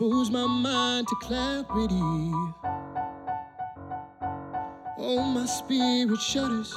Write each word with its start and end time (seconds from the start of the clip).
moves 0.00 0.30
my 0.30 0.46
mind 0.46 1.06
to 1.06 1.14
clarity. 1.16 2.00
Oh, 4.98 5.22
my 5.22 5.44
spirit 5.44 6.18
shudders. 6.20 6.74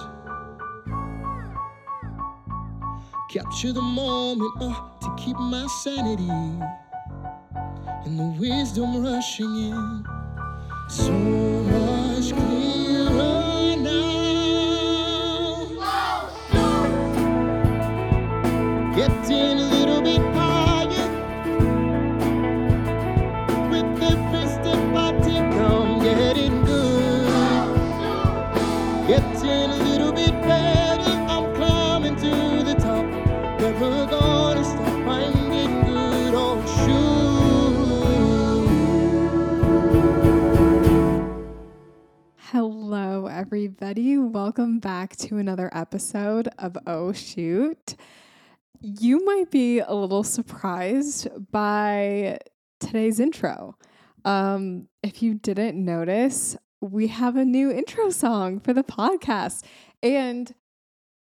Capture 3.30 3.72
the 3.72 3.82
moment 3.82 4.52
uh, 4.62 4.74
to 5.00 5.16
keep 5.18 5.38
my 5.38 5.66
sanity 5.84 6.28
and 8.06 8.20
the 8.20 8.36
wisdom 8.40 9.02
rushing 9.02 9.56
in. 9.56 10.06
So 10.90 11.12
much 11.12 12.34
clearer 12.34 13.78
now. 13.78 15.68
Getting 18.94 19.34
a 19.34 19.34
little 19.34 19.53
bit 19.53 19.53
everybody. 43.94 44.18
Welcome 44.18 44.80
back 44.80 45.16
to 45.18 45.38
another 45.38 45.70
episode 45.72 46.50
of 46.58 46.76
Oh 46.88 47.14
Shoot. 47.14 47.96
You 48.82 49.24
might 49.24 49.52
be 49.52 49.82
a 49.82 49.94
little 49.94 50.24
surprised 50.24 51.28
by 51.52 52.40
today's 52.80 53.20
intro. 53.20 53.78
Um, 54.26 54.88
if 55.04 55.22
you 55.22 55.36
didn't 55.36 55.76
notice, 55.78 56.58
we 56.82 57.06
have 57.10 57.36
a 57.36 57.46
new 57.46 57.70
intro 57.70 58.10
song 58.10 58.60
for 58.60 58.74
the 58.74 58.84
podcast. 58.84 59.64
And 60.02 60.52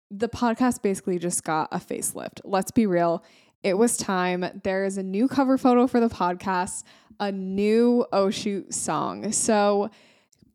the 0.09 0.29
podcast 0.29 0.81
basically 0.81 1.19
just 1.19 1.43
got 1.43 1.67
a 1.69 1.79
facelift. 1.79 2.39
Let's 2.45 2.71
be 2.71 2.85
real. 2.85 3.25
It 3.61 3.77
was 3.77 3.97
time. 3.97 4.45
There 4.63 4.85
is 4.85 4.97
a 4.97 5.03
new 5.03 5.27
cover 5.27 5.57
photo 5.57 5.85
for 5.85 5.99
the 5.99 6.07
podcast, 6.07 6.83
a 7.19 7.29
new 7.29 8.05
Oh 8.13 8.29
Shoot 8.29 8.73
song. 8.73 9.33
So, 9.33 9.89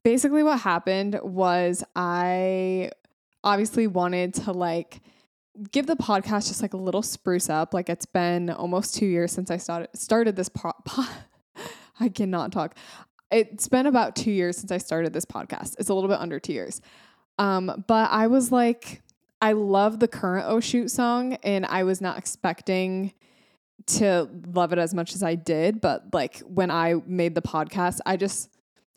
basically 0.08 0.42
what 0.42 0.58
happened 0.60 1.20
was 1.22 1.84
I 1.94 2.92
obviously 3.44 3.86
wanted 3.86 4.32
to 4.32 4.52
like 4.52 5.02
give 5.70 5.86
the 5.86 5.96
podcast 5.96 6.48
just 6.48 6.62
like 6.62 6.72
a 6.72 6.78
little 6.78 7.02
spruce 7.02 7.50
up. 7.50 7.74
Like 7.74 7.90
it's 7.90 8.06
been 8.06 8.48
almost 8.48 8.94
two 8.94 9.04
years 9.04 9.32
since 9.32 9.50
I 9.50 9.58
started 9.58 9.90
started 9.92 10.34
this 10.34 10.48
po- 10.48 10.72
po- 10.86 11.04
I 12.00 12.08
cannot 12.08 12.52
talk. 12.52 12.74
It's 13.30 13.68
been 13.68 13.84
about 13.84 14.16
two 14.16 14.30
years 14.30 14.56
since 14.56 14.72
I 14.72 14.78
started 14.78 15.12
this 15.12 15.26
podcast. 15.26 15.74
It's 15.78 15.90
a 15.90 15.94
little 15.94 16.08
bit 16.08 16.20
under 16.20 16.40
two 16.40 16.54
years. 16.54 16.80
Um, 17.38 17.84
but 17.86 18.10
I 18.10 18.28
was 18.28 18.50
like, 18.50 19.02
I 19.42 19.52
love 19.52 20.00
the 20.00 20.08
current 20.08 20.46
Oh 20.48 20.60
Shoot 20.60 20.90
song, 20.90 21.34
and 21.42 21.66
I 21.66 21.84
was 21.84 22.00
not 22.00 22.16
expecting 22.16 23.12
to 23.98 24.26
love 24.54 24.72
it 24.72 24.78
as 24.78 24.94
much 24.94 25.14
as 25.14 25.22
I 25.22 25.34
did. 25.34 25.82
But 25.82 26.14
like 26.14 26.38
when 26.46 26.70
I 26.70 26.94
made 27.06 27.34
the 27.34 27.42
podcast, 27.42 27.98
I 28.06 28.16
just 28.16 28.48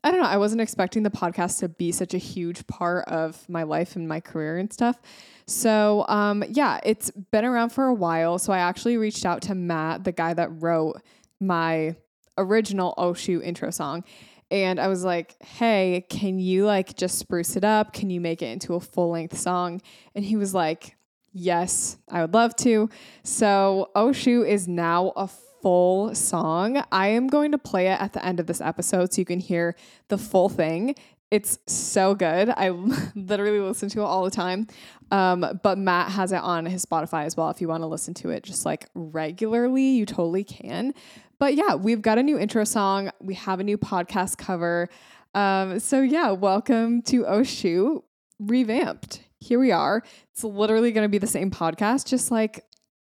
I 0.03 0.09
don't 0.09 0.21
know. 0.21 0.27
I 0.27 0.38
wasn't 0.38 0.61
expecting 0.61 1.03
the 1.03 1.11
podcast 1.11 1.59
to 1.59 1.69
be 1.69 1.91
such 1.91 2.13
a 2.13 2.17
huge 2.17 2.66
part 2.66 3.07
of 3.07 3.47
my 3.47 3.63
life 3.63 3.95
and 3.95 4.08
my 4.08 4.19
career 4.19 4.58
and 4.58 4.71
stuff. 4.73 4.99
So, 5.45 6.05
um, 6.08 6.43
yeah, 6.49 6.80
it's 6.83 7.11
been 7.11 7.45
around 7.45 7.69
for 7.69 7.85
a 7.85 7.93
while. 7.93 8.39
So 8.39 8.52
I 8.52 8.59
actually 8.59 8.97
reached 8.97 9.25
out 9.25 9.43
to 9.43 9.55
Matt, 9.55 10.03
the 10.03 10.11
guy 10.11 10.33
that 10.33 10.49
wrote 10.61 11.02
my 11.39 11.95
original 12.37 12.95
Oh 12.98 13.14
Shoot 13.14 13.43
intro 13.43 13.70
song. 13.70 14.03
And 14.49 14.80
I 14.80 14.87
was 14.87 15.03
like, 15.03 15.42
hey, 15.42 16.05
can 16.09 16.39
you 16.39 16.65
like 16.65 16.97
just 16.97 17.20
spruce 17.20 17.55
it 17.55 17.64
up? 17.64 17.93
Can 17.93 18.09
you 18.09 18.20
make 18.20 18.42
it 18.42 18.47
into 18.47 18.73
a 18.73 18.80
full 18.80 19.11
length 19.11 19.37
song? 19.37 19.81
And 20.15 20.26
he 20.26 20.36
was 20.36 20.53
like, 20.53 20.95
yes, 21.31 21.97
I 22.09 22.21
would 22.21 22.33
love 22.33 22.55
to. 22.58 22.89
So, 23.23 23.92
Oh 23.95 24.11
Shoot 24.11 24.45
is 24.45 24.67
now 24.67 25.14
a 25.15 25.30
full 25.61 26.14
song. 26.16 26.83
I 26.92 27.08
am 27.10 27.27
going 27.27 27.52
to 27.52 27.58
play 27.58 27.88
it 27.88 28.02
at 28.02 28.14
the 28.14 28.26
end 28.26 28.39
of 28.39 28.48
this 28.48 28.61
episode 28.61 29.14
so 29.14 29.22
you 29.22 29.26
can 29.26 29.39
hear 29.39 29.76
the 30.08 30.17
full 30.17 30.49
thing. 30.49 30.95
It's 31.30 31.60
so 31.67 32.14
good. 32.16 32.49
I 32.49 32.70
literally 33.16 33.60
listen 33.60 33.88
to 33.89 34.02
it 34.02 34.04
all 34.04 34.23
the 34.23 34.32
time. 34.32 34.67
Um, 35.11 35.60
but 35.64 35.77
Matt 35.77 36.11
has 36.11 36.32
it 36.32 36.42
on 36.42 36.66
his 36.66 36.86
Spotify 36.86 37.26
as 37.26 37.38
well. 37.38 37.50
If 37.50 37.61
you 37.61 37.67
want 37.67 37.83
to 37.83 37.88
listen 37.88 38.14
to 38.16 38.30
it 38.30 38.44
just 38.44 38.66
like 38.66 38.89
regularly, 38.95 39.89
you 39.92 40.05
totally 40.05 40.44
can. 40.44 40.94
But 41.39 41.55
yeah, 41.55 41.76
we've 41.76 42.02
got 42.02 42.17
a 42.17 42.23
new 42.23 42.38
intro 42.38 42.64
song. 42.64 43.11
We 43.21 43.36
have 43.36 43.60
a 43.60 43.64
new 43.64 43.77
podcast 43.77 44.38
cover. 44.38 44.89
Um, 45.33 45.80
so 45.80 46.02
yeah, 46.02 46.32
welcome 46.32 47.02
to 47.04 47.23
Oshu 47.23 48.04
revamped. 48.39 49.21
Here 49.39 49.60
we 49.60 49.71
are. 49.71 50.04
It's 50.33 50.44
literally 50.44 50.92
going 50.92 51.05
to 51.05 51.10
be 51.10 51.17
the 51.17 51.27
same 51.27 51.50
podcast, 51.50 52.05
just 52.05 52.30
like 52.30 52.66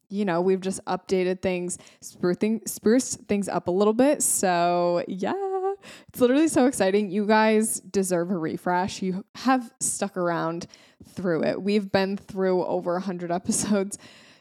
you 0.09 0.25
know, 0.25 0.41
we've 0.41 0.61
just 0.61 0.85
updated 0.85 1.43
things, 1.43 1.79
sprucing, 2.03 2.63
spruced 2.69 3.27
things 3.27 3.49
up 3.49 3.69
a 3.69 3.71
little 3.71 3.93
bit. 3.93 4.23
So, 4.23 5.05
yeah, 5.09 5.33
it's 6.09 6.21
literally 6.21 6.49
so 6.49 6.67
exciting. 6.67 7.11
You 7.11 7.27
guys 7.27 7.81
deserve 7.81 8.31
a 8.31 8.39
refresh. 8.39 9.03
You 9.03 9.25
have 9.37 9.73
stuck 9.81 10.17
around 10.17 10.67
through 11.05 11.45
it. 11.45 11.63
We've 11.63 11.91
been 11.91 12.17
through 12.17 12.65
over 12.65 12.93
100 12.95 13.31
episodes. 13.33 13.99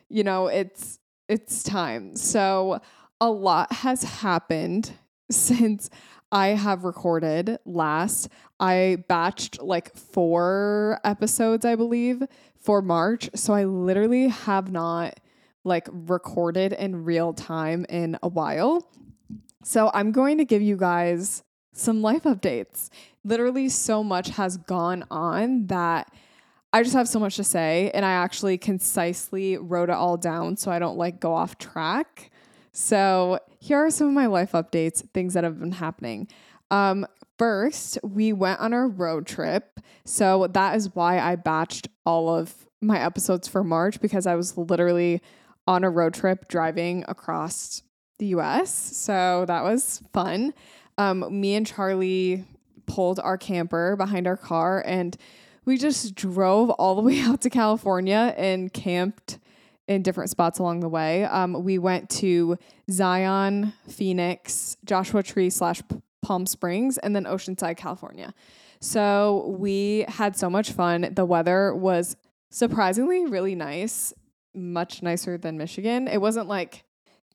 You 0.09 0.23
know, 0.23 0.47
it's 0.47 0.99
it's 1.27 1.63
time. 1.63 2.15
So, 2.15 2.79
a 3.19 3.29
lot 3.31 3.71
has 3.71 4.03
happened 4.03 4.93
since 5.31 5.89
I 6.31 6.49
have 6.49 6.83
recorded 6.83 7.57
last. 7.65 8.29
I 8.59 9.03
batched 9.09 9.63
like 9.63 9.95
4 9.95 10.99
episodes, 11.03 11.65
I 11.65 11.75
believe, 11.75 12.23
for 12.55 12.83
March. 12.83 13.29
So, 13.33 13.53
I 13.53 13.63
literally 13.63 14.27
have 14.27 14.71
not 14.71 15.19
like 15.65 15.87
recorded 15.91 16.71
in 16.73 17.03
real 17.03 17.33
time 17.33 17.85
in 17.89 18.17
a 18.23 18.27
while. 18.29 18.89
So 19.63 19.91
I'm 19.93 20.11
going 20.11 20.37
to 20.37 20.45
give 20.45 20.61
you 20.61 20.77
guys 20.77 21.43
some 21.73 22.01
life 22.01 22.23
updates. 22.23 22.89
Literally, 23.23 23.67
so 23.69 24.03
much 24.03 24.29
has 24.29 24.57
gone 24.57 25.03
on 25.09 25.67
that 25.67 26.13
I 26.71 26.83
just 26.83 26.95
have 26.95 27.07
so 27.07 27.19
much 27.19 27.37
to 27.37 27.43
say. 27.43 27.89
And 27.93 28.05
I 28.05 28.11
actually 28.11 28.57
concisely 28.57 29.57
wrote 29.57 29.89
it 29.89 29.95
all 29.95 30.17
down 30.17 30.57
so 30.57 30.71
I 30.71 30.79
don't 30.79 30.97
like 30.97 31.19
go 31.19 31.33
off 31.33 31.57
track. 31.57 32.31
So 32.71 33.39
here 33.59 33.77
are 33.77 33.89
some 33.89 34.07
of 34.07 34.13
my 34.13 34.27
life 34.27 34.51
updates, 34.51 35.07
things 35.13 35.33
that 35.33 35.43
have 35.43 35.59
been 35.59 35.71
happening. 35.71 36.27
Um, 36.69 37.07
first, 37.37 37.97
we 38.03 38.33
went 38.33 38.59
on 38.59 38.73
our 38.73 38.87
road 38.87 39.25
trip. 39.25 39.79
So 40.03 40.47
that 40.47 40.75
is 40.75 40.93
why 40.93 41.19
I 41.19 41.37
batched 41.37 41.87
all 42.05 42.29
of 42.29 42.67
my 42.81 42.99
episodes 42.99 43.47
for 43.47 43.63
March 43.63 43.99
because 44.01 44.27
I 44.27 44.35
was 44.35 44.57
literally 44.57 45.21
on 45.67 45.83
a 45.83 45.89
road 45.89 46.13
trip 46.13 46.47
driving 46.47 47.03
across 47.07 47.83
the 48.19 48.27
US. 48.27 48.71
So 48.71 49.45
that 49.47 49.63
was 49.63 50.01
fun. 50.13 50.53
Um, 50.97 51.39
me 51.39 51.55
and 51.55 51.67
Charlie 51.67 52.45
pulled 52.85 53.19
our 53.19 53.37
camper 53.37 53.95
behind 53.95 54.27
our 54.27 54.37
car 54.37 54.83
and 54.85 55.17
we 55.65 55.77
just 55.77 56.15
drove 56.15 56.69
all 56.69 56.95
the 56.95 57.01
way 57.07 57.19
out 57.21 57.41
to 57.41 57.49
California 57.49 58.33
and 58.37 58.71
camped 58.71 59.39
in 59.87 60.01
different 60.01 60.29
spots 60.29 60.59
along 60.59 60.79
the 60.79 60.89
way. 60.89 61.25
Um, 61.25 61.63
we 61.63 61.77
went 61.77 62.09
to 62.11 62.57
Zion, 62.89 63.73
Phoenix, 63.87 64.77
Joshua 64.83 65.21
Tree 65.21 65.49
slash 65.49 65.81
Palm 66.23 66.47
Springs, 66.47 66.97
and 66.97 67.15
then 67.15 67.25
Oceanside, 67.25 67.77
California. 67.77 68.33
So 68.79 69.55
we 69.59 70.05
had 70.07 70.35
so 70.35 70.49
much 70.49 70.71
fun. 70.71 71.11
The 71.13 71.25
weather 71.25 71.73
was 71.75 72.17
surprisingly 72.49 73.25
really 73.25 73.53
nice 73.53 74.13
much 74.55 75.01
nicer 75.03 75.37
than 75.37 75.57
Michigan. 75.57 76.07
It 76.07 76.19
wasn't 76.19 76.47
like 76.47 76.83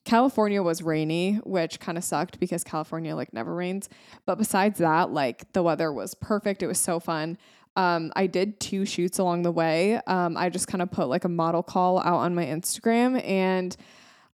California 0.03 0.61
was 0.63 0.81
rainy, 0.81 1.35
which 1.43 1.79
kind 1.79 1.97
of 1.97 2.03
sucked 2.03 2.39
because 2.39 2.63
California 2.63 3.15
like 3.15 3.33
never 3.33 3.53
rains. 3.53 3.87
But 4.25 4.37
besides 4.37 4.79
that, 4.79 5.11
like 5.11 5.51
the 5.53 5.63
weather 5.63 5.91
was 5.93 6.15
perfect. 6.15 6.63
It 6.63 6.67
was 6.67 6.79
so 6.79 6.99
fun. 6.99 7.37
Um, 7.75 8.11
I 8.15 8.27
did 8.27 8.59
two 8.59 8.85
shoots 8.85 9.19
along 9.19 9.43
the 9.43 9.51
way. 9.51 9.99
Um, 10.07 10.35
I 10.35 10.49
just 10.49 10.67
kind 10.67 10.81
of 10.81 10.91
put 10.91 11.07
like 11.07 11.23
a 11.23 11.29
model 11.29 11.63
call 11.63 11.99
out 11.99 12.17
on 12.17 12.35
my 12.35 12.45
Instagram 12.45 13.25
and 13.25 13.75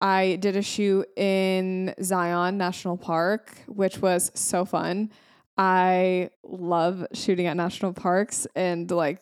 I 0.01 0.37
did 0.41 0.57
a 0.57 0.63
shoot 0.63 1.07
in 1.17 1.95
Zion 2.03 2.59
National 2.59 2.97
Park, 2.97 3.57
which 3.69 3.99
was 3.99 4.33
so 4.35 4.65
fun. 4.65 5.11
I 5.57 6.31
love 6.43 7.07
shooting 7.13 7.47
at 7.47 7.57
national 7.57 7.93
parks 7.93 8.47
and 8.57 8.91
like 8.91 9.21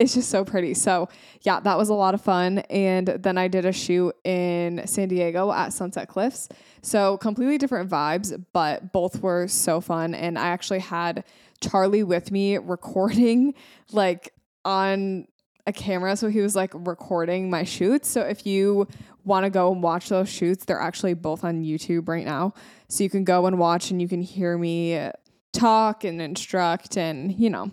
it's 0.00 0.14
just 0.14 0.30
so 0.30 0.44
pretty. 0.46 0.72
So, 0.72 1.10
yeah, 1.42 1.60
that 1.60 1.76
was 1.76 1.90
a 1.90 1.94
lot 1.94 2.14
of 2.14 2.22
fun. 2.22 2.60
And 2.70 3.06
then 3.06 3.36
I 3.36 3.48
did 3.48 3.66
a 3.66 3.72
shoot 3.72 4.16
in 4.24 4.80
San 4.86 5.08
Diego 5.08 5.52
at 5.52 5.74
Sunset 5.74 6.08
Cliffs. 6.08 6.48
So, 6.80 7.18
completely 7.18 7.58
different 7.58 7.90
vibes, 7.90 8.42
but 8.54 8.92
both 8.92 9.20
were 9.22 9.46
so 9.46 9.82
fun. 9.82 10.14
And 10.14 10.38
I 10.38 10.48
actually 10.48 10.78
had 10.78 11.22
Charlie 11.60 12.02
with 12.02 12.32
me 12.32 12.56
recording 12.58 13.54
like 13.92 14.32
on 14.64 15.28
a 15.66 15.72
camera. 15.72 16.16
So, 16.16 16.28
he 16.28 16.40
was 16.40 16.56
like 16.56 16.72
recording 16.74 17.50
my 17.50 17.64
shoots. 17.64 18.08
So, 18.08 18.22
if 18.22 18.46
you 18.46 18.88
want 19.22 19.44
to 19.44 19.50
go 19.50 19.70
and 19.70 19.82
watch 19.82 20.08
those 20.08 20.30
shoots, 20.30 20.64
they're 20.64 20.80
actually 20.80 21.12
both 21.12 21.44
on 21.44 21.62
YouTube 21.62 22.08
right 22.08 22.24
now. 22.24 22.54
So 22.88 23.04
you 23.04 23.10
can 23.10 23.22
go 23.22 23.44
and 23.44 23.58
watch 23.58 23.90
and 23.90 24.00
you 24.00 24.08
can 24.08 24.22
hear 24.22 24.56
me 24.56 25.10
talk 25.52 26.04
and 26.04 26.22
instruct 26.22 26.96
and, 26.96 27.38
you 27.38 27.50
know, 27.50 27.70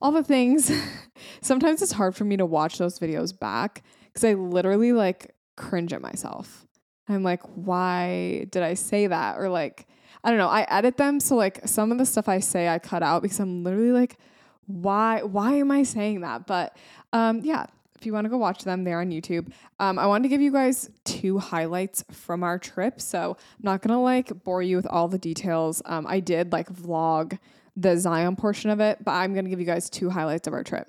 all 0.00 0.12
the 0.12 0.22
things. 0.22 0.70
Sometimes 1.40 1.82
it's 1.82 1.92
hard 1.92 2.14
for 2.14 2.24
me 2.24 2.36
to 2.36 2.46
watch 2.46 2.78
those 2.78 2.98
videos 2.98 3.38
back 3.38 3.82
because 4.06 4.24
I 4.24 4.34
literally 4.34 4.92
like 4.92 5.34
cringe 5.56 5.92
at 5.92 6.02
myself. 6.02 6.66
I'm 7.08 7.22
like, 7.22 7.42
why 7.54 8.46
did 8.50 8.62
I 8.62 8.74
say 8.74 9.06
that? 9.06 9.38
Or 9.38 9.48
like, 9.48 9.86
I 10.22 10.30
don't 10.30 10.38
know. 10.38 10.48
I 10.48 10.62
edit 10.62 10.96
them. 10.96 11.20
So 11.20 11.36
like 11.36 11.66
some 11.66 11.90
of 11.90 11.98
the 11.98 12.06
stuff 12.06 12.28
I 12.28 12.40
say, 12.40 12.68
I 12.68 12.78
cut 12.78 13.02
out 13.02 13.22
because 13.22 13.40
I'm 13.40 13.64
literally 13.64 13.92
like, 13.92 14.18
why, 14.66 15.22
why 15.22 15.54
am 15.54 15.70
I 15.70 15.82
saying 15.82 16.20
that? 16.20 16.46
But 16.46 16.76
um, 17.12 17.40
yeah, 17.42 17.66
if 17.98 18.06
you 18.06 18.12
want 18.12 18.26
to 18.26 18.28
go 18.28 18.36
watch 18.36 18.64
them, 18.64 18.84
they're 18.84 19.00
on 19.00 19.10
YouTube. 19.10 19.50
Um, 19.80 19.98
I 19.98 20.06
wanted 20.06 20.24
to 20.24 20.28
give 20.28 20.40
you 20.40 20.52
guys 20.52 20.90
two 21.04 21.38
highlights 21.38 22.04
from 22.12 22.44
our 22.44 22.58
trip. 22.58 23.00
So 23.00 23.36
I'm 23.38 23.62
not 23.62 23.82
to 23.82 23.96
like 23.96 24.44
bore 24.44 24.62
you 24.62 24.76
with 24.76 24.86
all 24.86 25.08
the 25.08 25.18
details. 25.18 25.82
Um, 25.84 26.06
I 26.06 26.20
did 26.20 26.52
like 26.52 26.72
vlog 26.72 27.38
the 27.78 27.96
Zion 27.96 28.34
portion 28.34 28.70
of 28.70 28.80
it, 28.80 28.98
but 29.04 29.12
I'm 29.12 29.32
going 29.34 29.44
to 29.44 29.50
give 29.50 29.60
you 29.60 29.66
guys 29.66 29.88
two 29.88 30.10
highlights 30.10 30.48
of 30.48 30.52
our 30.52 30.64
trip. 30.64 30.88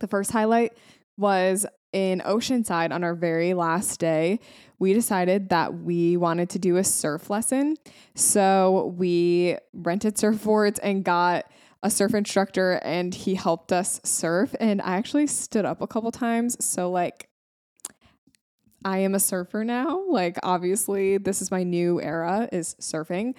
The 0.00 0.08
first 0.08 0.32
highlight 0.32 0.72
was 1.16 1.64
in 1.92 2.20
Oceanside 2.20 2.92
on 2.92 3.04
our 3.04 3.14
very 3.14 3.54
last 3.54 4.00
day. 4.00 4.40
We 4.78 4.92
decided 4.94 5.48
that 5.50 5.74
we 5.74 6.16
wanted 6.16 6.50
to 6.50 6.58
do 6.58 6.76
a 6.76 6.84
surf 6.84 7.30
lesson. 7.30 7.76
So 8.14 8.94
we 8.96 9.56
rented 9.72 10.16
surfboards 10.16 10.78
and 10.82 11.04
got 11.04 11.46
a 11.82 11.90
surf 11.90 12.14
instructor 12.14 12.80
and 12.82 13.14
he 13.14 13.36
helped 13.36 13.72
us 13.72 14.00
surf 14.02 14.54
and 14.58 14.82
I 14.82 14.96
actually 14.96 15.28
stood 15.28 15.64
up 15.64 15.80
a 15.80 15.86
couple 15.86 16.10
times 16.10 16.56
so 16.64 16.90
like 16.90 17.28
I 18.84 18.98
am 18.98 19.14
a 19.14 19.20
surfer 19.20 19.62
now 19.62 20.04
like 20.08 20.38
obviously 20.42 21.18
this 21.18 21.40
is 21.40 21.52
my 21.52 21.62
new 21.62 22.00
era 22.00 22.48
is 22.50 22.74
surfing 22.80 23.34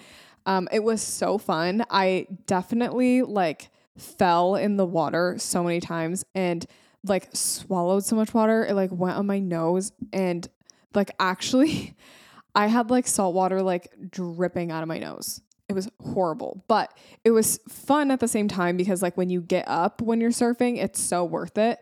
um 0.46 0.68
it 0.72 0.82
was 0.82 1.02
so 1.02 1.38
fun 1.38 1.84
I 1.90 2.26
definitely 2.46 3.22
like 3.22 3.70
fell 3.96 4.56
in 4.56 4.76
the 4.76 4.86
water 4.86 5.36
so 5.38 5.62
many 5.62 5.80
times 5.80 6.24
and 6.34 6.64
like 7.04 7.28
swallowed 7.32 8.04
so 8.04 8.16
much 8.16 8.32
water 8.34 8.64
it 8.64 8.74
like 8.74 8.90
went 8.92 9.16
on 9.16 9.26
my 9.26 9.38
nose 9.38 9.92
and 10.12 10.48
like 10.94 11.10
actually 11.18 11.94
I 12.54 12.66
had 12.66 12.90
like 12.90 13.06
salt 13.06 13.34
water 13.34 13.62
like 13.62 13.92
dripping 14.10 14.70
out 14.72 14.82
of 14.82 14.88
my 14.88 14.98
nose 14.98 15.40
it 15.70 15.72
was 15.72 15.88
horrible, 16.02 16.64
but 16.66 16.92
it 17.22 17.30
was 17.30 17.60
fun 17.68 18.10
at 18.10 18.18
the 18.18 18.26
same 18.26 18.48
time 18.48 18.76
because 18.76 19.02
like 19.02 19.16
when 19.16 19.30
you 19.30 19.40
get 19.40 19.68
up 19.68 20.02
when 20.02 20.20
you're 20.20 20.30
surfing, 20.30 20.82
it's 20.82 21.00
so 21.00 21.24
worth 21.24 21.56
it. 21.58 21.78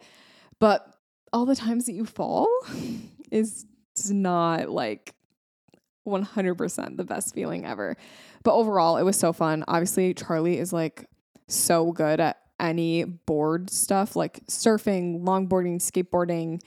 But 0.58 0.94
all 1.32 1.46
the 1.46 1.56
times 1.56 1.86
that 1.86 1.92
you 1.92 2.04
fall 2.04 2.48
is 3.30 3.64
not 4.10 4.68
like 4.68 5.14
100% 6.06 6.96
the 6.98 7.04
best 7.04 7.34
feeling 7.34 7.64
ever. 7.64 7.96
But 8.48 8.54
overall, 8.54 8.96
it 8.96 9.02
was 9.02 9.18
so 9.18 9.34
fun. 9.34 9.62
Obviously, 9.68 10.14
Charlie 10.14 10.56
is 10.56 10.72
like 10.72 11.04
so 11.48 11.92
good 11.92 12.18
at 12.18 12.38
any 12.58 13.04
board 13.04 13.68
stuff 13.68 14.16
like 14.16 14.40
surfing, 14.46 15.20
longboarding, 15.22 15.76
skateboarding, 15.76 16.62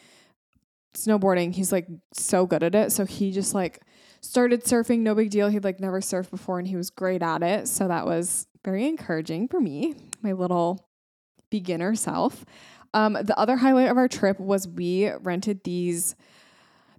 snowboarding. 0.93 1.55
He's 1.55 1.71
like 1.71 1.87
so 2.13 2.45
good 2.45 2.61
at 2.61 2.75
it. 2.75 2.91
So 2.91 3.03
he 3.07 3.31
just 3.31 3.55
like 3.55 3.81
started 4.19 4.63
surfing, 4.63 4.99
no 4.99 5.15
big 5.15 5.31
deal. 5.31 5.47
He'd 5.47 5.63
like 5.63 5.79
never 5.79 6.01
surfed 6.01 6.29
before 6.29 6.59
and 6.59 6.67
he 6.67 6.75
was 6.75 6.91
great 6.91 7.23
at 7.23 7.41
it. 7.41 7.67
So 7.67 7.87
that 7.87 8.05
was 8.05 8.45
very 8.63 8.87
encouraging 8.87 9.47
for 9.47 9.59
me, 9.59 9.95
my 10.21 10.33
little 10.33 10.87
beginner 11.49 11.95
self. 11.95 12.45
Um, 12.93 13.13
the 13.13 13.35
other 13.39 13.55
highlight 13.55 13.89
of 13.89 13.97
our 13.97 14.07
trip 14.07 14.39
was 14.39 14.67
we 14.67 15.09
rented 15.09 15.63
these. 15.63 16.15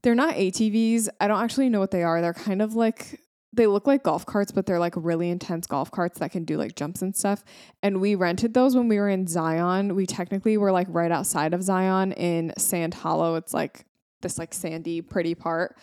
They're 0.03 0.17
not 0.17 0.35
ATVs. 0.35 1.09
I 1.21 1.29
don't 1.29 1.41
actually 1.41 1.69
know 1.69 1.79
what 1.79 1.93
they 1.93 2.03
are. 2.03 2.21
They're 2.21 2.35
kind 2.35 2.61
of 2.61 2.75
like 2.75 3.21
they 3.53 3.67
look 3.67 3.87
like 3.87 4.03
golf 4.03 4.25
carts, 4.25 4.51
but 4.51 4.67
they're 4.67 4.79
like 4.79 4.95
really 4.97 5.29
intense 5.29 5.67
golf 5.67 5.91
carts 5.91 6.19
that 6.21 6.33
can 6.33 6.45
do 6.45 6.57
like 6.57 6.75
jumps 6.75 7.03
and 7.03 7.15
stuff. 7.15 7.45
And 7.83 8.01
we 8.01 8.15
rented 8.15 8.55
those 8.55 8.75
when 8.75 8.89
we 8.89 8.99
were 8.99 9.09
in 9.09 9.27
Zion. 9.27 9.95
We 9.95 10.07
technically 10.07 10.57
were 10.57 10.73
like 10.73 10.87
right 10.91 11.13
outside 11.13 11.53
of 11.53 11.63
Zion 11.63 12.13
in 12.13 12.53
Sand 12.57 12.95
Hollow. 12.95 13.35
It's 13.35 13.53
like 13.53 13.85
this 14.23 14.39
like 14.39 14.55
sandy, 14.55 15.03
pretty 15.03 15.35
part 15.35 15.77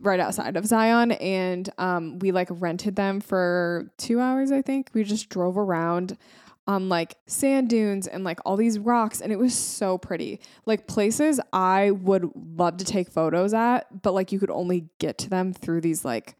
right 0.00 0.20
outside 0.20 0.56
of 0.56 0.64
Zion 0.64 1.12
and 1.12 1.68
um, 1.78 2.18
we 2.20 2.30
like 2.30 2.48
rented 2.50 2.96
them 2.96 3.20
for 3.20 3.90
two 3.98 4.20
hours, 4.20 4.52
I 4.52 4.62
think. 4.62 4.90
We 4.92 5.04
just 5.04 5.28
drove 5.28 5.58
around 5.58 6.16
on 6.66 6.88
like 6.88 7.16
sand 7.26 7.70
dunes 7.70 8.06
and 8.06 8.24
like 8.24 8.38
all 8.44 8.56
these 8.56 8.78
rocks 8.78 9.20
and 9.20 9.32
it 9.32 9.38
was 9.38 9.54
so 9.54 9.98
pretty. 9.98 10.40
Like 10.66 10.86
places 10.86 11.40
I 11.52 11.90
would 11.90 12.30
love 12.34 12.76
to 12.76 12.84
take 12.84 13.08
photos 13.08 13.54
at, 13.54 14.02
but 14.02 14.12
like 14.12 14.30
you 14.30 14.38
could 14.38 14.50
only 14.50 14.88
get 14.98 15.18
to 15.18 15.30
them 15.30 15.52
through 15.52 15.80
these 15.80 16.04
like 16.04 16.36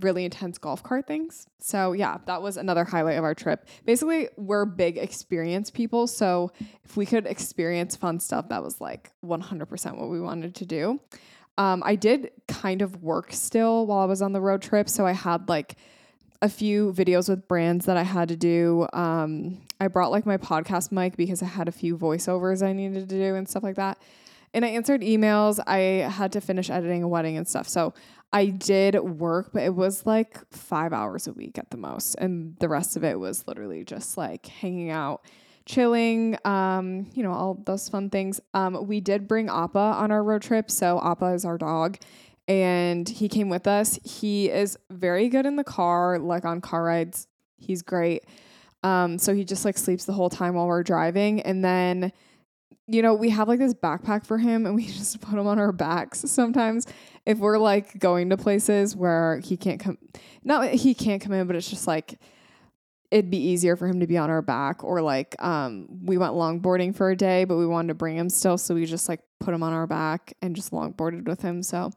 really 0.00 0.24
intense 0.24 0.58
golf 0.58 0.82
cart 0.82 1.06
things. 1.06 1.46
So 1.58 1.92
yeah, 1.92 2.18
that 2.26 2.42
was 2.42 2.56
another 2.56 2.84
highlight 2.84 3.18
of 3.18 3.24
our 3.24 3.34
trip. 3.34 3.66
Basically, 3.84 4.28
we're 4.36 4.64
big 4.64 4.98
experience 4.98 5.70
people, 5.70 6.06
so 6.06 6.52
if 6.84 6.96
we 6.96 7.06
could 7.06 7.26
experience 7.26 7.96
fun 7.96 8.20
stuff, 8.20 8.48
that 8.48 8.62
was 8.62 8.80
like 8.80 9.10
100% 9.24 9.98
what 9.98 10.08
we 10.08 10.20
wanted 10.20 10.54
to 10.56 10.66
do. 10.66 11.00
Um, 11.58 11.82
I 11.84 11.96
did 11.96 12.30
kind 12.46 12.82
of 12.82 13.02
work 13.02 13.32
still 13.32 13.86
while 13.86 13.98
I 13.98 14.04
was 14.04 14.22
on 14.22 14.32
the 14.32 14.40
road 14.40 14.62
trip. 14.62 14.88
So 14.88 15.04
I 15.06 15.12
had 15.12 15.48
like 15.48 15.76
a 16.40 16.48
few 16.48 16.92
videos 16.92 17.28
with 17.28 17.48
brands 17.48 17.86
that 17.86 17.96
I 17.96 18.04
had 18.04 18.28
to 18.28 18.36
do. 18.36 18.86
Um, 18.92 19.62
I 19.80 19.88
brought 19.88 20.12
like 20.12 20.24
my 20.24 20.36
podcast 20.36 20.92
mic 20.92 21.16
because 21.16 21.42
I 21.42 21.46
had 21.46 21.66
a 21.66 21.72
few 21.72 21.98
voiceovers 21.98 22.62
I 22.62 22.72
needed 22.72 23.08
to 23.08 23.18
do 23.18 23.34
and 23.34 23.48
stuff 23.48 23.64
like 23.64 23.74
that. 23.74 23.98
And 24.54 24.64
I 24.64 24.68
answered 24.68 25.02
emails. 25.02 25.60
I 25.66 26.08
had 26.08 26.32
to 26.32 26.40
finish 26.40 26.70
editing 26.70 27.02
a 27.02 27.08
wedding 27.08 27.36
and 27.36 27.46
stuff. 27.46 27.68
So 27.68 27.94
I 28.32 28.46
did 28.46 28.98
work, 28.98 29.50
but 29.52 29.62
it 29.62 29.74
was 29.74 30.04
like 30.06 30.38
five 30.52 30.92
hours 30.92 31.26
a 31.26 31.32
week 31.32 31.58
at 31.58 31.70
the 31.70 31.76
most. 31.76 32.14
And 32.16 32.56
the 32.58 32.68
rest 32.68 32.96
of 32.96 33.04
it 33.04 33.18
was 33.18 33.46
literally 33.46 33.84
just 33.84 34.16
like 34.16 34.46
hanging 34.46 34.90
out 34.90 35.22
chilling, 35.68 36.36
um, 36.46 37.06
you 37.12 37.22
know, 37.22 37.32
all 37.32 37.62
those 37.66 37.88
fun 37.88 38.08
things. 38.08 38.40
Um, 38.54 38.86
we 38.86 39.00
did 39.00 39.28
bring 39.28 39.48
Appa 39.48 39.78
on 39.78 40.10
our 40.10 40.24
road 40.24 40.42
trip. 40.42 40.70
So 40.70 40.98
Appa 41.00 41.26
is 41.26 41.44
our 41.44 41.58
dog 41.58 41.98
and 42.48 43.06
he 43.06 43.28
came 43.28 43.50
with 43.50 43.66
us. 43.66 43.98
He 44.02 44.48
is 44.50 44.78
very 44.90 45.28
good 45.28 45.44
in 45.44 45.56
the 45.56 45.64
car, 45.64 46.18
like 46.18 46.46
on 46.46 46.62
car 46.62 46.82
rides. 46.82 47.28
He's 47.58 47.82
great. 47.82 48.24
Um, 48.82 49.18
so 49.18 49.34
he 49.34 49.44
just 49.44 49.64
like 49.64 49.76
sleeps 49.76 50.06
the 50.06 50.14
whole 50.14 50.30
time 50.30 50.54
while 50.54 50.66
we're 50.66 50.82
driving. 50.82 51.42
And 51.42 51.62
then, 51.62 52.12
you 52.86 53.02
know, 53.02 53.14
we 53.14 53.30
have 53.30 53.48
like 53.48 53.58
this 53.58 53.74
backpack 53.74 54.26
for 54.26 54.38
him 54.38 54.66
and 54.66 54.74
we 54.74 54.86
just 54.86 55.20
put 55.20 55.38
him 55.38 55.46
on 55.46 55.58
our 55.58 55.72
backs 55.72 56.20
sometimes. 56.26 56.86
If 57.26 57.38
we're 57.38 57.58
like 57.58 57.98
going 57.98 58.30
to 58.30 58.36
places 58.36 58.96
where 58.96 59.40
he 59.44 59.56
can't 59.56 59.78
come, 59.78 59.98
not 60.42 60.70
he 60.70 60.94
can't 60.94 61.20
come 61.20 61.32
in, 61.32 61.46
but 61.46 61.56
it's 61.56 61.68
just 61.68 61.86
like, 61.86 62.18
it'd 63.10 63.30
be 63.30 63.38
easier 63.38 63.76
for 63.76 63.86
him 63.86 64.00
to 64.00 64.06
be 64.06 64.18
on 64.18 64.28
our 64.28 64.42
back 64.42 64.84
or 64.84 65.00
like 65.00 65.34
um 65.42 65.88
we 66.04 66.18
went 66.18 66.34
longboarding 66.34 66.94
for 66.94 67.10
a 67.10 67.16
day 67.16 67.46
but 67.46 67.56
we 67.56 67.66
wanted 67.66 67.88
to 67.88 67.94
bring 67.94 68.18
him 68.18 68.28
still 68.28 68.58
so 68.58 68.74
we 68.74 68.84
just 68.84 69.08
like 69.08 69.20
put 69.40 69.54
him 69.54 69.62
on 69.62 69.72
our 69.72 69.86
back 69.86 70.34
and 70.42 70.54
just 70.54 70.72
longboarded 70.72 71.26
with 71.26 71.40
him. 71.40 71.62
So 71.62 71.90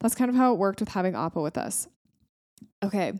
that's 0.00 0.14
kind 0.14 0.30
of 0.30 0.36
how 0.36 0.54
it 0.54 0.58
worked 0.58 0.80
with 0.80 0.88
having 0.88 1.14
appa 1.14 1.40
with 1.40 1.58
us. 1.58 1.86
Okay 2.82 3.12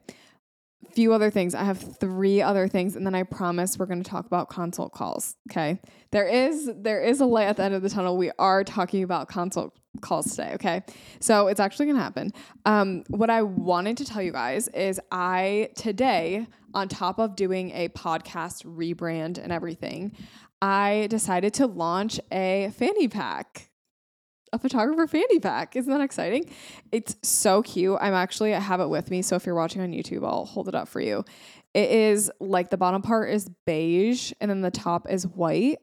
few 0.93 1.13
other 1.13 1.31
things. 1.31 1.55
I 1.55 1.65
have 1.65 1.99
three 1.99 2.43
other 2.43 2.69
things 2.69 2.97
and 2.97 3.07
then 3.07 3.15
i 3.15 3.23
promise 3.23 3.79
we're 3.79 3.87
going 3.87 4.03
to 4.03 4.09
talk 4.09 4.27
about 4.27 4.49
consult 4.49 4.93
calls 4.93 5.37
okay? 5.51 5.81
There 6.11 6.27
is 6.27 6.71
there 6.77 7.03
is 7.03 7.21
a 7.21 7.27
light 7.27 7.47
at 7.47 7.57
the 7.57 7.65
end 7.65 7.75
of 7.75 7.83
the 7.83 7.91
tunnel. 7.91 8.17
We 8.17 8.31
are 8.39 8.65
talking 8.65 9.03
about 9.03 9.29
consult 9.29 9.77
calls 10.01 10.31
today 10.31 10.53
okay? 10.55 10.83
So 11.21 11.49
it's 11.49 11.61
actually 11.61 11.87
going 11.87 11.97
to 11.97 12.03
happen. 12.03 12.33
Um 12.65 13.05
what 13.09 13.31
i 13.31 13.43
wanted 13.43 13.97
to 13.99 14.05
tell 14.05 14.23
you 14.23 14.33
guys 14.33 14.69
is 14.69 15.01
i 15.11 15.71
today 15.77 16.47
on 16.75 16.89
top 16.89 17.19
of 17.19 17.37
doing 17.37 17.71
a 17.71 17.89
podcast 17.91 18.65
rebrand 18.65 19.39
and 19.39 19.53
everything, 19.53 20.13
I 20.61 21.07
decided 21.09 21.55
to 21.55 21.67
launch 21.67 22.21
a 22.33 22.73
fanny 22.77 23.09
pack. 23.09 23.71
A 24.55 24.59
photographer 24.59 25.09
fanny 25.09 25.41
pack. 25.41 25.75
Isn't 25.75 25.93
that 25.93 26.01
exciting? 26.01 26.49
It's 26.93 27.17
so 27.23 27.61
cute. 27.61 27.99
I'm 28.01 28.15
actually, 28.15 28.55
I 28.55 28.61
have 28.61 28.81
it 28.81 28.89
with 28.89 29.11
me. 29.11 29.21
So 29.21 29.35
if 29.35 29.47
you're 29.47 29.57
watching 29.57 29.83
on 29.83 29.91
YouTube, 29.91 30.25
I'll 30.25 30.45
hold 30.45 30.69
it 30.69 30.77
up 30.77 30.87
for 30.87 31.01
you. 31.01 31.25
It 31.75 31.91
is 31.91 32.31
like 32.39 32.71
the 32.71 32.77
bottom 32.77 33.03
part 33.03 33.31
is 33.31 33.51
beige 33.67 34.33
and 34.41 34.49
then 34.49 34.61
the 34.61 34.71
top 34.71 35.11
is 35.11 35.27
white. 35.27 35.81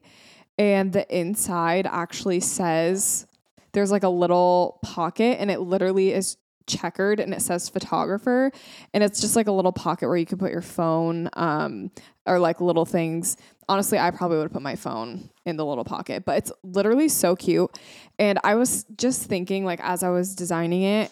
And 0.56 0.90
the 0.90 1.06
inside 1.14 1.86
actually 1.86 2.40
says 2.40 3.26
there's 3.72 3.90
like 3.90 4.04
a 4.04 4.08
little 4.08 4.78
pocket 4.82 5.38
and 5.38 5.50
it 5.50 5.60
literally 5.60 6.14
is 6.14 6.38
checkered 6.66 7.20
and 7.20 7.32
it 7.32 7.42
says 7.42 7.68
photographer 7.68 8.50
and 8.94 9.02
it's 9.02 9.20
just 9.20 9.36
like 9.36 9.46
a 9.46 9.52
little 9.52 9.72
pocket 9.72 10.08
where 10.08 10.16
you 10.16 10.26
can 10.26 10.38
put 10.38 10.52
your 10.52 10.62
phone 10.62 11.28
um, 11.34 11.90
or 12.26 12.38
like 12.38 12.60
little 12.60 12.84
things 12.84 13.36
honestly 13.68 13.98
i 13.98 14.10
probably 14.10 14.36
would 14.36 14.44
have 14.44 14.52
put 14.52 14.62
my 14.62 14.76
phone 14.76 15.28
in 15.44 15.56
the 15.56 15.64
little 15.64 15.84
pocket 15.84 16.24
but 16.24 16.38
it's 16.38 16.52
literally 16.62 17.08
so 17.08 17.36
cute 17.36 17.70
and 18.18 18.38
i 18.44 18.54
was 18.54 18.84
just 18.96 19.28
thinking 19.28 19.64
like 19.64 19.80
as 19.82 20.02
i 20.02 20.08
was 20.08 20.34
designing 20.34 20.82
it 20.82 21.10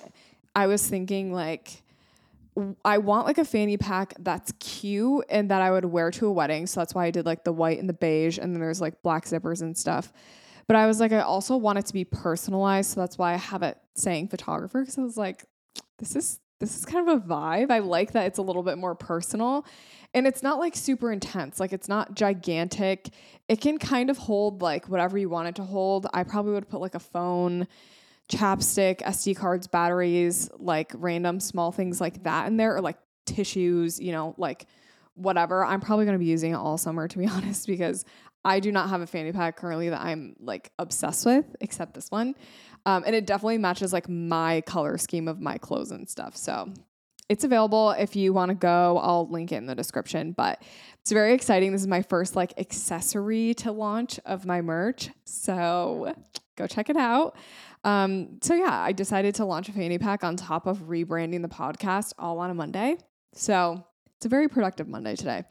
i 0.54 0.66
was 0.66 0.86
thinking 0.86 1.32
like 1.32 1.82
I 2.84 2.98
want 2.98 3.26
like 3.26 3.38
a 3.38 3.44
fanny 3.44 3.76
pack 3.76 4.14
that's 4.18 4.52
cute 4.58 5.24
and 5.28 5.50
that 5.50 5.62
I 5.62 5.70
would 5.70 5.84
wear 5.84 6.10
to 6.12 6.26
a 6.26 6.32
wedding. 6.32 6.66
So 6.66 6.80
that's 6.80 6.94
why 6.94 7.06
I 7.06 7.10
did 7.10 7.26
like 7.26 7.44
the 7.44 7.52
white 7.52 7.78
and 7.78 7.88
the 7.88 7.94
beige 7.94 8.38
and 8.38 8.54
then 8.54 8.60
there's 8.60 8.80
like 8.80 9.02
black 9.02 9.24
zippers 9.24 9.62
and 9.62 9.76
stuff. 9.76 10.12
But 10.70 10.76
I 10.76 10.86
was 10.86 11.00
like, 11.00 11.10
I 11.10 11.22
also 11.22 11.56
want 11.56 11.80
it 11.80 11.86
to 11.86 11.92
be 11.92 12.04
personalized. 12.04 12.92
So 12.92 13.00
that's 13.00 13.18
why 13.18 13.34
I 13.34 13.38
have 13.38 13.64
it 13.64 13.76
saying 13.96 14.28
photographer. 14.28 14.84
Cause 14.84 14.96
I 14.98 15.02
was 15.02 15.16
like, 15.16 15.44
this 15.98 16.14
is 16.14 16.38
this 16.60 16.78
is 16.78 16.84
kind 16.84 17.08
of 17.08 17.16
a 17.16 17.26
vibe. 17.26 17.72
I 17.72 17.80
like 17.80 18.12
that 18.12 18.26
it's 18.26 18.38
a 18.38 18.42
little 18.42 18.62
bit 18.62 18.78
more 18.78 18.94
personal. 18.94 19.66
And 20.14 20.28
it's 20.28 20.44
not 20.44 20.60
like 20.60 20.76
super 20.76 21.10
intense. 21.10 21.58
Like 21.58 21.72
it's 21.72 21.88
not 21.88 22.14
gigantic. 22.14 23.08
It 23.48 23.60
can 23.60 23.78
kind 23.78 24.10
of 24.10 24.18
hold 24.18 24.62
like 24.62 24.88
whatever 24.88 25.18
you 25.18 25.28
want 25.28 25.48
it 25.48 25.56
to 25.56 25.64
hold. 25.64 26.06
I 26.14 26.22
probably 26.22 26.52
would 26.52 26.68
put 26.68 26.80
like 26.80 26.94
a 26.94 27.00
phone, 27.00 27.66
chapstick, 28.30 29.00
SD 29.00 29.34
cards, 29.34 29.66
batteries, 29.66 30.50
like 30.56 30.92
random 30.94 31.40
small 31.40 31.72
things 31.72 32.00
like 32.00 32.22
that 32.22 32.46
in 32.46 32.58
there, 32.58 32.76
or 32.76 32.80
like 32.80 32.98
tissues, 33.26 33.98
you 33.98 34.12
know, 34.12 34.36
like 34.38 34.66
whatever. 35.14 35.64
I'm 35.64 35.80
probably 35.80 36.04
going 36.04 36.14
to 36.14 36.20
be 36.20 36.30
using 36.30 36.52
it 36.52 36.58
all 36.58 36.78
summer 36.78 37.08
to 37.08 37.18
be 37.18 37.26
honest 37.26 37.66
because 37.66 38.04
I 38.44 38.60
do 38.60 38.72
not 38.72 38.88
have 38.88 39.00
a 39.00 39.06
fanny 39.06 39.32
pack 39.32 39.56
currently 39.56 39.90
that 39.90 40.00
I'm 40.00 40.36
like 40.40 40.72
obsessed 40.78 41.26
with 41.26 41.44
except 41.60 41.94
this 41.94 42.10
one. 42.10 42.34
Um, 42.86 43.04
and 43.06 43.14
it 43.14 43.26
definitely 43.26 43.58
matches 43.58 43.92
like 43.92 44.08
my 44.08 44.62
color 44.62 44.96
scheme 44.96 45.28
of 45.28 45.40
my 45.40 45.58
clothes 45.58 45.90
and 45.90 46.08
stuff. 46.08 46.36
So 46.36 46.72
it's 47.28 47.44
available 47.44 47.90
if 47.90 48.16
you 48.16 48.32
want 48.32 48.48
to 48.48 48.54
go. 48.54 48.98
I'll 48.98 49.28
link 49.28 49.52
it 49.52 49.56
in 49.56 49.66
the 49.66 49.74
description, 49.74 50.32
but 50.32 50.62
it's 51.00 51.12
very 51.12 51.34
exciting. 51.34 51.72
This 51.72 51.82
is 51.82 51.86
my 51.86 52.02
first 52.02 52.34
like 52.34 52.54
accessory 52.58 53.54
to 53.54 53.72
launch 53.72 54.18
of 54.24 54.46
my 54.46 54.62
merch. 54.62 55.10
So 55.24 56.14
go 56.56 56.66
check 56.66 56.90
it 56.90 56.96
out. 56.96 57.36
Um, 57.84 58.38
so 58.42 58.54
yeah, 58.54 58.80
I 58.80 58.92
decided 58.92 59.34
to 59.36 59.44
launch 59.44 59.68
a 59.68 59.72
fanny 59.72 59.98
pack 59.98 60.24
on 60.24 60.36
top 60.36 60.66
of 60.66 60.88
rebranding 60.88 61.42
the 61.42 61.48
podcast 61.48 62.14
all 62.18 62.38
on 62.38 62.50
a 62.50 62.54
Monday. 62.54 62.96
So 63.32 63.84
it's 64.16 64.26
a 64.26 64.28
very 64.28 64.48
productive 64.48 64.88
Monday 64.88 65.14
today. 65.14 65.44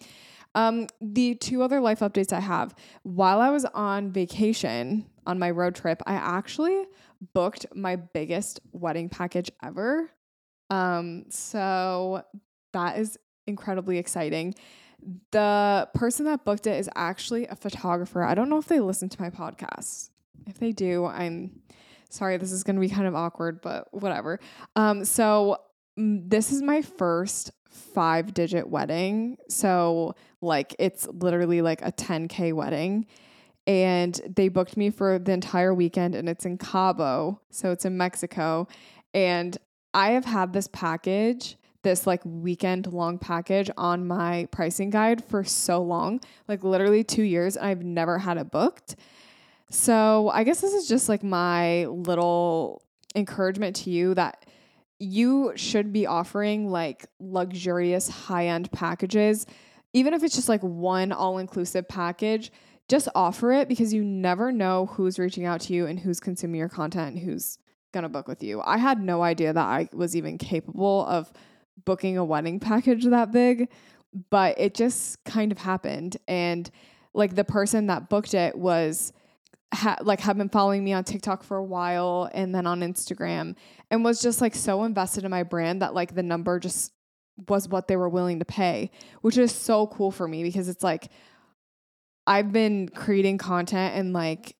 Um, 0.55 0.87
the 0.99 1.35
two 1.35 1.61
other 1.61 1.79
life 1.79 1.99
updates 1.99 2.33
I 2.33 2.39
have 2.39 2.73
while 3.03 3.39
I 3.39 3.49
was 3.49 3.65
on 3.65 4.11
vacation 4.11 5.05
on 5.25 5.37
my 5.37 5.51
road 5.51 5.75
trip, 5.75 6.01
I 6.05 6.13
actually 6.13 6.85
booked 7.33 7.67
my 7.75 7.95
biggest 7.95 8.59
wedding 8.71 9.09
package 9.09 9.51
ever. 9.63 10.09
Um, 10.69 11.25
so 11.29 12.23
that 12.73 12.97
is 12.97 13.17
incredibly 13.47 13.97
exciting. 13.97 14.55
The 15.31 15.87
person 15.93 16.25
that 16.25 16.45
booked 16.45 16.67
it 16.67 16.77
is 16.77 16.89
actually 16.95 17.47
a 17.47 17.55
photographer. 17.55 18.23
I 18.23 18.35
don't 18.35 18.49
know 18.49 18.57
if 18.57 18.67
they 18.67 18.79
listen 18.79 19.09
to 19.09 19.21
my 19.21 19.29
podcast. 19.29 20.09
If 20.47 20.59
they 20.59 20.71
do, 20.71 21.05
I'm 21.05 21.61
sorry, 22.09 22.37
this 22.37 22.51
is 22.51 22.63
going 22.63 22.75
to 22.75 22.81
be 22.81 22.89
kind 22.89 23.07
of 23.07 23.15
awkward, 23.15 23.61
but 23.61 23.93
whatever. 23.93 24.39
Um, 24.75 25.05
so 25.05 25.57
this 25.95 26.51
is 26.51 26.61
my 26.61 26.81
first 26.81 27.51
five 27.69 28.33
digit 28.33 28.69
wedding. 28.69 29.37
So, 29.47 30.15
like, 30.41 30.75
it's 30.79 31.07
literally 31.07 31.61
like 31.61 31.81
a 31.81 31.91
10K 31.91 32.53
wedding. 32.53 33.05
And 33.67 34.19
they 34.35 34.47
booked 34.47 34.77
me 34.77 34.89
for 34.89 35.19
the 35.19 35.31
entire 35.31 35.73
weekend, 35.73 36.15
and 36.15 36.27
it's 36.27 36.45
in 36.45 36.57
Cabo. 36.57 37.39
So, 37.51 37.71
it's 37.71 37.85
in 37.85 37.97
Mexico. 37.97 38.67
And 39.13 39.57
I 39.93 40.11
have 40.11 40.25
had 40.25 40.53
this 40.53 40.67
package, 40.71 41.57
this 41.81 42.05
like 42.05 42.21
weekend 42.25 42.91
long 42.91 43.17
package 43.17 43.71
on 43.77 44.05
my 44.05 44.47
pricing 44.51 44.89
guide 44.89 45.23
for 45.23 45.43
so 45.43 45.81
long 45.81 46.19
like, 46.47 46.63
literally 46.63 47.03
two 47.03 47.23
years. 47.23 47.55
And 47.55 47.65
I've 47.65 47.83
never 47.83 48.17
had 48.17 48.37
it 48.37 48.51
booked. 48.51 48.95
So, 49.69 50.29
I 50.33 50.43
guess 50.43 50.61
this 50.61 50.73
is 50.73 50.87
just 50.87 51.09
like 51.09 51.23
my 51.23 51.85
little 51.85 52.81
encouragement 53.15 53.75
to 53.77 53.89
you 53.89 54.13
that 54.15 54.45
you 54.99 55.53
should 55.55 55.93
be 55.93 56.05
offering 56.05 56.69
like 56.69 57.05
luxurious 57.19 58.09
high 58.09 58.47
end 58.47 58.71
packages. 58.71 59.45
Even 59.93 60.13
if 60.13 60.23
it's 60.23 60.35
just 60.35 60.49
like 60.49 60.61
one 60.61 61.11
all 61.11 61.37
inclusive 61.39 61.87
package, 61.87 62.51
just 62.87 63.07
offer 63.15 63.51
it 63.51 63.67
because 63.67 63.93
you 63.93 64.03
never 64.03 64.51
know 64.51 64.87
who's 64.87 65.17
reaching 65.17 65.45
out 65.45 65.61
to 65.61 65.73
you 65.73 65.85
and 65.85 65.99
who's 65.99 66.19
consuming 66.19 66.59
your 66.59 66.69
content 66.69 67.15
and 67.15 67.19
who's 67.23 67.57
to 67.93 68.09
book 68.09 68.27
with 68.27 68.43
you. 68.43 68.61
I 68.63 68.77
had 68.77 69.01
no 69.01 69.23
idea 69.23 69.51
that 69.51 69.65
I 69.65 69.89
was 69.93 70.15
even 70.15 70.37
capable 70.37 71.05
of 71.07 71.31
booking 71.85 72.17
a 72.17 72.25
wedding 72.25 72.59
package 72.59 73.05
that 73.05 73.31
big, 73.31 73.69
but 74.29 74.59
it 74.59 74.73
just 74.75 75.23
kind 75.23 75.51
of 75.51 75.57
happened. 75.57 76.17
And 76.27 76.69
like 77.13 77.35
the 77.35 77.43
person 77.43 77.87
that 77.87 78.09
booked 78.09 78.33
it 78.33 78.55
was 78.55 79.11
ha- 79.73 79.97
like 80.01 80.19
have 80.21 80.37
been 80.37 80.49
following 80.49 80.83
me 80.83 80.93
on 80.93 81.03
TikTok 81.03 81.43
for 81.43 81.57
a 81.57 81.63
while 81.63 82.29
and 82.33 82.53
then 82.53 82.65
on 82.65 82.81
Instagram 82.81 83.55
and 83.91 84.03
was 84.03 84.21
just 84.21 84.41
like 84.41 84.55
so 84.55 84.83
invested 84.83 85.23
in 85.23 85.31
my 85.31 85.43
brand 85.43 85.81
that 85.81 85.93
like 85.93 86.15
the 86.15 86.23
number 86.23 86.59
just 86.59 86.93
was 87.47 87.69
what 87.69 87.87
they 87.87 87.95
were 87.95 88.09
willing 88.09 88.39
to 88.39 88.45
pay, 88.45 88.91
which 89.21 89.37
is 89.37 89.53
so 89.53 89.87
cool 89.87 90.11
for 90.11 90.27
me 90.27 90.43
because 90.43 90.67
it's 90.67 90.83
like 90.83 91.09
I've 92.27 92.51
been 92.51 92.89
creating 92.89 93.37
content 93.37 93.95
and 93.95 94.13
like 94.13 94.55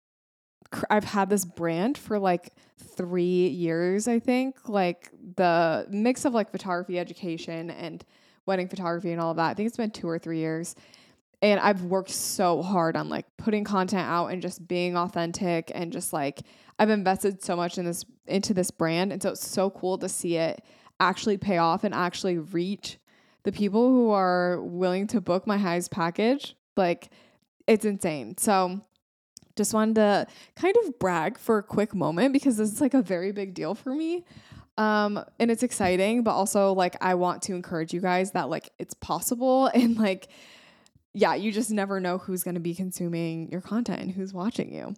cr- 0.71 0.85
I've 0.89 1.03
had 1.03 1.29
this 1.29 1.45
brand 1.45 1.97
for 1.97 2.19
like 2.19 2.53
3 2.95 3.23
years 3.23 4.07
I 4.07 4.19
think, 4.19 4.69
like 4.69 5.09
the 5.35 5.87
mix 5.89 6.25
of 6.25 6.33
like 6.33 6.51
photography 6.51 6.99
education 6.99 7.69
and 7.71 8.05
wedding 8.45 8.67
photography 8.67 9.11
and 9.11 9.19
all 9.19 9.31
of 9.31 9.37
that. 9.37 9.49
I 9.49 9.53
think 9.55 9.67
it's 9.67 9.77
been 9.77 9.91
2 9.91 10.07
or 10.07 10.19
3 10.19 10.37
years 10.37 10.75
and 11.41 11.60
I've 11.60 11.84
worked 11.84 12.10
so 12.10 12.62
hard 12.62 12.98
on 12.98 13.08
like 13.10 13.25
putting 13.38 13.63
content 13.63 14.08
out 14.08 14.27
and 14.27 14.41
just 14.41 14.67
being 14.67 14.98
authentic 14.98 15.72
and 15.74 15.91
just 15.91 16.12
like 16.12 16.41
I've 16.77 16.89
invested 16.89 17.43
so 17.43 17.55
much 17.55 17.77
in 17.77 17.86
this 17.86 18.05
into 18.27 18.53
this 18.53 18.72
brand. 18.72 19.12
And 19.12 19.22
so 19.22 19.31
it's 19.31 19.48
so 19.48 19.69
cool 19.69 19.98
to 20.00 20.10
see 20.10 20.36
it 20.36 20.63
actually 21.00 21.38
pay 21.38 21.58
off 21.58 21.84
and 21.84 21.93
actually 21.93 22.38
reach 22.38 22.98
the 23.43 23.51
people 23.51 23.89
who 23.89 24.12
are 24.12 24.62
willing 24.62 25.08
to 25.08 25.22
book 25.22 25.48
my 25.48 25.58
highest 25.58 25.91
package. 25.91 26.55
Like 26.75 27.10
it's 27.67 27.86
insane. 27.86 28.38
So 28.38 28.81
just 29.55 29.74
wanted 29.74 29.96
to 29.96 30.27
kind 30.55 30.75
of 30.86 31.00
brag 31.00 31.38
for 31.38 31.58
a 31.58 31.63
quick 31.63 31.93
moment 31.96 32.34
because 32.34 32.58
this 32.58 32.72
is 32.72 32.81
like 32.81 32.93
a 32.93 33.01
very 33.01 33.31
big 33.31 33.53
deal 33.53 33.75
for 33.75 33.93
me. 33.93 34.25
Um 34.77 35.24
and 35.39 35.50
it's 35.51 35.63
exciting 35.63 36.24
but 36.24 36.31
also 36.31 36.74
like 36.74 36.98
I 37.01 37.15
want 37.15 37.41
to 37.43 37.53
encourage 37.53 37.93
you 37.93 38.01
guys 38.01 38.31
that 38.31 38.50
like 38.50 38.72
it's 38.77 38.93
possible. 38.93 39.67
And 39.74 39.98
like 39.98 40.27
yeah, 41.13 41.35
you 41.35 41.51
just 41.51 41.71
never 41.71 41.99
know 41.99 42.17
who's 42.17 42.43
going 42.43 42.55
to 42.55 42.61
be 42.61 42.75
consuming 42.75 43.49
your 43.49 43.61
content 43.61 44.01
and 44.01 44.11
who's 44.11 44.33
watching 44.33 44.73
you. 44.73 44.93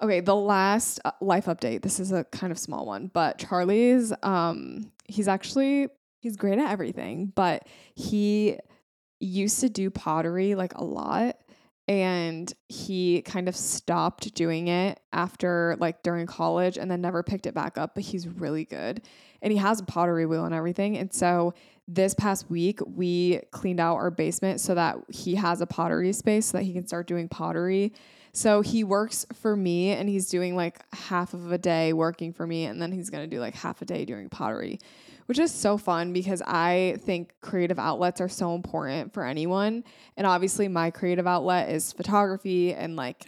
Okay, 0.00 0.20
the 0.20 0.34
last 0.34 1.00
uh, 1.04 1.12
life 1.20 1.46
update. 1.46 1.82
This 1.82 2.00
is 2.00 2.10
a 2.10 2.24
kind 2.24 2.50
of 2.50 2.58
small 2.58 2.86
one, 2.86 3.08
but 3.12 3.38
Charlie's 3.38 4.12
um 4.22 4.90
he's 5.06 5.28
actually 5.28 5.88
he's 6.20 6.36
great 6.36 6.58
at 6.58 6.70
everything, 6.70 7.32
but 7.34 7.66
he 7.94 8.58
used 9.20 9.60
to 9.60 9.68
do 9.68 9.90
pottery 9.90 10.56
like 10.56 10.74
a 10.74 10.82
lot 10.82 11.36
and 11.88 12.52
he 12.68 13.22
kind 13.22 13.48
of 13.48 13.56
stopped 13.56 14.34
doing 14.34 14.68
it 14.68 15.00
after 15.12 15.76
like 15.80 16.02
during 16.02 16.26
college 16.26 16.78
and 16.78 16.90
then 16.90 17.00
never 17.00 17.22
picked 17.22 17.46
it 17.46 17.54
back 17.54 17.76
up, 17.76 17.94
but 17.94 18.04
he's 18.04 18.26
really 18.26 18.64
good. 18.64 19.02
And 19.40 19.52
he 19.52 19.58
has 19.58 19.80
a 19.80 19.84
pottery 19.84 20.26
wheel 20.26 20.44
and 20.44 20.54
everything. 20.54 20.96
And 20.96 21.12
so 21.12 21.54
this 21.94 22.14
past 22.14 22.50
week 22.50 22.80
we 22.86 23.40
cleaned 23.50 23.80
out 23.80 23.96
our 23.96 24.10
basement 24.10 24.60
so 24.60 24.74
that 24.74 24.96
he 25.08 25.34
has 25.34 25.60
a 25.60 25.66
pottery 25.66 26.12
space 26.12 26.46
so 26.46 26.58
that 26.58 26.64
he 26.64 26.72
can 26.72 26.86
start 26.86 27.06
doing 27.06 27.28
pottery. 27.28 27.92
So 28.32 28.62
he 28.62 28.82
works 28.82 29.26
for 29.34 29.54
me 29.54 29.90
and 29.90 30.08
he's 30.08 30.28
doing 30.28 30.56
like 30.56 30.82
half 30.94 31.34
of 31.34 31.52
a 31.52 31.58
day 31.58 31.92
working 31.92 32.32
for 32.32 32.46
me 32.46 32.64
and 32.64 32.80
then 32.80 32.92
he's 32.92 33.10
going 33.10 33.28
to 33.28 33.36
do 33.36 33.40
like 33.40 33.54
half 33.54 33.82
a 33.82 33.84
day 33.84 34.06
doing 34.06 34.30
pottery, 34.30 34.78
which 35.26 35.38
is 35.38 35.52
so 35.52 35.76
fun 35.76 36.14
because 36.14 36.40
I 36.46 36.96
think 37.00 37.34
creative 37.42 37.78
outlets 37.78 38.22
are 38.22 38.28
so 38.28 38.54
important 38.54 39.12
for 39.12 39.26
anyone. 39.26 39.84
And 40.16 40.26
obviously 40.26 40.68
my 40.68 40.90
creative 40.90 41.26
outlet 41.26 41.68
is 41.68 41.92
photography 41.92 42.72
and 42.72 42.96
like 42.96 43.26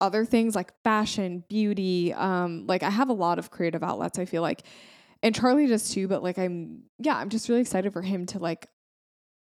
other 0.00 0.24
things 0.24 0.56
like 0.56 0.72
fashion, 0.82 1.44
beauty, 1.50 2.14
um 2.14 2.66
like 2.66 2.82
I 2.82 2.88
have 2.88 3.10
a 3.10 3.14
lot 3.14 3.38
of 3.38 3.50
creative 3.50 3.82
outlets 3.82 4.18
I 4.18 4.24
feel 4.24 4.40
like 4.40 4.62
and 5.22 5.34
Charlie 5.34 5.66
does 5.66 5.90
too, 5.90 6.08
but 6.08 6.22
like 6.22 6.38
I'm 6.38 6.84
yeah, 6.98 7.16
I'm 7.16 7.28
just 7.28 7.48
really 7.48 7.60
excited 7.60 7.92
for 7.92 8.02
him 8.02 8.26
to 8.26 8.38
like 8.38 8.68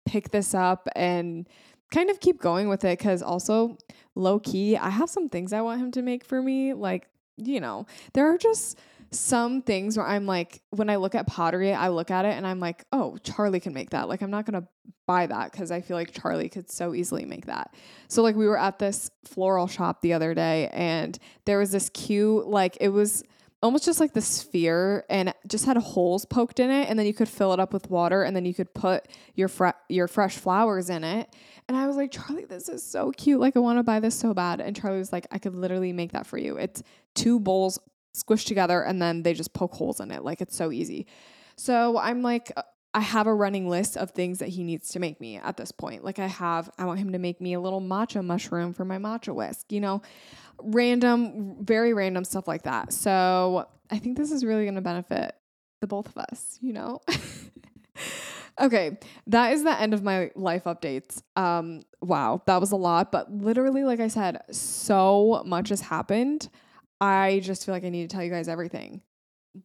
pick 0.06 0.30
this 0.30 0.54
up 0.54 0.88
and 0.96 1.48
kind 1.92 2.10
of 2.10 2.20
keep 2.20 2.40
going 2.40 2.68
with 2.68 2.84
it 2.84 2.96
cuz 2.96 3.22
also 3.22 3.76
low 4.14 4.38
key, 4.38 4.76
I 4.76 4.90
have 4.90 5.10
some 5.10 5.28
things 5.28 5.52
I 5.52 5.62
want 5.62 5.80
him 5.80 5.90
to 5.92 6.02
make 6.02 6.24
for 6.24 6.42
me, 6.42 6.74
like, 6.74 7.08
you 7.36 7.60
know, 7.60 7.86
there 8.14 8.32
are 8.32 8.38
just 8.38 8.78
some 9.10 9.62
things 9.62 9.96
where 9.96 10.06
I'm 10.06 10.26
like, 10.26 10.60
when 10.70 10.90
I 10.90 10.96
look 10.96 11.14
at 11.14 11.26
pottery, 11.26 11.72
I 11.72 11.88
look 11.88 12.10
at 12.10 12.24
it 12.24 12.34
and 12.34 12.46
I'm 12.46 12.60
like, 12.60 12.84
oh, 12.92 13.16
Charlie 13.22 13.60
can 13.60 13.72
make 13.72 13.90
that. 13.90 14.08
Like, 14.08 14.22
I'm 14.22 14.30
not 14.30 14.44
gonna 14.44 14.66
buy 15.06 15.26
that 15.26 15.50
because 15.50 15.70
I 15.70 15.80
feel 15.80 15.96
like 15.96 16.12
Charlie 16.12 16.48
could 16.48 16.70
so 16.70 16.94
easily 16.94 17.24
make 17.24 17.46
that. 17.46 17.74
So, 18.08 18.22
like, 18.22 18.36
we 18.36 18.46
were 18.46 18.58
at 18.58 18.78
this 18.78 19.10
floral 19.24 19.66
shop 19.66 20.02
the 20.02 20.12
other 20.12 20.34
day 20.34 20.68
and 20.72 21.18
there 21.46 21.58
was 21.58 21.70
this 21.70 21.88
cute, 21.90 22.46
like, 22.46 22.76
it 22.80 22.88
was 22.90 23.24
almost 23.62 23.84
just 23.84 23.98
like 23.98 24.12
the 24.12 24.20
sphere 24.20 25.04
and 25.10 25.34
just 25.46 25.64
had 25.64 25.76
holes 25.76 26.24
poked 26.24 26.60
in 26.60 26.70
it 26.70 26.88
and 26.88 26.98
then 26.98 27.06
you 27.06 27.14
could 27.14 27.28
fill 27.28 27.52
it 27.52 27.60
up 27.60 27.72
with 27.72 27.90
water 27.90 28.22
and 28.22 28.36
then 28.36 28.44
you 28.44 28.54
could 28.54 28.72
put 28.72 29.08
your 29.34 29.48
fre- 29.48 29.68
your 29.88 30.06
fresh 30.06 30.36
flowers 30.36 30.90
in 30.90 31.02
it. 31.02 31.34
And 31.66 31.76
I 31.76 31.86
was 31.86 31.96
like 31.96 32.12
Charlie 32.12 32.44
this 32.44 32.68
is 32.68 32.84
so 32.84 33.10
cute. 33.12 33.40
Like 33.40 33.56
I 33.56 33.60
want 33.60 33.78
to 33.78 33.82
buy 33.82 34.00
this 34.00 34.14
so 34.14 34.32
bad. 34.32 34.60
And 34.60 34.76
Charlie 34.76 34.98
was 34.98 35.12
like 35.12 35.26
I 35.32 35.38
could 35.38 35.54
literally 35.54 35.92
make 35.92 36.12
that 36.12 36.26
for 36.26 36.38
you. 36.38 36.56
It's 36.56 36.82
two 37.14 37.40
bowls 37.40 37.78
squished 38.14 38.46
together 38.46 38.82
and 38.82 39.02
then 39.02 39.22
they 39.22 39.34
just 39.34 39.52
poke 39.52 39.74
holes 39.74 40.00
in 40.00 40.10
it. 40.10 40.22
Like 40.22 40.40
it's 40.40 40.56
so 40.56 40.70
easy. 40.70 41.06
So 41.56 41.98
I'm 41.98 42.22
like 42.22 42.52
I 42.98 43.02
have 43.02 43.28
a 43.28 43.32
running 43.32 43.68
list 43.68 43.96
of 43.96 44.10
things 44.10 44.40
that 44.40 44.48
he 44.48 44.64
needs 44.64 44.88
to 44.88 44.98
make 44.98 45.20
me 45.20 45.36
at 45.36 45.56
this 45.56 45.70
point. 45.70 46.02
Like 46.02 46.18
I 46.18 46.26
have, 46.26 46.68
I 46.78 46.84
want 46.84 46.98
him 46.98 47.12
to 47.12 47.18
make 47.20 47.40
me 47.40 47.52
a 47.52 47.60
little 47.60 47.80
matcha 47.80 48.24
mushroom 48.24 48.72
for 48.72 48.84
my 48.84 48.98
matcha 48.98 49.32
whisk, 49.32 49.70
you 49.70 49.78
know, 49.78 50.02
random, 50.60 51.64
very 51.64 51.94
random 51.94 52.24
stuff 52.24 52.48
like 52.48 52.64
that. 52.64 52.92
So 52.92 53.68
I 53.88 54.00
think 54.00 54.16
this 54.16 54.32
is 54.32 54.44
really 54.44 54.64
going 54.64 54.74
to 54.74 54.80
benefit 54.80 55.36
the 55.80 55.86
both 55.86 56.08
of 56.08 56.18
us, 56.18 56.58
you 56.60 56.72
know? 56.72 57.00
okay, 58.60 58.98
that 59.28 59.52
is 59.52 59.62
the 59.62 59.80
end 59.80 59.94
of 59.94 60.02
my 60.02 60.32
life 60.34 60.64
updates. 60.64 61.22
Um, 61.36 61.82
wow, 62.00 62.42
that 62.46 62.60
was 62.60 62.72
a 62.72 62.76
lot, 62.76 63.12
but 63.12 63.32
literally, 63.32 63.84
like 63.84 64.00
I 64.00 64.08
said, 64.08 64.42
so 64.50 65.44
much 65.46 65.68
has 65.68 65.82
happened. 65.82 66.48
I 67.00 67.42
just 67.44 67.64
feel 67.64 67.76
like 67.76 67.84
I 67.84 67.90
need 67.90 68.10
to 68.10 68.12
tell 68.12 68.24
you 68.24 68.30
guys 68.32 68.48
everything. 68.48 69.02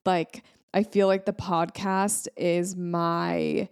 Like, 0.05 0.43
I 0.73 0.83
feel 0.83 1.07
like 1.07 1.25
the 1.25 1.33
podcast 1.33 2.27
is 2.35 2.75
my 2.75 3.69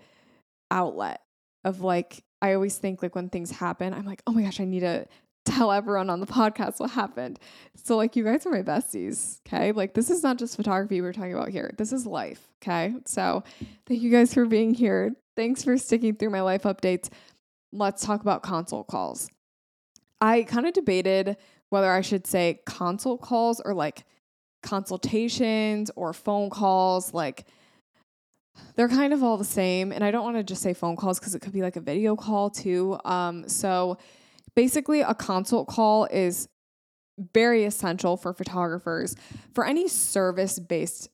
outlet 0.69 1.21
of 1.63 1.81
like, 1.81 2.23
I 2.41 2.53
always 2.53 2.77
think 2.77 3.01
like 3.01 3.15
when 3.15 3.29
things 3.29 3.51
happen, 3.51 3.93
I'm 3.93 4.05
like, 4.05 4.21
oh 4.27 4.31
my 4.31 4.43
gosh, 4.43 4.59
I 4.59 4.65
need 4.65 4.81
to 4.81 5.05
tell 5.45 5.71
everyone 5.71 6.09
on 6.09 6.19
the 6.19 6.27
podcast 6.27 6.79
what 6.79 6.91
happened. 6.91 7.39
So, 7.75 7.97
like, 7.97 8.15
you 8.15 8.23
guys 8.23 8.45
are 8.45 8.51
my 8.51 8.61
besties. 8.61 9.39
Okay. 9.47 9.71
Like, 9.71 9.93
this 9.93 10.09
is 10.09 10.23
not 10.23 10.37
just 10.37 10.55
photography 10.55 11.01
we're 11.01 11.13
talking 11.13 11.33
about 11.33 11.49
here, 11.49 11.73
this 11.77 11.91
is 11.91 12.05
life. 12.05 12.47
Okay. 12.61 12.93
So, 13.05 13.43
thank 13.87 14.01
you 14.01 14.11
guys 14.11 14.33
for 14.33 14.45
being 14.45 14.73
here. 14.73 15.13
Thanks 15.35 15.63
for 15.63 15.77
sticking 15.77 16.15
through 16.15 16.29
my 16.29 16.41
life 16.41 16.63
updates. 16.63 17.09
Let's 17.71 18.05
talk 18.05 18.21
about 18.21 18.43
consult 18.43 18.87
calls. 18.87 19.29
I 20.19 20.43
kind 20.43 20.67
of 20.67 20.73
debated 20.73 21.37
whether 21.69 21.91
I 21.91 22.01
should 22.01 22.27
say 22.27 22.59
consult 22.65 23.21
calls 23.21 23.61
or 23.61 23.73
like 23.73 24.03
consultations 24.61 25.91
or 25.95 26.13
phone 26.13 26.49
calls. 26.49 27.13
Like, 27.13 27.45
they're 28.75 28.89
kind 28.89 29.13
of 29.13 29.23
all 29.23 29.37
the 29.37 29.43
same. 29.43 29.91
And 29.91 30.03
I 30.03 30.11
don't 30.11 30.23
want 30.23 30.37
to 30.37 30.43
just 30.43 30.61
say 30.61 30.73
phone 30.73 30.95
calls 30.95 31.19
because 31.19 31.35
it 31.35 31.39
could 31.41 31.53
be 31.53 31.61
like 31.61 31.75
a 31.75 31.81
video 31.81 32.15
call 32.15 32.49
too. 32.49 32.97
Um, 33.05 33.47
so, 33.47 33.97
basically, 34.55 35.01
a 35.01 35.13
consult 35.13 35.67
call 35.67 36.05
is 36.05 36.47
very 37.33 37.65
essential 37.65 38.17
for 38.17 38.33
photographers 38.33 39.15
for 39.53 39.65
any 39.65 39.87
service 39.87 40.59
based 40.59 41.09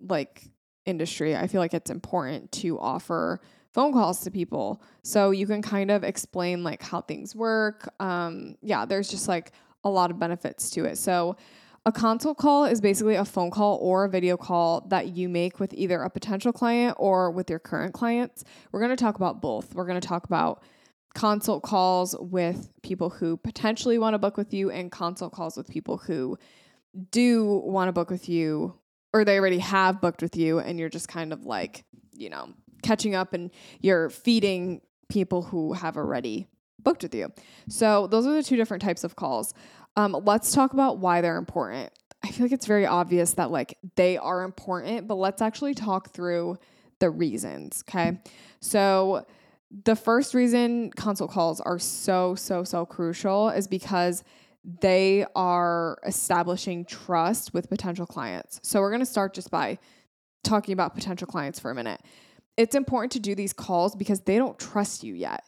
like 0.00 0.44
industry. 0.84 1.36
I 1.36 1.46
feel 1.46 1.60
like 1.60 1.74
it's 1.74 1.90
important 1.90 2.50
to 2.52 2.78
offer 2.78 3.40
phone 3.72 3.92
calls 3.92 4.20
to 4.20 4.30
people 4.30 4.82
so 5.02 5.30
you 5.30 5.46
can 5.46 5.62
kind 5.62 5.90
of 5.90 6.04
explain 6.04 6.62
like 6.62 6.82
how 6.82 7.00
things 7.00 7.34
work. 7.34 7.92
Um, 8.00 8.56
yeah, 8.62 8.84
there's 8.84 9.08
just 9.08 9.28
like 9.28 9.52
a 9.84 9.90
lot 9.90 10.10
of 10.10 10.18
benefits 10.18 10.70
to 10.70 10.84
it. 10.84 10.98
So 10.98 11.36
a 11.84 11.92
consult 11.92 12.38
call 12.38 12.64
is 12.64 12.80
basically 12.80 13.16
a 13.16 13.24
phone 13.24 13.50
call 13.50 13.78
or 13.82 14.04
a 14.04 14.08
video 14.08 14.36
call 14.36 14.82
that 14.88 15.08
you 15.08 15.28
make 15.28 15.58
with 15.58 15.74
either 15.74 16.02
a 16.02 16.10
potential 16.10 16.52
client 16.52 16.96
or 16.98 17.30
with 17.30 17.50
your 17.50 17.58
current 17.58 17.92
clients. 17.92 18.44
We're 18.70 18.80
going 18.80 18.96
to 18.96 19.02
talk 19.02 19.16
about 19.16 19.40
both. 19.40 19.74
We're 19.74 19.86
going 19.86 20.00
to 20.00 20.06
talk 20.06 20.24
about 20.24 20.62
consult 21.14 21.62
calls 21.62 22.16
with 22.18 22.70
people 22.82 23.10
who 23.10 23.36
potentially 23.36 23.98
want 23.98 24.14
to 24.14 24.18
book 24.18 24.36
with 24.36 24.54
you 24.54 24.70
and 24.70 24.92
consult 24.92 25.32
calls 25.32 25.56
with 25.56 25.68
people 25.68 25.98
who 25.98 26.38
do 27.10 27.62
want 27.64 27.88
to 27.88 27.92
book 27.92 28.10
with 28.10 28.28
you 28.28 28.74
or 29.12 29.24
they 29.24 29.38
already 29.38 29.58
have 29.58 30.00
booked 30.00 30.22
with 30.22 30.36
you 30.36 30.58
and 30.58 30.78
you're 30.78 30.88
just 30.88 31.08
kind 31.08 31.32
of 31.32 31.44
like, 31.44 31.84
you 32.14 32.30
know, 32.30 32.48
catching 32.82 33.14
up 33.14 33.32
and 33.32 33.50
you're 33.80 34.08
feeding 34.08 34.80
people 35.08 35.42
who 35.42 35.72
have 35.72 35.96
already 35.96 36.46
booked 36.82 37.02
with 37.02 37.14
you. 37.14 37.32
So 37.68 38.06
those 38.06 38.26
are 38.26 38.32
the 38.32 38.42
two 38.42 38.56
different 38.56 38.82
types 38.82 39.04
of 39.04 39.16
calls. 39.16 39.54
Um, 39.96 40.16
let's 40.24 40.52
talk 40.52 40.72
about 40.72 40.98
why 40.98 41.20
they're 41.20 41.36
important. 41.36 41.92
I 42.22 42.30
feel 42.30 42.46
like 42.46 42.52
it's 42.52 42.66
very 42.66 42.86
obvious 42.86 43.34
that 43.34 43.50
like 43.50 43.78
they 43.96 44.16
are 44.16 44.42
important, 44.42 45.08
but 45.08 45.16
let's 45.16 45.42
actually 45.42 45.74
talk 45.74 46.10
through 46.10 46.56
the 47.00 47.10
reasons. 47.10 47.82
Okay. 47.88 48.18
So 48.60 49.26
the 49.84 49.96
first 49.96 50.34
reason 50.34 50.90
consult 50.92 51.30
calls 51.30 51.60
are 51.60 51.78
so, 51.78 52.34
so, 52.34 52.62
so 52.62 52.86
crucial 52.86 53.48
is 53.48 53.66
because 53.66 54.22
they 54.64 55.26
are 55.34 55.98
establishing 56.06 56.84
trust 56.84 57.52
with 57.52 57.68
potential 57.68 58.06
clients. 58.06 58.60
So 58.62 58.80
we're 58.80 58.90
going 58.90 59.00
to 59.00 59.06
start 59.06 59.34
just 59.34 59.50
by 59.50 59.78
talking 60.44 60.72
about 60.72 60.94
potential 60.94 61.26
clients 61.26 61.58
for 61.58 61.70
a 61.70 61.74
minute. 61.74 62.00
It's 62.56 62.74
important 62.74 63.12
to 63.12 63.20
do 63.20 63.34
these 63.34 63.52
calls 63.52 63.96
because 63.96 64.20
they 64.20 64.36
don't 64.36 64.58
trust 64.58 65.02
you 65.02 65.14
yet. 65.14 65.44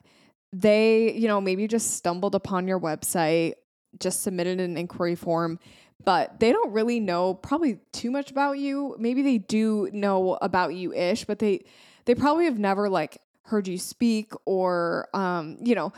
They, 0.53 1.13
you 1.13 1.29
know, 1.29 1.41
maybe 1.41 1.69
just 1.69 1.93
stumbled 1.93 2.35
upon 2.35 2.67
your 2.67 2.81
website, 2.81 3.55
just 4.01 4.23
submitted 4.23 4.61
an 4.61 4.77
inquiry 4.77 5.15
form, 5.15 5.59
but 6.05 6.41
they 6.41 6.53
don't 6.53 6.73
really 6.73 7.01
know 7.01 7.35
probably 7.35 7.79
too 7.93 8.11
much 8.11 8.31
about 8.31 8.59
you. 8.59 8.97
Maybe 8.99 9.23
they 9.23 9.39
do 9.39 9.89
know 9.93 10.35
about 10.41 10.75
you 10.75 10.93
ish, 10.93 11.25
but 11.25 11.39
they 11.39 11.65
they 12.05 12.15
probably 12.15 12.45
have 12.45 12.59
never 12.59 12.89
like 12.89 13.19
heard 13.43 13.69
you 13.69 13.79
speak 13.79 14.33
or 14.45 15.09
um, 15.15 15.59
you 15.63 15.75
know, 15.75 15.93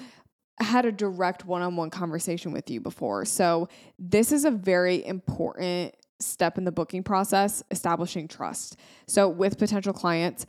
had 0.59 0.87
a 0.87 0.93
direct 0.93 1.45
one-on-one 1.45 1.91
conversation 1.91 2.53
with 2.53 2.71
you 2.71 2.81
before. 2.81 3.25
So 3.25 3.69
this 3.99 4.33
is 4.33 4.45
a 4.45 4.51
very 4.51 5.05
important 5.05 5.95
step 6.19 6.57
in 6.57 6.65
the 6.65 6.73
booking 6.73 7.03
process, 7.03 7.63
establishing 7.71 8.27
trust. 8.27 8.77
So 9.07 9.29
with 9.29 9.59
potential 9.59 9.93
clients, 9.93 10.47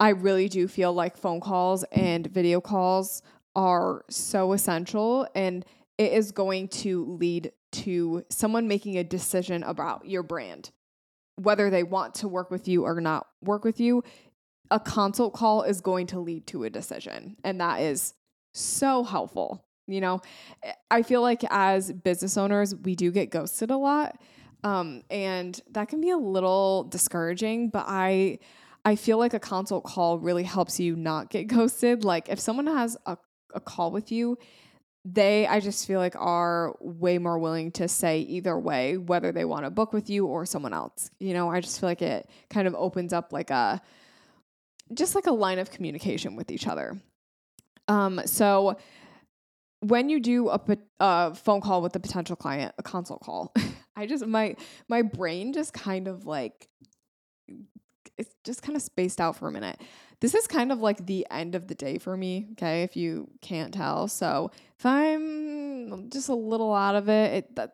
I 0.00 0.10
really 0.10 0.48
do 0.48 0.66
feel 0.68 0.92
like 0.92 1.16
phone 1.16 1.40
calls 1.40 1.84
and 1.92 2.26
video 2.26 2.60
calls 2.60 3.22
are 3.54 4.04
so 4.08 4.52
essential 4.52 5.28
and 5.34 5.64
it 5.98 6.12
is 6.12 6.32
going 6.32 6.68
to 6.68 7.04
lead 7.04 7.52
to 7.72 8.24
someone 8.30 8.68
making 8.68 8.98
a 8.98 9.04
decision 9.04 9.62
about 9.62 10.06
your 10.06 10.22
brand. 10.22 10.70
Whether 11.36 11.70
they 11.70 11.82
want 11.82 12.16
to 12.16 12.28
work 12.28 12.50
with 12.50 12.68
you 12.68 12.84
or 12.84 13.00
not 13.00 13.26
work 13.42 13.64
with 13.64 13.80
you, 13.80 14.02
a 14.70 14.80
consult 14.80 15.34
call 15.34 15.62
is 15.62 15.80
going 15.80 16.06
to 16.08 16.20
lead 16.20 16.46
to 16.48 16.64
a 16.64 16.70
decision. 16.70 17.36
And 17.44 17.60
that 17.60 17.80
is 17.80 18.14
so 18.54 19.02
helpful. 19.02 19.64
You 19.86 20.00
know, 20.00 20.20
I 20.90 21.02
feel 21.02 21.22
like 21.22 21.42
as 21.50 21.92
business 21.92 22.36
owners, 22.36 22.74
we 22.74 22.94
do 22.94 23.10
get 23.10 23.30
ghosted 23.30 23.70
a 23.70 23.76
lot. 23.76 24.18
Um, 24.64 25.02
and 25.10 25.60
that 25.72 25.88
can 25.88 26.00
be 26.00 26.10
a 26.10 26.16
little 26.16 26.84
discouraging, 26.84 27.70
but 27.70 27.84
I 27.88 28.38
I 28.84 28.96
feel 28.96 29.18
like 29.18 29.34
a 29.34 29.40
consult 29.40 29.84
call 29.84 30.18
really 30.18 30.42
helps 30.42 30.80
you 30.80 30.96
not 30.96 31.30
get 31.30 31.44
ghosted. 31.48 32.04
Like 32.04 32.28
if 32.28 32.38
someone 32.38 32.66
has 32.66 32.96
a, 33.06 33.16
a 33.54 33.60
call 33.60 33.90
with 33.90 34.12
you, 34.12 34.38
they 35.04 35.46
I 35.46 35.60
just 35.60 35.86
feel 35.86 35.98
like 35.98 36.14
are 36.16 36.74
way 36.80 37.18
more 37.18 37.38
willing 37.38 37.72
to 37.72 37.88
say 37.88 38.20
either 38.20 38.58
way, 38.58 38.96
whether 38.96 39.32
they 39.32 39.44
want 39.44 39.64
to 39.64 39.70
book 39.70 39.92
with 39.92 40.08
you 40.08 40.26
or 40.26 40.46
someone 40.46 40.72
else. 40.72 41.10
You 41.18 41.34
know, 41.34 41.50
I 41.50 41.60
just 41.60 41.80
feel 41.80 41.88
like 41.88 42.02
it 42.02 42.28
kind 42.50 42.68
of 42.68 42.74
opens 42.74 43.12
up 43.12 43.32
like 43.32 43.50
a 43.50 43.80
just 44.94 45.14
like 45.14 45.26
a 45.26 45.32
line 45.32 45.58
of 45.58 45.70
communication 45.70 46.36
with 46.36 46.50
each 46.50 46.66
other. 46.66 47.00
Um, 47.88 48.20
so 48.26 48.76
when 49.80 50.08
you 50.08 50.20
do 50.20 50.48
a, 50.48 50.60
a 51.00 51.34
phone 51.34 51.60
call 51.60 51.82
with 51.82 51.96
a 51.96 52.00
potential 52.00 52.36
client, 52.36 52.74
a 52.78 52.82
consult 52.82 53.22
call, 53.22 53.52
I 53.96 54.06
just 54.06 54.24
my 54.26 54.56
my 54.88 55.02
brain 55.02 55.52
just 55.52 55.72
kind 55.72 56.06
of 56.06 56.26
like 56.26 56.68
it's 58.18 58.34
just 58.44 58.62
kind 58.62 58.76
of 58.76 58.82
spaced 58.82 59.20
out 59.20 59.36
for 59.36 59.48
a 59.48 59.52
minute. 59.52 59.80
This 60.20 60.34
is 60.34 60.46
kind 60.46 60.70
of 60.70 60.80
like 60.80 61.06
the 61.06 61.26
end 61.30 61.54
of 61.54 61.66
the 61.66 61.74
day 61.74 61.98
for 61.98 62.16
me, 62.16 62.48
okay, 62.52 62.82
if 62.82 62.96
you 62.96 63.28
can't 63.40 63.74
tell. 63.74 64.08
So, 64.08 64.50
if 64.78 64.86
I'm 64.86 66.10
just 66.10 66.28
a 66.28 66.34
little 66.34 66.74
out 66.74 66.94
of 66.94 67.08
it, 67.08 67.32
it 67.32 67.56
that's 67.56 67.72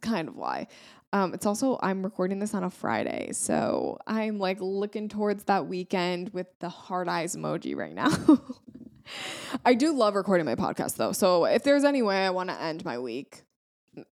kind 0.00 0.28
of 0.28 0.36
why. 0.36 0.68
Um, 1.14 1.34
it's 1.34 1.44
also 1.44 1.78
I'm 1.82 2.02
recording 2.02 2.38
this 2.38 2.54
on 2.54 2.64
a 2.64 2.70
Friday, 2.70 3.32
so 3.32 3.98
I'm 4.06 4.38
like 4.38 4.58
looking 4.60 5.08
towards 5.08 5.44
that 5.44 5.66
weekend 5.66 6.30
with 6.30 6.46
the 6.58 6.68
hard 6.68 7.08
eyes 7.08 7.36
emoji 7.36 7.76
right 7.76 7.94
now. 7.94 8.10
I 9.64 9.74
do 9.74 9.92
love 9.92 10.14
recording 10.14 10.46
my 10.46 10.54
podcast 10.54 10.96
though. 10.96 11.12
So 11.12 11.44
if 11.44 11.64
there's 11.64 11.84
any 11.84 12.02
way 12.02 12.24
I 12.24 12.30
want 12.30 12.48
to 12.48 12.60
end 12.60 12.84
my 12.84 12.98
week, 12.98 13.42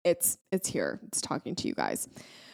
it's 0.03 0.37
it's 0.51 0.67
here. 0.67 0.99
It's 1.07 1.21
talking 1.21 1.55
to 1.55 1.67
you 1.67 1.75
guys. 1.75 2.07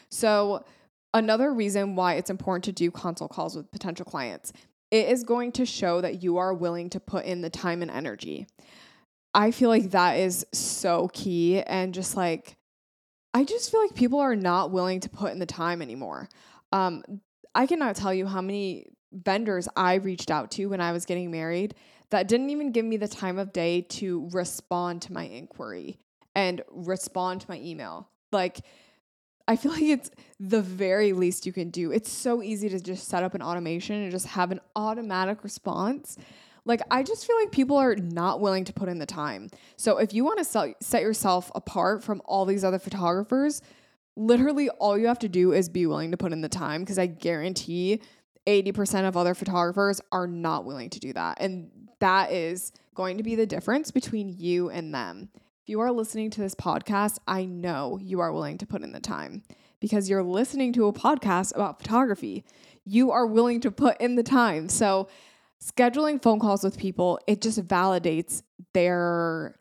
So 0.10 0.66
another 1.14 1.54
reason 1.54 1.96
why 1.96 2.16
it's 2.16 2.30
important 2.30 2.64
to 2.66 2.72
do 2.72 2.92
consult 2.92 3.32
calls 3.32 3.56
with 3.56 3.72
potential 3.72 4.06
clients, 4.06 4.54
it 4.92 5.10
is 5.10 5.24
going 5.24 5.52
to 5.54 5.66
show 5.66 6.02
that 6.02 6.22
you 6.22 6.38
are 6.38 6.54
willing 6.54 6.90
to 6.92 7.00
put 7.00 7.26
in 7.26 7.42
the 7.42 7.50
time 7.50 7.82
and 7.82 7.92
energy. 7.92 8.48
I 9.34 9.52
feel 9.52 9.70
like 9.70 9.92
that 9.92 10.20
is 10.20 10.46
so 10.54 11.10
key 11.14 11.62
and 11.62 11.94
just 11.94 12.16
like 12.16 12.58
I 13.34 13.44
just 13.44 13.72
feel 13.72 13.82
like 13.82 13.96
people 13.96 14.20
are 14.20 14.36
not 14.36 14.70
willing 14.70 15.00
to 15.00 15.10
put 15.10 15.32
in 15.32 15.40
the 15.40 15.48
time 15.48 15.82
anymore. 15.82 16.30
Um, 16.72 17.04
I 17.56 17.66
cannot 17.66 17.96
tell 17.96 18.14
you 18.14 18.28
how 18.28 18.42
many 18.42 18.86
vendors 19.12 19.68
I 19.76 19.96
reached 19.96 20.30
out 20.30 20.52
to 20.52 20.68
when 20.68 20.82
I 20.82 20.92
was 20.92 21.06
getting 21.06 21.32
married 21.32 21.74
that 22.12 22.28
didn't 22.28 22.52
even 22.52 22.72
give 22.72 22.86
me 22.86 22.98
the 22.98 23.08
time 23.08 23.40
of 23.40 23.52
day 23.52 23.82
to 23.82 24.30
respond 24.32 25.02
to 25.04 25.14
my 25.14 25.24
inquiry 25.24 25.98
and 26.36 26.62
respond 26.70 27.42
to 27.42 27.50
my 27.50 27.60
email. 27.60 28.08
Like, 28.32 28.62
I 29.48 29.56
feel 29.56 29.72
like 29.74 29.84
it's 29.84 30.12
the 30.40 30.62
very 30.62 31.14
least 31.14 31.46
you 31.46 31.54
can 31.54 31.70
do. 31.70 31.92
It's 31.92 32.12
so 32.12 32.42
easy 32.42 32.70
to 32.70 32.80
just 32.80 33.08
set 33.08 33.24
up 33.24 33.34
an 33.34 33.42
automation 33.42 34.02
and 34.02 34.12
just 34.12 34.28
have 34.28 34.52
an 34.52 34.60
automatic 34.76 35.44
response. 35.44 36.18
Like, 36.66 36.82
I 36.90 37.04
just 37.04 37.28
feel 37.28 37.36
like 37.38 37.52
people 37.52 37.76
are 37.76 37.96
not 37.96 38.40
willing 38.40 38.64
to 38.66 38.74
put 38.74 38.88
in 38.88 38.98
the 38.98 39.06
time. 39.06 39.50
So, 39.76 39.98
if 39.98 40.14
you 40.14 40.24
want 40.24 40.40
to 40.40 40.76
set 40.82 41.02
yourself 41.02 41.52
apart 41.56 42.04
from 42.04 42.22
all 42.24 42.46
these 42.46 42.64
other 42.64 42.80
photographers, 42.80 43.62
literally 44.16 44.70
all 44.70 44.98
you 44.98 45.08
have 45.08 45.20
to 45.20 45.30
do 45.30 45.52
is 45.52 45.68
be 45.68 45.86
willing 45.86 46.12
to 46.12 46.18
put 46.18 46.32
in 46.32 46.42
the 46.42 46.50
time 46.50 46.82
because 46.82 46.98
I 46.98 47.08
guarantee 47.08 48.02
80% 48.48 49.08
of 49.08 49.18
other 49.18 49.34
photographers 49.34 50.02
are 50.12 50.28
not 50.28 50.66
willing 50.66 50.90
to 50.92 51.00
do 51.00 51.14
that. 51.14 51.38
And 51.42 51.70
that 52.00 52.32
is 52.32 52.72
going 52.96 53.18
to 53.18 53.24
be 53.24 53.36
the 53.36 53.46
difference 53.46 53.92
between 53.92 54.36
you 54.38 54.70
and 54.70 54.94
them. 54.94 55.30
If 55.64 55.70
you 55.70 55.80
are 55.80 55.94
listening 55.94 56.30
to 56.32 56.42
this 56.42 56.56
podcast, 56.56 57.20
I 57.26 57.46
know 57.46 57.98
you 58.02 58.20
are 58.20 58.34
willing 58.34 58.58
to 58.58 58.66
put 58.66 58.82
in 58.82 58.92
the 58.92 59.00
time 59.00 59.44
because 59.80 60.10
you're 60.10 60.22
listening 60.22 60.74
to 60.74 60.88
a 60.88 60.94
podcast 60.94 61.56
about 61.56 61.80
photography. 61.80 62.44
You 62.84 63.12
are 63.12 63.26
willing 63.26 63.62
to 63.62 63.72
put 63.72 64.02
in 64.02 64.16
the 64.16 64.24
time. 64.24 64.68
So, 64.68 65.08
scheduling 65.64 66.22
phone 66.22 66.42
calls 66.42 66.66
with 66.66 66.78
people, 66.78 67.18
it 67.28 67.42
just 67.42 67.66
validates 67.66 68.42
their 68.74 69.58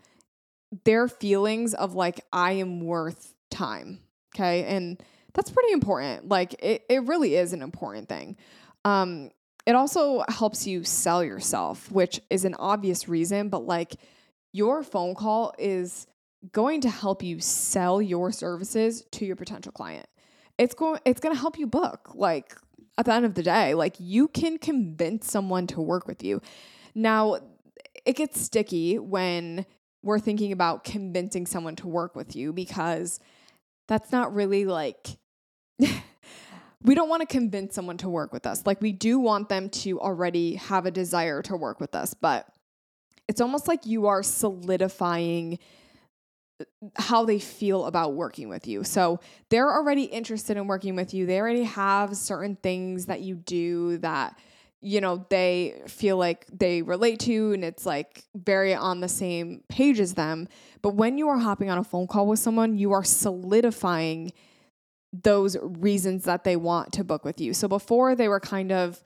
their 0.83 1.07
feelings 1.07 1.73
of 1.73 1.95
like 1.95 2.21
I 2.33 2.55
am 2.55 2.81
worth 2.81 3.37
time. 3.49 4.01
Okay? 4.35 4.65
And 4.65 5.01
that's 5.35 5.53
pretty 5.53 5.73
important. 5.73 6.29
Like 6.29 6.57
it 6.59 6.85
it 6.89 7.05
really 7.05 7.37
is 7.37 7.53
an 7.53 7.63
important 7.63 8.09
thing. 8.09 8.37
Um 8.85 9.31
it 9.67 9.77
also 9.77 10.25
helps 10.27 10.67
you 10.67 10.83
sell 10.83 11.23
yourself, 11.23 11.93
which 11.93 12.21
is 12.29 12.45
an 12.45 12.57
obvious 12.59 13.09
reason, 13.09 13.51
but 13.51 13.65
like 13.65 13.95
your 14.53 14.83
phone 14.83 15.15
call 15.15 15.55
is 15.59 16.07
going 16.53 16.81
to 16.83 16.91
help 16.91 17.23
you 17.23 17.41
sell 17.41 18.03
your 18.03 18.33
services 18.33 19.05
to 19.13 19.25
your 19.25 19.37
potential 19.37 19.73
client. 19.73 20.07
It's 20.59 20.75
going 20.75 21.01
it's 21.05 21.21
going 21.21 21.35
to 21.35 21.41
help 21.41 21.59
you 21.59 21.67
book. 21.67 22.11
Like 22.15 22.57
at 22.99 23.07
the 23.07 23.13
end 23.15 23.25
of 23.25 23.35
the 23.35 23.43
day, 23.43 23.75
like 23.75 23.97
you 23.99 24.29
can 24.29 24.59
convince 24.59 25.31
someone 25.31 25.67
to 25.69 25.81
work 25.81 26.07
with 26.07 26.23
you. 26.23 26.43
Now, 26.95 27.39
it 28.05 28.17
gets 28.17 28.41
sticky 28.41 28.99
when 28.99 29.65
we're 30.03 30.19
thinking 30.19 30.53
about 30.53 30.85
convincing 30.85 31.47
someone 31.47 31.77
to 31.77 31.87
work 31.87 32.15
with 32.15 32.35
you 32.35 32.53
because 32.53 33.21
that's 33.89 34.13
not 34.13 34.35
really 34.35 34.65
like 34.65 35.17
we 36.83 36.95
don't 36.95 37.09
want 37.09 37.21
to 37.21 37.27
convince 37.27 37.75
someone 37.75 37.97
to 37.99 38.09
work 38.09 38.33
with 38.33 38.47
us. 38.47 38.67
Like 38.67 38.81
we 38.81 38.93
do 38.93 39.19
want 39.19 39.49
them 39.49 39.71
to 39.71 40.01
already 40.01 40.57
have 40.57 40.87
a 40.87 40.91
desire 40.91 41.41
to 41.43 41.57
work 41.57 41.81
with 41.81 41.95
us, 41.95 42.15
but 42.15 42.47
it's 43.29 43.41
almost 43.41 43.69
like 43.69 43.87
you 43.87 44.07
are 44.07 44.23
solidifying 44.23 45.59
uh, 46.61 46.65
how 46.97 47.25
they 47.25 47.39
feel 47.39 47.87
about 47.87 48.15
working 48.15 48.49
with 48.49 48.67
you. 48.67 48.85
So 48.85 49.21
they're 49.49 49.73
already 49.73 50.05
interested 50.05 50.57
in 50.57 50.67
working 50.67 50.97
with 50.97 51.15
you. 51.15 51.27
They 51.27 51.41
already 51.41 51.65
have 51.65 52.17
certain 52.17 52.57
things 52.57 53.07
that 53.07 53.21
you 53.21 53.37
do 53.37 53.99
that 53.99 54.39
you 54.85 55.01
know 55.01 55.25
they 55.31 55.81
feel 55.87 56.17
like 56.17 56.45
they 56.53 56.83
relate 56.83 57.21
to 57.21 57.53
and 57.53 57.65
it's 57.65 57.87
like 57.87 58.25
very 58.35 58.75
on 58.75 59.01
the 59.01 59.09
same 59.09 59.63
page 59.69 60.01
as 60.01 60.15
them. 60.15 60.49
But 60.83 60.97
when 60.97 61.17
you 61.19 61.29
are 61.29 61.39
hopping 61.39 61.71
on 61.71 61.79
a 61.79 61.85
phone 61.85 62.09
call 62.09 62.27
with 62.27 62.41
someone, 62.41 62.77
you 62.77 62.93
are 62.93 63.05
solidifying 63.05 64.33
those 65.13 65.57
reasons 65.61 66.25
that 66.25 66.43
they 66.43 66.57
want 66.57 66.93
to 66.95 67.05
book 67.05 67.25
with 67.25 67.41
you. 67.41 67.55
So 67.55 67.69
before 67.69 68.17
they 68.17 68.29
were 68.29 68.41
kind 68.41 68.73
of 68.73 69.03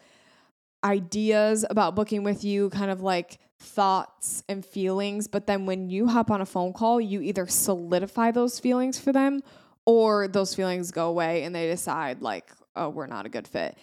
ideas 0.83 1.65
about 1.69 1.95
booking 1.95 2.23
with 2.23 2.43
you, 2.43 2.71
kind 2.71 2.91
of 2.91 3.03
like 3.03 3.39
thoughts 3.59 4.43
and 4.49 4.65
feelings. 4.65 5.29
But 5.29 5.47
then 5.47 5.67
when 5.67 5.89
you 5.91 6.09
hop 6.09 6.31
on 6.31 6.41
a 6.41 6.47
phone 6.47 6.73
call, 6.73 7.01
you 7.01 7.21
either 7.21 7.47
solidify 7.47 8.31
those 8.31 8.61
feelings 8.61 8.99
for 8.99 9.13
them 9.13 9.43
or 9.85 10.29
those 10.29 10.55
feelings 10.55 10.91
go 10.91 11.09
away 11.09 11.45
and 11.45 11.55
they 11.55 11.67
decide, 11.67 12.23
like, 12.23 12.51
oh, 12.75 12.89
we're 12.89 13.07
not 13.07 13.27
a 13.27 13.29
good 13.29 13.49
fit. 13.49 13.77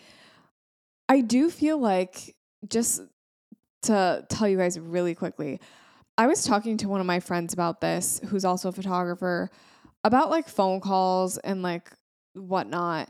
I 1.09 1.21
do 1.21 1.49
feel 1.49 1.77
like, 1.77 2.35
just 2.67 3.01
to 3.83 4.25
tell 4.29 4.47
you 4.47 4.57
guys 4.57 4.79
really 4.79 5.15
quickly, 5.15 5.59
I 6.17 6.27
was 6.27 6.45
talking 6.45 6.77
to 6.77 6.87
one 6.87 7.01
of 7.01 7.07
my 7.07 7.19
friends 7.19 7.53
about 7.53 7.81
this, 7.81 8.21
who's 8.29 8.45
also 8.45 8.69
a 8.69 8.71
photographer, 8.71 9.49
about 10.03 10.29
like 10.29 10.47
phone 10.47 10.79
calls 10.79 11.37
and 11.39 11.63
like 11.63 11.91
whatnot. 12.33 13.09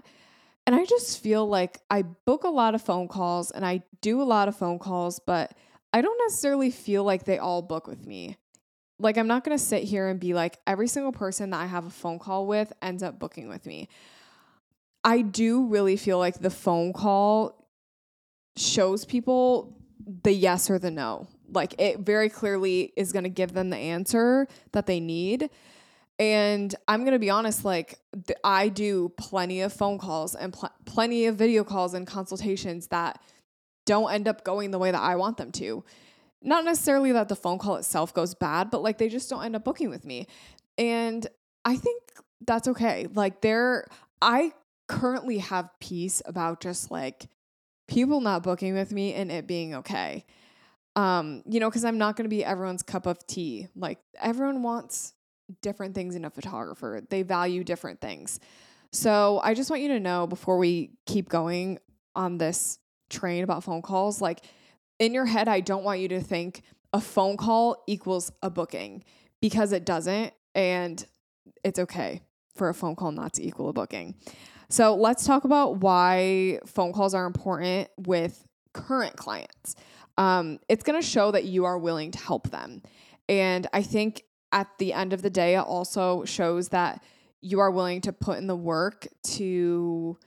And 0.65 0.75
I 0.75 0.85
just 0.85 1.21
feel 1.21 1.45
like 1.45 1.81
I 1.89 2.03
book 2.03 2.45
a 2.45 2.49
lot 2.49 2.75
of 2.75 2.81
phone 2.81 3.07
calls 3.07 3.51
and 3.51 3.65
I 3.65 3.83
do 4.01 4.21
a 4.21 4.23
lot 4.23 4.47
of 4.47 4.55
phone 4.55 4.79
calls, 4.79 5.19
but 5.19 5.53
I 5.93 6.01
don't 6.01 6.17
necessarily 6.27 6.71
feel 6.71 7.03
like 7.03 7.23
they 7.23 7.37
all 7.37 7.61
book 7.61 7.87
with 7.87 8.05
me. 8.05 8.37
Like, 8.99 9.17
I'm 9.17 9.27
not 9.27 9.43
going 9.43 9.57
to 9.57 9.63
sit 9.63 9.83
here 9.83 10.07
and 10.07 10.19
be 10.19 10.33
like, 10.33 10.57
every 10.65 10.87
single 10.87 11.11
person 11.11 11.51
that 11.51 11.61
I 11.61 11.67
have 11.67 11.85
a 11.85 11.91
phone 11.91 12.19
call 12.19 12.47
with 12.47 12.73
ends 12.81 13.03
up 13.03 13.19
booking 13.19 13.47
with 13.47 13.65
me. 13.65 13.89
I 15.03 15.21
do 15.21 15.65
really 15.67 15.97
feel 15.97 16.17
like 16.17 16.39
the 16.39 16.49
phone 16.49 16.93
call 16.93 17.67
shows 18.55 19.05
people 19.05 19.77
the 20.23 20.33
yes 20.33 20.69
or 20.69 20.79
the 20.79 20.91
no. 20.91 21.27
Like, 21.47 21.75
it 21.79 21.99
very 21.99 22.29
clearly 22.29 22.93
is 22.95 23.11
going 23.11 23.23
to 23.23 23.29
give 23.29 23.53
them 23.53 23.69
the 23.69 23.77
answer 23.77 24.47
that 24.71 24.87
they 24.87 24.99
need. 24.99 25.49
And 26.17 26.73
I'm 26.87 27.01
going 27.01 27.13
to 27.13 27.19
be 27.19 27.29
honest, 27.29 27.65
like, 27.65 27.99
th- 28.27 28.39
I 28.43 28.69
do 28.69 29.11
plenty 29.17 29.61
of 29.61 29.73
phone 29.73 29.97
calls 29.97 30.35
and 30.35 30.53
pl- 30.53 30.71
plenty 30.85 31.25
of 31.25 31.35
video 31.35 31.63
calls 31.63 31.93
and 31.93 32.07
consultations 32.07 32.87
that 32.87 33.19
don't 33.85 34.11
end 34.11 34.27
up 34.27 34.43
going 34.43 34.71
the 34.71 34.79
way 34.79 34.91
that 34.91 35.01
I 35.01 35.15
want 35.15 35.37
them 35.37 35.51
to. 35.53 35.83
Not 36.41 36.65
necessarily 36.65 37.11
that 37.13 37.29
the 37.29 37.35
phone 37.35 37.57
call 37.57 37.75
itself 37.75 38.13
goes 38.13 38.35
bad, 38.35 38.69
but 38.69 38.81
like 38.83 38.97
they 38.97 39.09
just 39.09 39.29
don't 39.29 39.43
end 39.43 39.55
up 39.55 39.63
booking 39.63 39.89
with 39.89 40.05
me. 40.05 40.27
And 40.77 41.25
I 41.63 41.75
think 41.75 42.01
that's 42.45 42.67
okay. 42.67 43.07
Like, 43.13 43.41
there, 43.41 43.87
I 44.21 44.51
currently 44.87 45.37
have 45.39 45.69
peace 45.79 46.21
about 46.25 46.59
just 46.59 46.91
like 46.91 47.27
people 47.87 48.21
not 48.21 48.43
booking 48.43 48.73
with 48.73 48.91
me 48.91 49.13
and 49.13 49.31
it 49.31 49.47
being 49.47 49.75
okay. 49.75 50.25
Um, 50.95 51.43
you 51.47 51.59
know, 51.59 51.69
because 51.69 51.85
I'm 51.85 51.97
not 51.97 52.15
going 52.15 52.25
to 52.25 52.29
be 52.29 52.43
everyone's 52.43 52.83
cup 52.83 53.05
of 53.05 53.25
tea. 53.25 53.67
Like, 53.75 53.99
everyone 54.21 54.61
wants 54.61 55.13
different 55.61 55.95
things 55.95 56.15
in 56.15 56.25
a 56.25 56.29
photographer. 56.29 57.01
They 57.09 57.23
value 57.23 57.63
different 57.63 58.01
things. 58.01 58.39
So 58.91 59.41
I 59.43 59.53
just 59.53 59.69
want 59.69 59.81
you 59.81 59.87
to 59.89 59.99
know 59.99 60.27
before 60.27 60.57
we 60.57 60.91
keep 61.05 61.29
going 61.29 61.79
on 62.15 62.37
this 62.37 62.77
train 63.13 63.43
about 63.43 63.63
phone 63.63 63.81
calls, 63.81 64.21
like 64.21 64.39
in 64.99 65.13
your 65.13 65.25
head, 65.25 65.47
I 65.47 65.59
don't 65.59 65.83
want 65.83 65.99
you 65.99 66.07
to 66.09 66.21
think 66.21 66.63
a 66.91 66.99
phone 67.01 67.37
call 67.37 67.83
equals 67.87 68.31
a 68.41 68.49
booking 68.49 69.03
because 69.41 69.71
it 69.71 69.85
doesn't. 69.85 70.33
And 70.55 71.05
it's 71.63 71.79
okay 71.79 72.21
for 72.55 72.69
a 72.69 72.73
phone 72.73 72.95
call 72.95 73.11
not 73.11 73.33
to 73.33 73.45
equal 73.45 73.69
a 73.69 73.73
booking. 73.73 74.15
So 74.69 74.95
let's 74.95 75.25
talk 75.25 75.43
about 75.43 75.77
why 75.77 76.59
phone 76.65 76.93
calls 76.93 77.13
are 77.13 77.25
important 77.25 77.89
with 77.97 78.45
current 78.73 79.15
clients. 79.15 79.75
Um, 80.17 80.59
it's 80.69 80.83
going 80.83 80.99
to 80.99 81.07
show 81.07 81.31
that 81.31 81.45
you 81.45 81.65
are 81.65 81.77
willing 81.77 82.11
to 82.11 82.19
help 82.19 82.49
them. 82.51 82.81
And 83.27 83.67
I 83.73 83.81
think 83.81 84.23
at 84.51 84.67
the 84.77 84.93
end 84.93 85.13
of 85.13 85.21
the 85.21 85.29
day, 85.29 85.55
it 85.55 85.59
also 85.59 86.25
shows 86.25 86.69
that 86.69 87.03
you 87.41 87.59
are 87.59 87.71
willing 87.71 88.01
to 88.01 88.13
put 88.13 88.37
in 88.37 88.47
the 88.47 88.55
work 88.55 89.07
to 89.23 90.17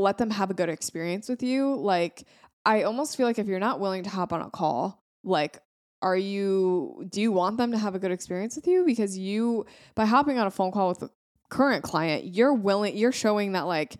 let 0.00 0.18
them 0.18 0.30
have 0.30 0.50
a 0.50 0.54
good 0.54 0.68
experience 0.68 1.28
with 1.28 1.42
you. 1.42 1.74
Like, 1.74 2.24
I 2.64 2.82
almost 2.82 3.16
feel 3.16 3.26
like 3.26 3.38
if 3.38 3.46
you're 3.46 3.58
not 3.58 3.80
willing 3.80 4.04
to 4.04 4.10
hop 4.10 4.32
on 4.32 4.40
a 4.40 4.50
call, 4.50 5.02
like, 5.24 5.58
are 6.00 6.16
you, 6.16 7.04
do 7.08 7.20
you 7.20 7.32
want 7.32 7.56
them 7.56 7.72
to 7.72 7.78
have 7.78 7.94
a 7.94 7.98
good 7.98 8.12
experience 8.12 8.56
with 8.56 8.66
you? 8.66 8.84
Because 8.84 9.18
you, 9.18 9.66
by 9.94 10.04
hopping 10.04 10.38
on 10.38 10.46
a 10.46 10.50
phone 10.50 10.70
call 10.70 10.88
with 10.88 11.02
a 11.02 11.10
current 11.48 11.82
client, 11.82 12.24
you're 12.24 12.54
willing, 12.54 12.96
you're 12.96 13.12
showing 13.12 13.52
that, 13.52 13.66
like, 13.66 13.96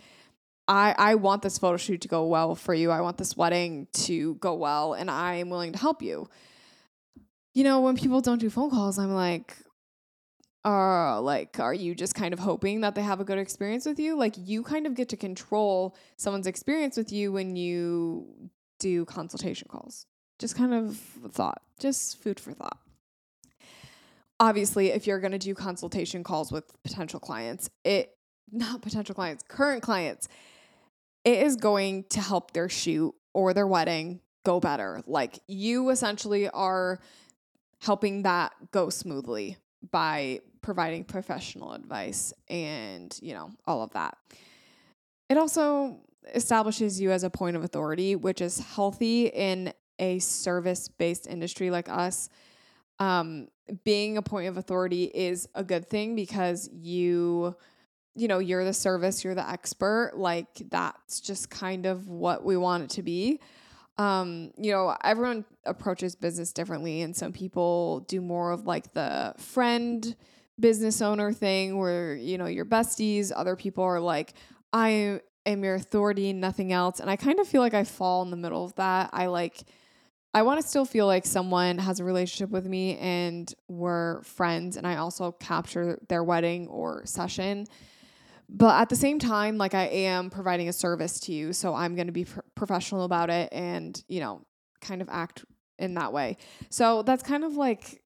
I, 0.68 0.94
I 0.96 1.14
want 1.14 1.42
this 1.42 1.58
photo 1.58 1.78
shoot 1.78 2.02
to 2.02 2.08
go 2.08 2.26
well 2.26 2.54
for 2.54 2.74
you. 2.74 2.90
I 2.90 3.00
want 3.00 3.16
this 3.16 3.36
wedding 3.36 3.88
to 3.94 4.34
go 4.36 4.54
well, 4.54 4.92
and 4.92 5.10
I 5.10 5.36
am 5.36 5.48
willing 5.48 5.72
to 5.72 5.78
help 5.78 6.02
you 6.02 6.28
you 7.58 7.64
know, 7.64 7.80
when 7.80 7.96
people 7.96 8.20
don't 8.20 8.38
do 8.38 8.50
phone 8.50 8.70
calls, 8.70 9.00
I'm 9.00 9.12
like, 9.12 9.56
uh, 10.68 11.18
like, 11.22 11.58
are 11.58 11.72
you 11.72 11.94
just 11.94 12.14
kind 12.14 12.34
of 12.34 12.38
hoping 12.38 12.82
that 12.82 12.94
they 12.94 13.00
have 13.00 13.20
a 13.20 13.24
good 13.24 13.38
experience 13.38 13.86
with 13.86 13.98
you? 13.98 14.16
Like, 14.18 14.34
you 14.36 14.62
kind 14.62 14.86
of 14.86 14.94
get 14.94 15.08
to 15.08 15.16
control 15.16 15.96
someone's 16.18 16.46
experience 16.46 16.98
with 16.98 17.10
you 17.10 17.32
when 17.32 17.56
you 17.56 18.50
do 18.78 19.06
consultation 19.06 19.66
calls. 19.70 20.04
Just 20.38 20.56
kind 20.56 20.74
of 20.74 20.96
thought, 21.32 21.62
just 21.80 22.18
food 22.22 22.38
for 22.38 22.52
thought. 22.52 22.78
Obviously, 24.38 24.90
if 24.90 25.06
you're 25.06 25.20
going 25.20 25.32
to 25.32 25.38
do 25.38 25.54
consultation 25.54 26.22
calls 26.22 26.52
with 26.52 26.70
potential 26.82 27.18
clients, 27.18 27.70
it, 27.82 28.10
not 28.52 28.82
potential 28.82 29.14
clients, 29.14 29.42
current 29.48 29.82
clients, 29.82 30.28
it 31.24 31.42
is 31.44 31.56
going 31.56 32.04
to 32.10 32.20
help 32.20 32.52
their 32.52 32.68
shoot 32.68 33.14
or 33.32 33.54
their 33.54 33.66
wedding 33.66 34.20
go 34.44 34.60
better. 34.60 35.02
Like, 35.06 35.38
you 35.48 35.88
essentially 35.88 36.46
are 36.50 37.00
helping 37.80 38.22
that 38.24 38.52
go 38.70 38.90
smoothly 38.90 39.56
by 39.90 40.40
providing 40.62 41.04
professional 41.04 41.72
advice 41.72 42.32
and, 42.48 43.16
you 43.22 43.34
know, 43.34 43.50
all 43.66 43.82
of 43.82 43.90
that. 43.92 44.16
It 45.28 45.36
also 45.36 46.00
establishes 46.34 47.00
you 47.00 47.10
as 47.10 47.24
a 47.24 47.30
point 47.30 47.56
of 47.56 47.64
authority, 47.64 48.16
which 48.16 48.40
is 48.40 48.58
healthy 48.58 49.26
in 49.26 49.72
a 49.98 50.18
service 50.18 50.88
based 50.88 51.26
industry 51.26 51.70
like 51.70 51.88
us. 51.88 52.28
Um, 52.98 53.48
being 53.84 54.16
a 54.16 54.22
point 54.22 54.48
of 54.48 54.56
authority 54.56 55.04
is 55.04 55.48
a 55.54 55.62
good 55.62 55.88
thing 55.88 56.14
because 56.14 56.68
you, 56.72 57.54
you 58.14 58.28
know, 58.28 58.38
you're 58.38 58.64
the 58.64 58.72
service, 58.72 59.22
you're 59.22 59.34
the 59.34 59.48
expert. 59.48 60.12
Like, 60.16 60.48
that's 60.70 61.20
just 61.20 61.50
kind 61.50 61.86
of 61.86 62.08
what 62.08 62.44
we 62.44 62.56
want 62.56 62.84
it 62.84 62.90
to 62.90 63.02
be 63.02 63.40
um, 63.98 64.52
you 64.56 64.70
know, 64.70 64.96
everyone 65.02 65.44
approaches 65.66 66.14
business 66.14 66.52
differently, 66.52 67.02
and 67.02 67.14
some 67.14 67.32
people 67.32 68.00
do 68.00 68.20
more 68.20 68.52
of 68.52 68.66
like 68.66 68.92
the 68.92 69.34
friend 69.36 70.14
business 70.58 71.00
owner 71.00 71.32
thing 71.32 71.78
where, 71.78 72.14
you 72.14 72.38
know, 72.38 72.46
your 72.46 72.64
besties, 72.64 73.32
other 73.34 73.56
people 73.56 73.84
are 73.84 74.00
like, 74.00 74.34
I 74.72 75.20
am 75.46 75.64
your 75.64 75.74
authority 75.74 76.32
nothing 76.32 76.72
else. 76.72 77.00
And 77.00 77.10
I 77.10 77.16
kind 77.16 77.40
of 77.40 77.48
feel 77.48 77.62
like 77.62 77.74
I 77.74 77.84
fall 77.84 78.22
in 78.22 78.30
the 78.30 78.36
middle 78.36 78.64
of 78.64 78.74
that. 78.76 79.10
I 79.12 79.26
like 79.26 79.62
I 80.34 80.42
want 80.42 80.60
to 80.60 80.66
still 80.66 80.84
feel 80.84 81.06
like 81.06 81.24
someone 81.24 81.78
has 81.78 82.00
a 82.00 82.04
relationship 82.04 82.50
with 82.50 82.66
me 82.66 82.98
and 82.98 83.52
we're 83.66 84.22
friends 84.22 84.76
and 84.76 84.86
I 84.86 84.96
also 84.96 85.32
capture 85.32 85.98
their 86.08 86.22
wedding 86.22 86.68
or 86.68 87.04
session. 87.06 87.66
But 88.48 88.80
at 88.80 88.88
the 88.88 88.96
same 88.96 89.18
time, 89.18 89.56
like 89.58 89.74
I 89.74 89.84
am 89.84 90.30
providing 90.30 90.68
a 90.68 90.72
service 90.72 91.18
to 91.20 91.32
you, 91.32 91.52
so 91.52 91.74
I'm 91.74 91.94
going 91.94 92.06
to 92.06 92.12
be 92.12 92.24
pr- 92.24 92.40
professional 92.54 93.04
about 93.04 93.30
it 93.30 93.50
and, 93.52 94.02
you 94.06 94.20
know, 94.20 94.42
kind 94.80 95.02
of 95.02 95.08
act 95.10 95.44
in 95.78 95.94
that 95.94 96.12
way. 96.12 96.36
So 96.70 97.02
that's 97.02 97.22
kind 97.22 97.44
of 97.44 97.56
like 97.56 98.02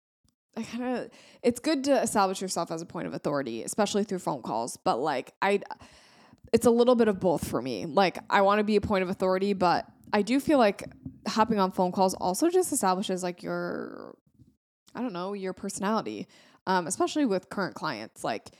I 0.56 0.62
kind 0.62 0.96
of 0.96 1.10
it's 1.42 1.60
good 1.60 1.84
to 1.84 2.02
establish 2.02 2.42
yourself 2.42 2.70
as 2.70 2.82
a 2.82 2.86
point 2.86 3.06
of 3.06 3.14
authority, 3.14 3.62
especially 3.62 4.04
through 4.04 4.18
phone 4.18 4.42
calls, 4.42 4.76
but 4.76 4.98
like 4.98 5.32
I 5.40 5.60
it's 6.52 6.66
a 6.66 6.70
little 6.70 6.94
bit 6.94 7.08
of 7.08 7.20
both 7.20 7.48
for 7.48 7.62
me. 7.62 7.86
Like 7.86 8.18
I 8.28 8.42
want 8.42 8.58
to 8.58 8.64
be 8.64 8.76
a 8.76 8.80
point 8.80 9.02
of 9.02 9.08
authority, 9.08 9.54
but 9.54 9.86
I 10.12 10.22
do 10.22 10.40
feel 10.40 10.58
like 10.58 10.84
hopping 11.26 11.58
on 11.58 11.70
phone 11.70 11.92
calls 11.92 12.14
also 12.14 12.50
just 12.50 12.72
establishes 12.72 13.22
like 13.22 13.42
your 13.42 14.14
I 14.94 15.00
don't 15.00 15.14
know, 15.14 15.32
your 15.32 15.52
personality. 15.52 16.28
Um, 16.66 16.86
especially 16.86 17.24
with 17.24 17.48
current 17.48 17.74
clients. 17.74 18.22
Like 18.22 18.50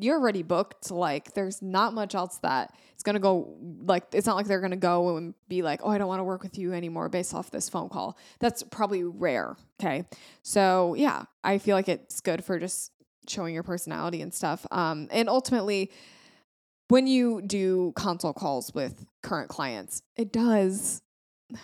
you're 0.00 0.18
already 0.18 0.42
booked. 0.42 0.90
Like 0.90 1.34
there's 1.34 1.62
not 1.62 1.94
much 1.94 2.14
else 2.14 2.38
that 2.38 2.74
it's 2.92 3.02
gonna 3.02 3.18
go 3.18 3.56
like 3.84 4.04
it's 4.12 4.26
not 4.26 4.36
like 4.36 4.46
they're 4.46 4.60
gonna 4.60 4.76
go 4.76 5.16
and 5.16 5.34
be 5.48 5.62
like, 5.62 5.80
oh, 5.82 5.90
I 5.90 5.98
don't 5.98 6.08
want 6.08 6.20
to 6.20 6.24
work 6.24 6.42
with 6.42 6.58
you 6.58 6.72
anymore 6.72 7.08
based 7.08 7.34
off 7.34 7.50
this 7.50 7.68
phone 7.68 7.88
call. 7.88 8.18
That's 8.38 8.62
probably 8.62 9.04
rare. 9.04 9.56
Okay. 9.80 10.04
So 10.42 10.94
yeah, 10.94 11.24
I 11.44 11.58
feel 11.58 11.76
like 11.76 11.88
it's 11.88 12.20
good 12.20 12.44
for 12.44 12.58
just 12.58 12.92
showing 13.28 13.54
your 13.54 13.62
personality 13.62 14.22
and 14.22 14.32
stuff. 14.34 14.66
Um, 14.70 15.08
and 15.10 15.28
ultimately 15.28 15.90
when 16.88 17.06
you 17.06 17.40
do 17.40 17.92
consult 17.94 18.36
calls 18.36 18.74
with 18.74 19.06
current 19.22 19.48
clients, 19.48 20.02
it 20.16 20.32
does 20.32 21.02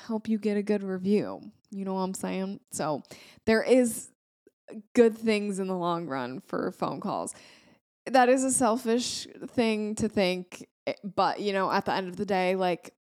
help 0.07 0.29
you 0.29 0.39
get 0.39 0.57
a 0.57 0.63
good 0.63 0.83
review. 0.83 1.41
You 1.71 1.85
know 1.85 1.95
what 1.95 2.01
I'm 2.01 2.15
saying? 2.15 2.61
So 2.71 3.03
there 3.45 3.63
is 3.63 4.09
good 4.95 5.17
things 5.17 5.59
in 5.59 5.67
the 5.67 5.77
long 5.77 6.07
run 6.07 6.41
for 6.41 6.71
phone 6.71 7.01
calls. 7.01 7.35
That 8.07 8.29
is 8.29 8.45
a 8.45 8.51
selfish 8.51 9.27
thing 9.49 9.95
to 9.97 10.09
think, 10.09 10.67
eh, 10.87 10.95
but 11.03 11.41
you 11.41 11.53
know, 11.53 11.71
at 11.71 11.85
the 11.85 11.93
end 11.93 12.09
of 12.09 12.17
the 12.17 12.27
day, 12.27 12.55
like 12.55 12.95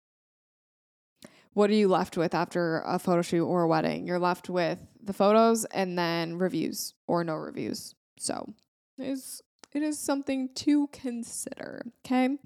what 1.56 1.70
are 1.70 1.74
you 1.74 1.88
left 1.88 2.18
with 2.18 2.36
after 2.36 2.82
a 2.86 3.00
photo 3.00 3.22
shoot 3.22 3.46
or 3.46 3.64
a 3.64 3.68
wedding? 3.68 4.06
You're 4.06 4.20
left 4.20 4.50
with 4.50 4.86
the 5.02 5.14
photos 5.14 5.64
and 5.66 5.98
then 5.98 6.38
reviews 6.38 6.94
or 7.08 7.24
no 7.24 7.36
reviews. 7.36 7.96
So, 8.20 8.54
is 8.98 9.42
it 9.74 9.82
is 9.82 9.98
something 9.98 10.50
to 10.56 10.88
consider, 10.88 11.82
okay? 12.06 12.38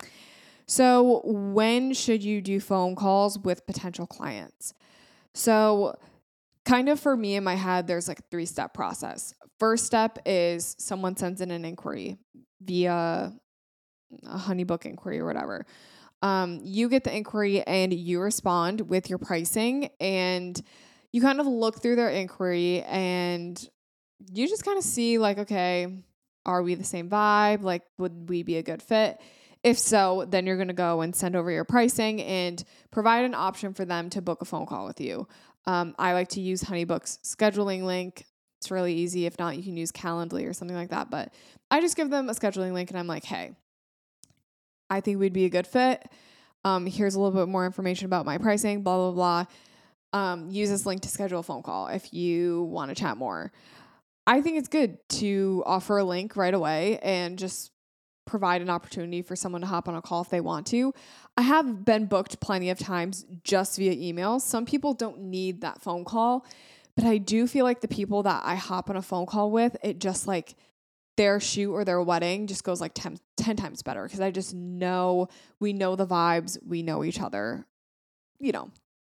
So, 0.68 1.22
when 1.26 1.94
should 1.94 2.24
you 2.24 2.40
do 2.40 2.60
phone 2.60 2.96
calls 2.96 3.40
with 3.40 3.66
potential 3.66 4.06
clients? 4.06 4.76
So, 5.34 5.98
kind 6.64 6.88
of 6.88 7.00
for 7.00 7.18
me 7.18 7.36
in 7.36 7.44
my 7.44 7.56
head, 7.56 7.88
there's 7.88 8.08
like 8.08 8.20
a 8.20 8.24
three 8.30 8.46
step 8.46 8.76
process. 8.76 9.34
First 9.60 9.86
step 9.86 10.20
is 10.26 10.76
someone 10.80 11.18
sends 11.18 11.42
in 11.42 11.52
an 11.52 11.66
inquiry 11.66 12.18
via 12.62 13.34
a 14.26 14.38
honeybook 14.38 14.86
inquiry 14.86 15.20
or 15.20 15.26
whatever. 15.26 15.66
Um, 16.22 16.60
you 16.64 16.90
get 16.90 17.04
the 17.04 17.16
inquiry 17.16 17.62
and 17.62 17.94
you 17.94 18.20
respond 18.22 18.82
with 18.82 19.10
your 19.10 19.20
pricing, 19.20 19.90
and 20.00 20.60
you 21.12 21.22
kind 21.22 21.40
of 21.40 21.48
look 21.48 21.82
through 21.82 21.96
their 21.96 22.10
inquiry 22.10 22.82
and 22.84 23.70
you 24.32 24.48
just 24.48 24.66
kind 24.66 24.78
of 24.78 24.84
see, 24.84 25.18
like, 25.18 25.40
okay, 25.40 26.04
are 26.46 26.62
we 26.62 26.76
the 26.76 26.84
same 26.84 27.10
vibe? 27.10 27.62
Like, 27.64 27.84
would 27.98 28.30
we 28.30 28.44
be 28.44 28.58
a 28.58 28.64
good 28.64 28.82
fit? 28.82 29.20
If 29.64 29.78
so, 29.78 30.26
then 30.28 30.46
you're 30.46 30.56
going 30.56 30.70
to 30.70 30.74
go 30.74 31.02
and 31.02 31.16
send 31.16 31.36
over 31.36 31.52
your 31.52 31.66
pricing 31.66 32.22
and 32.22 32.64
provide 32.92 33.26
an 33.26 33.34
option 33.34 33.74
for 33.74 33.86
them 33.86 34.10
to 34.12 34.22
book 34.22 34.42
a 34.42 34.46
phone 34.46 34.66
call 34.66 34.86
with 34.86 35.02
you. 35.02 35.28
Um, 35.66 35.96
I 36.00 36.14
like 36.14 36.30
to 36.30 36.42
use 36.42 36.64
Honeybook's 36.64 37.20
scheduling 37.24 37.84
link. 37.84 38.26
It's 38.60 38.72
really 38.72 38.94
easy. 38.94 39.26
If 39.26 39.40
not, 39.40 39.56
you 39.56 39.64
can 39.64 39.78
use 39.78 39.92
Calendly 39.92 40.48
or 40.48 40.54
something 40.54 40.76
like 40.76 40.90
that. 40.90 41.10
But 41.10 41.34
I 41.72 41.80
just 41.82 41.96
give 41.96 42.10
them 42.10 42.30
a 42.30 42.34
scheduling 42.34 42.74
link 42.74 42.90
and 42.90 43.00
I'm 43.00 43.08
like, 43.08 43.24
hey, 43.24 43.56
I 44.90 45.02
think 45.02 45.20
we'd 45.20 45.34
be 45.34 45.46
a 45.46 45.50
good 45.50 45.68
fit. 45.68 46.04
Um, 46.66 46.86
here's 46.86 47.16
a 47.16 47.22
little 47.22 47.40
bit 47.40 47.50
more 47.50 47.66
information 47.66 48.06
about 48.06 48.26
my 48.26 48.38
pricing, 48.38 48.84
blah, 48.84 49.12
blah, 49.12 49.12
blah. 49.12 49.46
Um, 50.12 50.50
use 50.50 50.70
this 50.70 50.86
link 50.86 51.02
to 51.04 51.10
schedule 51.10 51.40
a 51.40 51.44
phone 51.44 51.64
call 51.64 51.88
if 51.88 52.14
you 52.14 52.64
want 52.64 52.90
to 52.90 52.96
chat 52.96 53.16
more. 53.16 53.52
I 54.28 54.42
think 54.42 54.58
it's 54.58 54.68
good 54.68 54.98
to 55.10 55.64
offer 55.66 55.98
a 55.98 56.04
link 56.04 56.36
right 56.36 56.54
away 56.54 57.00
and 57.02 57.40
just 57.40 57.72
provide 58.26 58.62
an 58.62 58.70
opportunity 58.70 59.22
for 59.22 59.36
someone 59.36 59.62
to 59.62 59.68
hop 59.68 59.88
on 59.88 59.96
a 59.96 60.02
call 60.02 60.22
if 60.22 60.30
they 60.30 60.42
want 60.42 60.68
to. 60.68 60.94
I 61.38 61.42
have 61.42 61.86
been 61.86 62.06
booked 62.06 62.40
plenty 62.40 62.70
of 62.70 62.78
times 62.78 63.26
just 63.44 63.78
via 63.78 63.94
email. 63.94 64.40
Some 64.40 64.66
people 64.66 64.94
don't 64.94 65.20
need 65.22 65.62
that 65.62 65.82
phone 65.82 66.06
call, 66.06 66.46
but 67.00 67.08
I 67.08 67.18
do 67.18 67.48
feel 67.48 67.64
like 67.64 67.80
the 67.80 67.88
people 67.88 68.24
that 68.24 68.42
I 68.44 68.56
hop 68.56 68.90
on 68.90 68.98
a 68.98 69.02
phone 69.02 69.26
call 69.26 69.52
with, 69.52 69.78
it 69.82 70.00
just 70.00 70.28
like 70.28 70.56
their 71.16 71.40
shoot 71.40 71.72
or 71.72 71.86
their 71.86 72.02
wedding 72.02 72.46
just 72.46 72.66
goes 72.66 72.82
like 72.82 72.92
10, 72.94 73.18
10 73.38 73.56
times 73.56 73.82
better 73.82 74.04
because 74.04 74.20
I 74.20 74.32
just 74.32 74.54
know 74.54 75.30
we 75.62 75.72
know 75.72 75.96
the 75.96 76.06
vibes, 76.06 76.58
we 76.62 76.84
know 76.84 77.06
each 77.06 77.22
other, 77.22 77.66
you 78.38 78.52
know, 78.52 78.70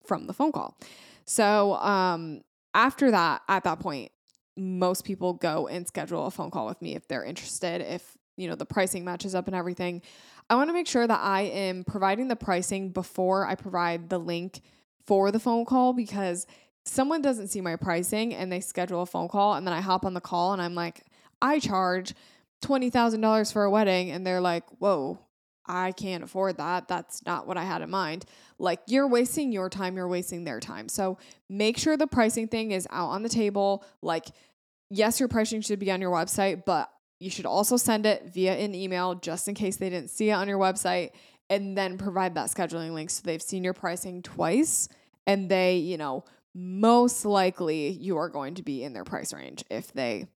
from 0.06 0.28
the 0.28 0.34
phone 0.34 0.52
call. 0.52 0.78
So, 1.24 1.76
um, 1.76 2.42
after 2.74 3.12
that, 3.12 3.44
at 3.48 3.64
that 3.64 3.80
point, 3.80 4.12
most 4.58 5.06
people 5.06 5.32
go 5.32 5.70
and 5.70 5.88
schedule 5.88 6.26
a 6.26 6.32
phone 6.32 6.52
call 6.52 6.66
with 6.66 6.82
me 6.82 6.96
if 6.96 7.08
they're 7.08 7.24
interested, 7.24 7.80
if 7.80 8.18
you 8.36 8.50
know 8.50 8.56
the 8.56 8.66
pricing 8.66 9.06
matches 9.06 9.36
up 9.36 9.48
and 9.48 9.56
everything. 9.56 10.02
I 10.50 10.56
want 10.56 10.70
to 10.70 10.74
make 10.74 10.88
sure 10.88 11.08
that 11.08 11.22
I 11.22 11.44
am 11.44 11.86
providing 11.86 12.28
the 12.28 12.36
pricing 12.36 12.90
before 12.90 13.48
I 13.48 13.56
provide 13.56 14.10
the 14.10 14.20
link 14.20 14.60
for 15.08 15.32
the 15.32 15.40
phone 15.40 15.64
call 15.64 15.94
because 15.94 16.46
someone 16.90 17.22
doesn't 17.22 17.48
see 17.48 17.62
my 17.62 17.76
pricing 17.76 18.34
and 18.34 18.52
they 18.52 18.60
schedule 18.60 19.02
a 19.02 19.06
phone 19.06 19.28
call 19.28 19.54
and 19.54 19.66
then 19.66 19.74
I 19.74 19.82
hop 19.82 20.06
on 20.06 20.14
the 20.14 20.22
call 20.22 20.54
and 20.54 20.62
I'm 20.62 20.76
like, 20.76 21.06
I 21.42 21.60
charge 21.60 22.14
$20,000 22.64 23.54
for 23.54 23.64
a 23.64 23.70
wedding 23.70 24.12
and 24.12 24.26
they're 24.26 24.42
like, 24.42 24.64
"Whoa, 24.80 25.20
I 25.66 25.92
can't 25.92 26.24
afford 26.24 26.58
that. 26.58 26.88
That's 26.88 27.26
not 27.26 27.48
what 27.48 27.58
I 27.58 27.64
had 27.64 27.82
in 27.82 27.90
mind." 27.90 28.26
Like 28.58 28.82
you're 28.88 29.08
wasting 29.08 29.52
your 29.52 29.70
time, 29.70 29.96
you're 29.96 30.08
wasting 30.08 30.44
their 30.44 30.60
time. 30.60 30.90
So, 30.90 31.18
make 31.50 31.78
sure 31.78 31.96
the 31.96 32.08
pricing 32.08 32.48
thing 32.48 32.72
is 32.72 32.88
out 32.92 33.10
on 33.10 33.24
the 33.24 33.30
table. 33.30 33.86
Like 34.02 34.26
yes, 34.90 35.20
your 35.20 35.30
pricing 35.30 35.62
should 35.62 35.80
be 35.80 35.92
on 35.92 36.02
your 36.02 36.12
website, 36.12 36.66
but 36.66 36.92
you 37.20 37.30
should 37.30 37.46
also 37.46 37.78
send 37.78 38.06
it 38.06 38.32
via 38.34 38.56
an 38.56 38.74
email 38.74 39.16
just 39.16 39.48
in 39.48 39.56
case 39.56 39.78
they 39.78 39.90
didn't 39.90 40.10
see 40.10 40.30
it 40.30 40.34
on 40.34 40.48
your 40.48 40.58
website 40.58 41.12
and 41.50 41.78
then 41.78 41.98
provide 41.98 42.36
that 42.36 42.48
scheduling 42.48 42.94
link 42.94 43.10
so 43.10 43.22
they've 43.26 43.42
seen 43.42 43.64
your 43.64 43.74
pricing 43.74 44.22
twice 44.22 44.88
and 45.28 45.50
they, 45.50 45.78
you 45.78 45.98
know, 45.98 46.24
most 46.60 47.24
likely 47.24 47.90
you 47.90 48.18
are 48.18 48.30
going 48.30 48.56
to 48.56 48.64
be 48.64 48.84
in 48.84 48.94
their 48.94 49.06
price 49.06 49.34
range 49.34 49.64
if 49.70 49.94
they 49.94 50.28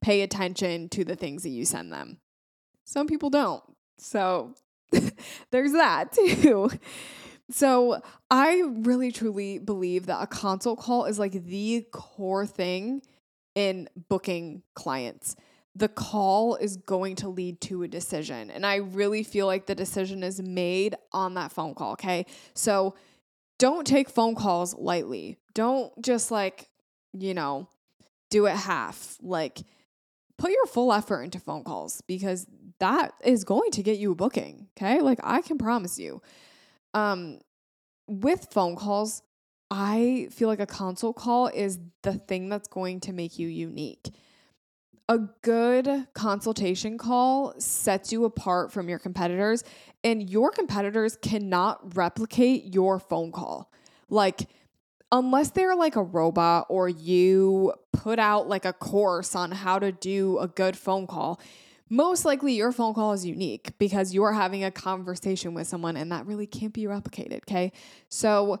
pay 0.00 0.22
attention 0.22 0.88
to 0.88 1.04
the 1.04 1.14
things 1.14 1.44
that 1.44 1.50
you 1.50 1.64
send 1.64 1.92
them. 1.92 2.18
Some 2.84 3.06
people 3.06 3.30
don't. 3.30 3.62
So 3.98 4.54
there's 5.50 5.72
that 5.72 6.12
too. 6.42 6.70
So 7.50 8.00
I 8.30 8.62
really 8.66 9.12
truly 9.12 9.58
believe 9.58 10.06
that 10.06 10.22
a 10.22 10.26
consult 10.26 10.80
call 10.80 11.04
is 11.04 11.18
like 11.18 11.44
the 11.44 11.86
core 11.92 12.46
thing 12.46 13.02
in 13.54 13.88
booking 14.08 14.62
clients. 14.74 15.36
The 15.74 15.88
call 15.88 16.56
is 16.56 16.76
going 16.76 17.16
to 17.16 17.28
lead 17.28 17.60
to 17.62 17.82
a 17.82 17.88
decision. 17.88 18.50
And 18.50 18.66
I 18.66 18.76
really 18.76 19.22
feel 19.22 19.46
like 19.46 19.66
the 19.66 19.74
decision 19.74 20.22
is 20.22 20.40
made 20.40 20.96
on 21.12 21.34
that 21.34 21.52
phone 21.52 21.74
call. 21.74 21.92
Okay. 21.92 22.26
So 22.54 22.94
don't 23.62 23.86
take 23.86 24.10
phone 24.10 24.34
calls 24.34 24.74
lightly. 24.74 25.38
Don't 25.54 25.92
just 26.02 26.32
like, 26.32 26.68
you 27.12 27.32
know, 27.32 27.68
do 28.28 28.46
it 28.46 28.56
half. 28.56 29.16
Like, 29.22 29.60
put 30.36 30.50
your 30.50 30.66
full 30.66 30.92
effort 30.92 31.22
into 31.22 31.38
phone 31.38 31.62
calls 31.62 32.00
because 32.08 32.48
that 32.80 33.12
is 33.24 33.44
going 33.44 33.70
to 33.70 33.84
get 33.84 33.98
you 33.98 34.10
a 34.10 34.14
booking. 34.16 34.66
Okay. 34.76 35.00
Like, 35.00 35.20
I 35.22 35.42
can 35.42 35.58
promise 35.58 35.96
you. 35.96 36.20
Um, 36.92 37.38
with 38.08 38.48
phone 38.50 38.74
calls, 38.74 39.22
I 39.70 40.26
feel 40.32 40.48
like 40.48 40.58
a 40.58 40.66
consult 40.66 41.14
call 41.14 41.46
is 41.46 41.78
the 42.02 42.14
thing 42.14 42.48
that's 42.48 42.66
going 42.66 42.98
to 43.02 43.12
make 43.12 43.38
you 43.38 43.46
unique. 43.46 44.12
A 45.12 45.18
good 45.42 46.06
consultation 46.14 46.96
call 46.96 47.52
sets 47.58 48.12
you 48.12 48.24
apart 48.24 48.72
from 48.72 48.88
your 48.88 48.98
competitors, 48.98 49.62
and 50.02 50.30
your 50.30 50.50
competitors 50.50 51.18
cannot 51.20 51.94
replicate 51.94 52.72
your 52.74 52.98
phone 52.98 53.30
call. 53.30 53.70
Like, 54.08 54.48
unless 55.10 55.50
they're 55.50 55.76
like 55.76 55.96
a 55.96 56.02
robot 56.02 56.64
or 56.70 56.88
you 56.88 57.74
put 57.92 58.18
out 58.18 58.48
like 58.48 58.64
a 58.64 58.72
course 58.72 59.36
on 59.36 59.50
how 59.50 59.78
to 59.78 59.92
do 59.92 60.38
a 60.38 60.48
good 60.48 60.78
phone 60.78 61.06
call, 61.06 61.38
most 61.90 62.24
likely 62.24 62.54
your 62.54 62.72
phone 62.72 62.94
call 62.94 63.12
is 63.12 63.26
unique 63.26 63.76
because 63.78 64.14
you're 64.14 64.32
having 64.32 64.64
a 64.64 64.70
conversation 64.70 65.52
with 65.52 65.66
someone 65.66 65.94
and 65.98 66.10
that 66.10 66.24
really 66.24 66.46
can't 66.46 66.72
be 66.72 66.84
replicated. 66.84 67.40
Okay. 67.42 67.70
So 68.08 68.60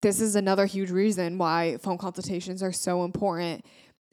this 0.00 0.22
is 0.22 0.36
another 0.36 0.64
huge 0.64 0.90
reason 0.90 1.36
why 1.36 1.76
phone 1.82 1.98
consultations 1.98 2.62
are 2.62 2.72
so 2.72 3.04
important. 3.04 3.66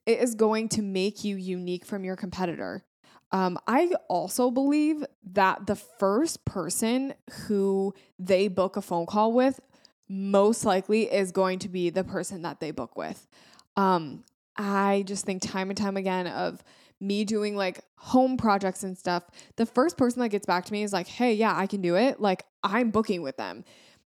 It 0.07 0.19
is 0.19 0.33
going 0.33 0.69
to 0.69 0.81
make 0.81 1.23
you 1.23 1.35
unique 1.35 1.85
from 1.85 2.03
your 2.03 2.15
competitor. 2.15 2.83
Um, 3.31 3.59
I 3.67 3.91
also 4.07 4.49
believe 4.49 5.03
that 5.33 5.67
the 5.67 5.75
first 5.75 6.45
person 6.45 7.13
who 7.45 7.93
they 8.17 8.47
book 8.47 8.77
a 8.77 8.81
phone 8.81 9.05
call 9.05 9.33
with 9.33 9.59
most 10.07 10.63
likely 10.63 11.11
is 11.11 11.33
going 11.33 11.59
to 11.59 11.69
be 11.69 11.89
the 11.89 12.05
person 12.05 12.43
that 12.43 12.61
they 12.61 12.71
book 12.71 12.97
with. 12.97 13.27
Um, 13.75 14.23
I 14.55 15.03
just 15.05 15.25
think 15.25 15.41
time 15.41 15.69
and 15.69 15.77
time 15.77 15.97
again 15.97 16.25
of 16.27 16.63
me 16.99 17.25
doing 17.25 17.55
like 17.55 17.81
home 17.97 18.37
projects 18.37 18.83
and 18.83 18.97
stuff, 18.97 19.23
the 19.57 19.65
first 19.65 19.97
person 19.97 20.21
that 20.21 20.29
gets 20.29 20.45
back 20.45 20.65
to 20.65 20.71
me 20.71 20.83
is 20.83 20.93
like, 20.93 21.07
hey, 21.07 21.33
yeah, 21.33 21.55
I 21.55 21.67
can 21.67 21.81
do 21.81 21.95
it. 21.95 22.21
Like, 22.21 22.45
I'm 22.63 22.91
booking 22.91 23.21
with 23.21 23.37
them. 23.37 23.65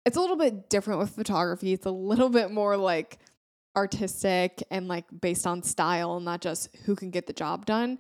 It's 0.06 0.17
a 0.17 0.21
little 0.21 0.36
bit 0.36 0.69
different 0.69 1.00
with 1.00 1.12
photography. 1.12 1.73
It's 1.73 1.86
a 1.86 1.91
little 1.91 2.30
bit 2.30 2.52
more 2.52 2.78
like 2.78 3.19
artistic 3.78 4.63
and 4.72 4.88
like 4.88 5.06
based 5.22 5.48
on 5.48 5.63
style, 5.63 6.20
not 6.20 6.42
just 6.42 6.76
who 6.86 6.96
can 6.96 7.12
get 7.12 7.28
the 7.28 7.34
job 7.34 7.66
done. 7.66 8.00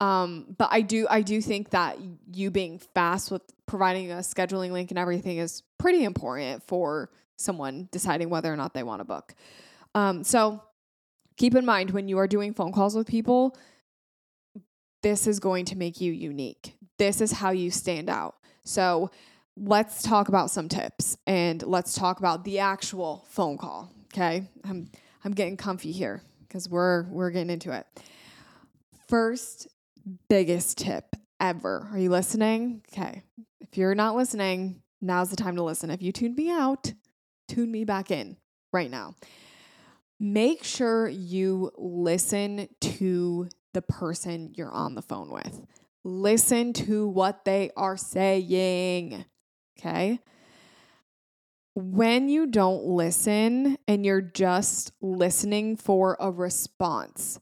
Um, 0.00 0.54
but 0.58 0.68
I 0.70 0.82
do 0.82 1.06
I 1.08 1.22
do 1.22 1.40
think 1.40 1.70
that 1.70 1.98
you 2.32 2.50
being 2.50 2.78
fast 2.78 3.30
with 3.30 3.42
providing 3.66 4.12
a 4.12 4.16
scheduling 4.16 4.70
link 4.70 4.90
and 4.90 4.98
everything 4.98 5.38
is 5.38 5.62
pretty 5.78 6.04
important 6.04 6.62
for 6.62 7.10
someone 7.36 7.88
deciding 7.90 8.28
whether 8.28 8.52
or 8.52 8.56
not 8.56 8.74
they 8.74 8.82
want 8.82 9.00
to 9.00 9.04
book. 9.04 9.34
Um, 9.94 10.24
so 10.24 10.62
keep 11.36 11.54
in 11.54 11.64
mind 11.64 11.90
when 11.90 12.06
you 12.08 12.18
are 12.18 12.28
doing 12.28 12.52
phone 12.52 12.72
calls 12.72 12.94
with 12.94 13.06
people, 13.06 13.56
this 15.02 15.26
is 15.26 15.40
going 15.40 15.64
to 15.66 15.76
make 15.76 16.00
you 16.00 16.12
unique. 16.12 16.74
This 16.98 17.20
is 17.20 17.32
how 17.32 17.50
you 17.50 17.70
stand 17.70 18.10
out. 18.10 18.36
So 18.64 19.10
let's 19.56 20.02
talk 20.02 20.28
about 20.28 20.50
some 20.50 20.68
tips 20.68 21.16
and 21.26 21.62
let's 21.62 21.94
talk 21.94 22.18
about 22.18 22.44
the 22.44 22.58
actual 22.58 23.24
phone 23.28 23.56
call. 23.56 23.90
Okay. 24.12 24.48
I'm 24.68 24.90
I'm 25.24 25.32
getting 25.32 25.56
comfy 25.56 25.92
here 25.92 26.22
because 26.46 26.68
we're 26.68 27.04
we're 27.04 27.30
getting 27.30 27.50
into 27.50 27.72
it. 27.72 27.86
First 29.08 29.68
biggest 30.28 30.78
tip 30.78 31.16
ever. 31.40 31.88
Are 31.90 31.98
you 31.98 32.10
listening? 32.10 32.82
Okay. 32.92 33.22
If 33.60 33.78
you're 33.78 33.94
not 33.94 34.16
listening, 34.16 34.82
now's 35.00 35.30
the 35.30 35.36
time 35.36 35.56
to 35.56 35.62
listen. 35.62 35.90
If 35.90 36.02
you 36.02 36.12
tuned 36.12 36.36
me 36.36 36.50
out, 36.50 36.92
tune 37.48 37.70
me 37.70 37.84
back 37.84 38.10
in 38.10 38.36
right 38.72 38.90
now. 38.90 39.14
Make 40.20 40.62
sure 40.62 41.08
you 41.08 41.70
listen 41.76 42.68
to 42.80 43.48
the 43.72 43.82
person 43.82 44.52
you're 44.54 44.70
on 44.70 44.94
the 44.94 45.02
phone 45.02 45.30
with. 45.30 45.60
Listen 46.04 46.72
to 46.74 47.08
what 47.08 47.44
they 47.44 47.70
are 47.76 47.96
saying. 47.96 49.24
Okay. 49.78 50.20
When 51.74 52.28
you 52.28 52.46
don't 52.46 52.84
listen 52.84 53.78
and 53.88 54.06
you're 54.06 54.20
just 54.20 54.92
listening 55.00 55.76
for 55.76 56.16
a 56.20 56.30
response, 56.30 57.40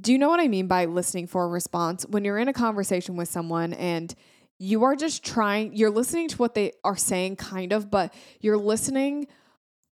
do 0.00 0.12
you 0.12 0.18
know 0.18 0.28
what 0.28 0.40
I 0.40 0.48
mean 0.48 0.68
by 0.68 0.84
listening 0.84 1.26
for 1.26 1.44
a 1.44 1.48
response? 1.48 2.06
When 2.06 2.24
you're 2.24 2.38
in 2.38 2.48
a 2.48 2.52
conversation 2.52 3.16
with 3.16 3.28
someone 3.28 3.72
and 3.72 4.14
you 4.58 4.84
are 4.84 4.94
just 4.94 5.24
trying, 5.24 5.74
you're 5.74 5.90
listening 5.90 6.28
to 6.28 6.36
what 6.36 6.54
they 6.54 6.72
are 6.84 6.96
saying, 6.96 7.36
kind 7.36 7.72
of, 7.72 7.90
but 7.90 8.14
you're 8.40 8.56
listening, 8.56 9.26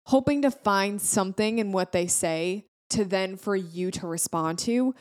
hoping 0.07 0.40
to 0.42 0.50
find 0.50 1.00
something 1.00 1.59
in 1.59 1.70
what 1.70 1.92
they 1.92 2.07
say 2.07 2.64
to 2.90 3.04
then 3.04 3.37
for 3.37 3.54
you 3.54 3.90
to 3.90 4.07
respond 4.07 4.59
to. 4.61 4.94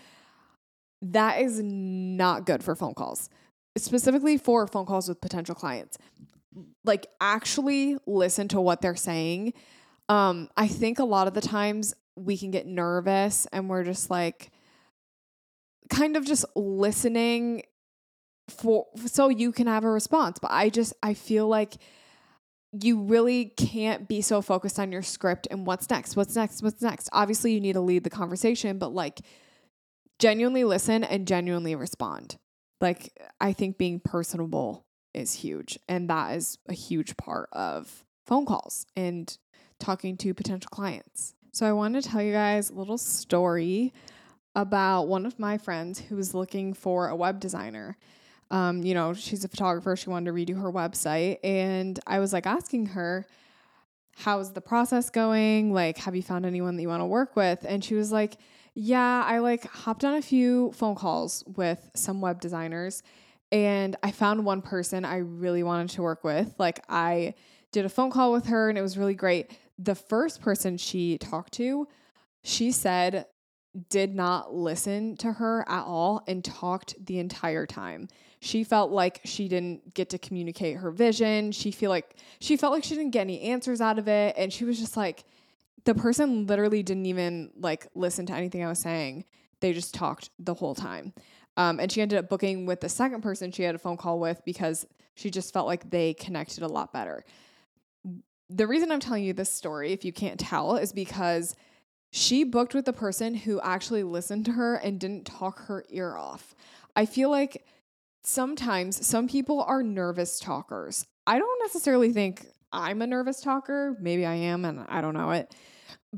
That 1.02 1.40
is 1.40 1.62
not 1.64 2.46
good 2.46 2.62
for 2.62 2.76
phone 2.76 2.94
calls, 2.94 3.30
specifically 3.78 4.38
for 4.38 4.68
phone 4.68 4.86
calls 4.86 5.08
with 5.08 5.22
potential 5.22 5.56
clients. 5.56 5.98
Like, 6.84 7.08
actually 7.22 7.98
listen 8.06 8.48
to 8.50 8.62
what 8.62 8.82
they're 8.82 8.96
saying. 8.96 9.54
Um, 10.10 10.50
I 10.58 10.68
think 10.68 11.00
a 11.00 11.06
lot 11.06 11.28
of 11.28 11.34
the 11.34 11.42
times 11.42 11.94
we 12.16 12.38
can 12.38 12.52
get 12.52 12.68
nervous 12.68 13.48
and 13.52 13.70
we're 13.70 13.84
just 13.84 14.10
like, 14.10 14.52
kind 15.90 16.18
of 16.18 16.26
just 16.26 16.46
listening 16.56 17.64
for 18.50 18.88
so 19.06 19.30
you 19.30 19.52
can 19.52 19.68
have 19.68 19.84
a 19.84 19.90
response. 19.90 20.40
But 20.40 20.52
I 20.52 20.70
just 20.70 20.94
I 21.02 21.14
feel 21.14 21.48
like 21.48 21.76
you 22.72 23.02
really 23.02 23.46
can't 23.46 24.08
be 24.08 24.22
so 24.22 24.42
focused 24.42 24.80
on 24.80 24.92
your 24.92 25.04
script 25.04 25.48
and 25.52 25.66
what's 25.66 25.90
next, 25.90 26.16
what's 26.16 26.36
next, 26.36 26.64
what's 26.64 26.82
next. 26.82 27.10
Obviously, 27.14 27.54
you 27.54 27.62
need 27.62 27.74
to 27.74 27.82
lead 27.82 28.04
the 28.04 28.10
conversation, 28.10 28.80
but 28.80 28.94
like 28.94 29.22
genuinely 30.20 30.64
listen 30.64 31.04
and 31.04 31.28
genuinely 31.28 31.76
respond. 31.76 32.38
Like, 32.82 33.18
I 33.40 33.54
think 33.54 33.78
being 33.78 34.00
personable 34.00 34.86
is 35.14 35.34
huge. 35.34 35.80
And 35.88 36.10
that 36.10 36.36
is 36.36 36.58
a 36.68 36.74
huge 36.74 37.18
part 37.18 37.50
of 37.52 38.04
phone 38.26 38.46
calls 38.46 38.86
and 38.96 39.38
talking 39.80 40.18
to 40.18 40.34
potential 40.34 40.70
clients. 40.72 41.36
So, 41.52 41.68
I 41.68 41.74
want 41.74 41.96
to 41.96 42.02
tell 42.02 42.22
you 42.22 42.32
guys 42.32 42.70
a 42.70 42.74
little 42.74 42.98
story 42.98 43.94
about 44.56 45.08
one 45.08 45.26
of 45.26 45.40
my 45.40 45.58
friends 45.58 46.00
who 46.00 46.16
was 46.16 46.34
looking 46.34 46.74
for 46.74 47.08
a 47.08 47.16
web 47.16 47.40
designer. 47.40 47.98
Um, 48.52 48.84
you 48.84 48.94
know, 48.94 49.14
she's 49.14 49.44
a 49.44 49.48
photographer. 49.48 49.96
She 49.96 50.10
wanted 50.10 50.32
to 50.32 50.34
redo 50.34 50.62
her 50.62 50.72
website. 50.72 51.38
And 51.44 52.00
I 52.06 52.20
was 52.20 52.34
like 52.34 52.46
asking 52.46 52.88
her, 52.88 53.26
how's 54.16 54.54
the 54.54 54.62
process 54.62 55.10
going? 55.10 55.74
Like, 55.74 55.98
have 55.98 56.16
you 56.16 56.22
found 56.22 56.46
anyone 56.46 56.76
that 56.76 56.82
you 56.82 56.88
want 56.88 57.02
to 57.02 57.06
work 57.06 57.36
with? 57.36 57.66
And 57.68 57.84
she 57.84 57.96
was 57.96 58.12
like, 58.12 58.38
yeah, 58.76 59.24
I 59.26 59.40
like 59.40 59.66
hopped 59.66 60.04
on 60.04 60.16
a 60.16 60.22
few 60.22 60.72
phone 60.74 60.96
calls 60.96 61.44
with 61.56 61.90
some 61.96 62.22
web 62.22 62.42
designers 62.42 63.04
and 63.54 63.96
I 64.02 64.10
found 64.10 64.44
one 64.44 64.64
person 64.64 65.06
I 65.06 65.18
really 65.18 65.62
wanted 65.62 65.92
to 65.92 66.02
work 66.02 66.24
with. 66.24 66.56
Like, 66.58 66.84
I 66.90 67.36
did 67.72 67.86
a 67.86 67.90
phone 67.90 68.10
call 68.10 68.34
with 68.34 68.48
her 68.48 68.68
and 68.68 68.80
it 68.80 68.82
was 68.82 68.98
really 68.98 69.14
great. 69.14 69.52
The 69.78 69.94
first 69.94 70.42
person 70.42 70.76
she 70.76 71.20
talked 71.20 71.54
to, 71.54 71.88
she 72.44 72.72
said 72.72 73.28
did 73.90 74.16
not 74.16 74.54
listen 74.54 75.18
to 75.18 75.34
her 75.34 75.68
at 75.68 75.84
all 75.84 76.24
and 76.28 76.44
talked 76.44 76.96
the 77.06 77.20
entire 77.20 77.66
time. 77.66 78.08
She 78.40 78.64
felt 78.64 78.92
like 78.92 79.22
she 79.24 79.48
didn't 79.48 79.94
get 79.94 80.10
to 80.10 80.18
communicate 80.18 80.78
her 80.78 80.92
vision. 80.92 81.52
She 81.52 81.72
feel 81.72 81.90
like 81.90 82.16
she 82.40 82.58
felt 82.58 82.74
like 82.74 82.84
she 82.84 82.96
didn't 82.96 83.12
get 83.12 83.22
any 83.22 83.42
answers 83.42 83.82
out 83.82 84.00
of 84.00 84.08
it 84.08 84.36
and 84.38 84.52
she 84.52 84.66
was 84.66 84.80
just 84.80 84.98
like 84.98 85.24
the 85.86 85.96
person 85.96 86.48
literally 86.48 86.82
didn't 86.82 87.06
even 87.06 87.52
like 87.56 87.88
listen 87.94 88.26
to 88.28 88.34
anything 88.34 88.64
I 88.64 88.70
was 88.70 88.80
saying. 88.80 89.26
They 89.60 89.74
just 89.74 89.94
talked 89.94 90.30
the 90.40 90.54
whole 90.54 90.76
time. 90.76 91.14
Um, 91.56 91.80
and 91.80 91.92
she 91.92 92.02
ended 92.02 92.20
up 92.20 92.30
booking 92.30 92.66
with 92.66 92.82
the 92.82 92.90
second 92.90 93.22
person 93.22 93.52
she 93.52 93.64
had 93.64 93.76
a 93.76 93.80
phone 93.80 93.98
call 93.98 94.20
with 94.20 94.42
because 94.46 94.86
she 95.16 95.30
just 95.30 95.54
felt 95.54 95.68
like 95.68 95.90
they 95.90 96.14
connected 96.16 96.64
a 96.64 96.68
lot 96.68 96.92
better. 96.92 97.24
The 98.50 98.68
reason 98.68 98.92
I'm 98.92 99.00
telling 99.00 99.24
you 99.24 99.34
this 99.34 99.52
story, 99.52 99.92
if 99.92 100.04
you 100.04 100.12
can't 100.12 100.40
tell, 100.40 100.76
is 100.76 100.92
because 100.92 101.56
she 102.12 102.44
booked 102.44 102.74
with 102.74 102.86
the 102.86 102.94
person 102.94 103.34
who 103.34 103.60
actually 103.62 104.04
listened 104.04 104.46
to 104.46 104.52
her 104.54 104.76
and 104.76 105.00
didn't 105.00 105.26
talk 105.26 105.60
her 105.66 105.86
ear 105.90 106.16
off. 106.16 106.56
I 106.96 107.06
feel 107.06 107.30
like 107.30 107.66
sometimes 108.24 109.06
some 109.06 109.28
people 109.28 109.62
are 109.64 109.84
nervous 109.84 110.40
talkers. 110.40 111.06
I 111.26 111.40
don't 111.40 111.60
necessarily 111.64 112.12
think 112.14 112.48
I'm 112.72 113.02
a 113.02 113.08
nervous 113.08 113.42
talker. 113.42 113.96
Maybe 114.00 114.26
I 114.26 114.36
am 114.36 114.66
and 114.66 114.86
I 114.90 115.02
don't 115.02 115.14
know 115.14 115.32
it. 115.32 115.54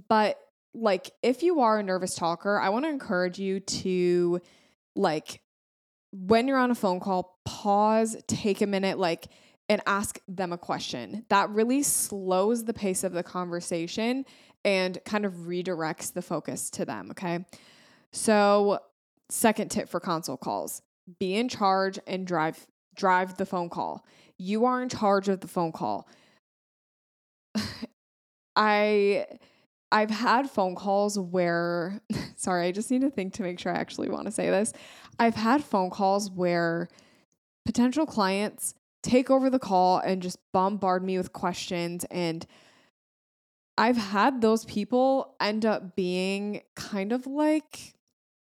But 0.07 0.39
like 0.73 1.11
if 1.23 1.43
you 1.43 1.61
are 1.61 1.79
a 1.79 1.83
nervous 1.83 2.15
talker, 2.15 2.59
I 2.59 2.69
want 2.69 2.85
to 2.85 2.89
encourage 2.89 3.39
you 3.39 3.59
to 3.59 4.41
like 4.95 5.41
when 6.11 6.47
you're 6.47 6.57
on 6.57 6.71
a 6.71 6.75
phone 6.75 6.99
call, 6.99 7.39
pause, 7.45 8.17
take 8.27 8.61
a 8.61 8.67
minute 8.67 8.97
like 8.97 9.27
and 9.67 9.81
ask 9.85 10.19
them 10.27 10.53
a 10.53 10.57
question. 10.57 11.25
That 11.29 11.49
really 11.49 11.83
slows 11.83 12.63
the 12.65 12.73
pace 12.73 13.03
of 13.03 13.13
the 13.13 13.23
conversation 13.23 14.25
and 14.63 14.97
kind 15.05 15.25
of 15.25 15.33
redirects 15.33 16.13
the 16.13 16.21
focus 16.21 16.69
to 16.71 16.85
them. 16.85 17.11
Okay. 17.11 17.45
So, 18.11 18.79
second 19.29 19.71
tip 19.71 19.89
for 19.89 19.99
consult 19.99 20.39
calls 20.39 20.81
be 21.19 21.35
in 21.35 21.49
charge 21.49 21.99
and 22.07 22.25
drive 22.25 22.65
drive 22.95 23.37
the 23.37 23.45
phone 23.45 23.69
call. 23.69 24.05
You 24.37 24.65
are 24.65 24.81
in 24.81 24.89
charge 24.89 25.29
of 25.29 25.41
the 25.41 25.47
phone 25.47 25.71
call. 25.71 26.07
I 28.55 29.25
I've 29.95 30.11
had 30.11 30.51
phone 30.51 30.75
calls 30.75 31.17
where 31.17 32.01
sorry, 32.35 32.67
I 32.67 32.71
just 32.73 32.91
need 32.91 33.01
to 33.01 33.09
think 33.09 33.33
to 33.35 33.43
make 33.43 33.59
sure 33.59 33.73
I 33.73 33.79
actually 33.79 34.09
want 34.09 34.25
to 34.25 34.31
say 34.31 34.49
this. 34.49 34.73
I've 35.17 35.35
had 35.35 35.63
phone 35.63 35.89
calls 35.89 36.29
where 36.29 36.89
potential 37.65 38.05
clients 38.05 38.75
take 39.03 39.31
over 39.31 39.49
the 39.49 39.57
call 39.57 39.99
and 39.99 40.21
just 40.21 40.37
bombard 40.51 41.01
me 41.01 41.17
with 41.17 41.31
questions 41.31 42.03
and 42.11 42.45
I've 43.77 43.95
had 43.95 44.41
those 44.41 44.65
people 44.65 45.35
end 45.39 45.65
up 45.65 45.95
being 45.95 46.61
kind 46.75 47.13
of 47.13 47.25
like 47.25 47.93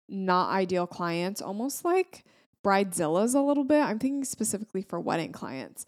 not 0.07 0.51
ideal 0.51 0.86
clients, 0.86 1.40
almost 1.40 1.82
like 1.82 2.24
bridezillas 2.62 3.34
a 3.34 3.40
little 3.40 3.64
bit. 3.64 3.82
I'm 3.82 3.99
thinking 3.99 4.24
specifically 4.24 4.82
for 4.82 5.01
wedding 5.01 5.32
clients. 5.32 5.86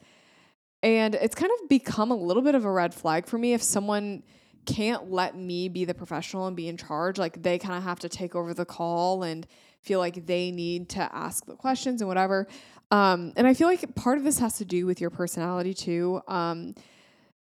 And 0.82 1.14
it's 1.14 1.34
kind 1.34 1.52
of 1.60 1.68
become 1.68 2.10
a 2.10 2.16
little 2.16 2.42
bit 2.42 2.54
of 2.54 2.64
a 2.64 2.70
red 2.70 2.94
flag 2.94 3.26
for 3.26 3.36
me 3.36 3.52
if 3.52 3.62
someone 3.62 4.22
can't 4.66 5.10
let 5.10 5.36
me 5.36 5.68
be 5.68 5.84
the 5.84 5.94
professional 5.94 6.46
and 6.46 6.56
be 6.56 6.68
in 6.68 6.76
charge. 6.76 7.18
Like 7.18 7.42
they 7.42 7.58
kind 7.58 7.76
of 7.76 7.82
have 7.82 8.00
to 8.00 8.08
take 8.08 8.34
over 8.34 8.54
the 8.54 8.64
call 8.64 9.22
and 9.22 9.46
feel 9.80 9.98
like 9.98 10.26
they 10.26 10.50
need 10.50 10.88
to 10.90 11.00
ask 11.00 11.46
the 11.46 11.56
questions 11.56 12.00
and 12.02 12.08
whatever. 12.08 12.46
Um, 12.90 13.32
and 13.36 13.46
I 13.46 13.54
feel 13.54 13.68
like 13.68 13.94
part 13.94 14.18
of 14.18 14.24
this 14.24 14.38
has 14.38 14.58
to 14.58 14.64
do 14.64 14.86
with 14.86 15.00
your 15.00 15.10
personality 15.10 15.74
too. 15.74 16.20
Um, 16.28 16.74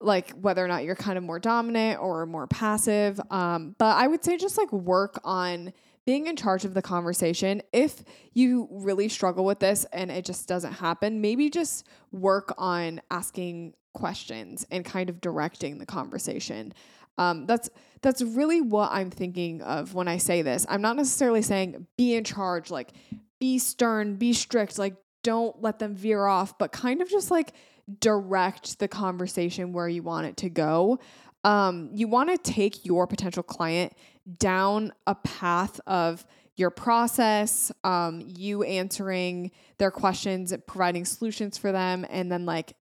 like 0.02 0.32
whether 0.32 0.64
or 0.64 0.68
not 0.68 0.84
you're 0.84 0.96
kind 0.96 1.18
of 1.18 1.24
more 1.24 1.40
dominant 1.40 2.02
or 2.02 2.26
more 2.26 2.48
passive. 2.48 3.20
Um, 3.32 3.76
but 3.78 3.96
I 3.96 4.08
would 4.08 4.24
say 4.24 4.38
just 4.38 4.58
like 4.58 4.72
work 4.72 5.20
on 5.24 5.72
being 6.06 6.28
in 6.28 6.36
charge 6.36 6.66
of 6.66 6.74
the 6.74 6.82
conversation. 6.82 7.62
If 7.74 8.04
you 8.34 8.68
really 8.70 9.10
struggle 9.10 9.46
with 9.46 9.60
this 9.60 9.86
and 9.92 10.12
it 10.12 10.26
just 10.26 10.48
doesn't 10.48 10.74
happen, 10.74 11.22
maybe 11.22 11.50
just 11.50 11.88
work 12.12 12.54
on 12.58 13.02
asking 13.10 13.74
questions 13.94 14.68
and 14.70 14.86
kind 14.86 15.10
of 15.10 15.22
directing 15.22 15.80
the 15.80 15.86
conversation. 15.86 16.74
Um, 17.18 17.46
that's 17.46 17.70
that's 18.02 18.22
really 18.22 18.62
what 18.62 18.92
I'm 18.92 19.10
thinking 19.10 19.62
of 19.62 19.94
when 19.94 20.08
I 20.08 20.18
say 20.18 20.42
this. 20.42 20.66
I'm 20.70 20.82
not 20.82 20.96
necessarily 20.96 21.42
saying 21.42 21.88
be 21.98 22.16
in 22.16 22.24
charge, 22.24 22.70
like 22.70 22.92
be 23.40 23.58
stern, 23.58 24.16
be 24.16 24.34
strict, 24.34 24.78
like 24.78 24.96
don't 25.24 25.62
let 25.62 25.80
them 25.80 25.96
veer 25.96 26.26
off, 26.26 26.58
but 26.58 26.72
kind 26.72 27.02
of 27.02 27.10
just 27.10 27.32
like 27.32 27.54
direct 28.00 28.80
the 28.80 28.88
conversation 28.88 29.74
where 29.74 29.88
you 29.88 30.04
want 30.04 30.28
it 30.28 30.38
to 30.38 30.50
go. 30.50 31.00
Um, 31.44 31.90
you 31.94 32.08
want 32.08 32.30
to 32.30 32.52
take 32.52 32.86
your 32.86 33.08
potential 33.08 33.44
client 33.44 33.94
down 34.40 34.92
a 35.06 35.16
path 35.16 35.80
of 35.86 36.26
your 36.56 36.70
process, 36.70 37.72
um, 37.84 38.24
you 38.26 38.64
answering 38.64 39.52
their 39.78 39.92
questions, 39.92 40.54
providing 40.68 41.06
solutions 41.06 41.58
for 41.58 41.72
them, 41.72 42.06
and 42.10 42.32
then 42.32 42.46
like 42.46 42.74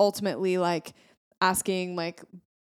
ultimately 0.00 0.58
like 0.58 0.92
asking 1.40 1.96
like 1.96 2.22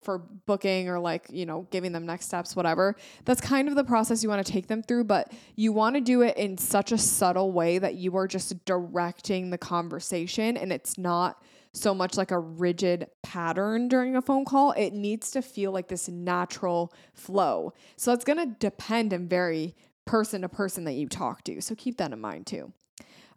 for 0.08 0.16
booking 0.46 0.88
or 0.88 0.98
like, 0.98 1.26
you 1.28 1.44
know, 1.44 1.66
giving 1.70 1.92
them 1.92 2.06
next 2.06 2.24
steps, 2.24 2.56
whatever. 2.56 2.96
That's 3.26 3.42
kind 3.42 3.68
of 3.68 3.74
the 3.74 3.84
process 3.84 4.22
you 4.22 4.30
want 4.30 4.46
to 4.46 4.50
take 4.50 4.66
them 4.66 4.82
through, 4.82 5.04
but 5.04 5.30
you 5.54 5.70
want 5.70 5.96
to 5.96 6.00
do 6.00 6.22
it 6.22 6.34
in 6.38 6.56
such 6.56 6.92
a 6.92 6.96
subtle 6.96 7.52
way 7.52 7.76
that 7.76 7.96
you 7.96 8.16
are 8.16 8.26
just 8.26 8.64
directing 8.64 9.50
the 9.50 9.58
conversation 9.58 10.56
and 10.56 10.72
it's 10.72 10.96
not 10.96 11.42
so 11.74 11.94
much 11.94 12.16
like 12.16 12.30
a 12.30 12.38
rigid 12.38 13.08
pattern 13.22 13.86
during 13.86 14.16
a 14.16 14.22
phone 14.22 14.46
call. 14.46 14.72
It 14.72 14.94
needs 14.94 15.30
to 15.32 15.42
feel 15.42 15.72
like 15.72 15.88
this 15.88 16.08
natural 16.08 16.90
flow. 17.12 17.74
So 17.96 18.14
it's 18.14 18.24
going 18.24 18.38
to 18.38 18.56
depend 18.58 19.12
and 19.12 19.28
vary 19.28 19.76
person 20.06 20.40
to 20.40 20.48
person 20.48 20.84
that 20.84 20.92
you 20.92 21.06
talk 21.06 21.44
to. 21.44 21.60
So 21.60 21.74
keep 21.74 21.98
that 21.98 22.12
in 22.12 22.20
mind 22.22 22.46
too. 22.46 22.72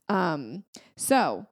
Um, 0.08 0.64
so 0.96 1.48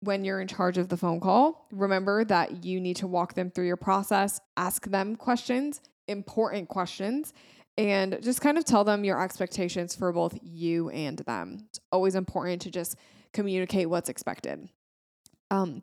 when 0.00 0.24
you're 0.24 0.40
in 0.40 0.48
charge 0.48 0.78
of 0.78 0.88
the 0.88 0.96
phone 0.96 1.20
call, 1.20 1.66
remember 1.70 2.24
that 2.24 2.64
you 2.64 2.80
need 2.80 2.96
to 2.96 3.06
walk 3.06 3.34
them 3.34 3.50
through 3.50 3.66
your 3.66 3.76
process, 3.76 4.40
ask 4.56 4.86
them 4.86 5.14
questions, 5.14 5.80
important 6.08 6.68
questions, 6.68 7.34
and 7.76 8.18
just 8.22 8.40
kind 8.40 8.58
of 8.58 8.64
tell 8.64 8.84
them 8.84 9.04
your 9.04 9.22
expectations 9.22 9.94
for 9.94 10.12
both 10.12 10.38
you 10.42 10.90
and 10.90 11.18
them. 11.20 11.66
It's 11.68 11.80
always 11.92 12.14
important 12.14 12.62
to 12.62 12.70
just 12.70 12.96
communicate 13.32 13.88
what's 13.88 14.08
expected. 14.08 14.68
Um, 15.50 15.82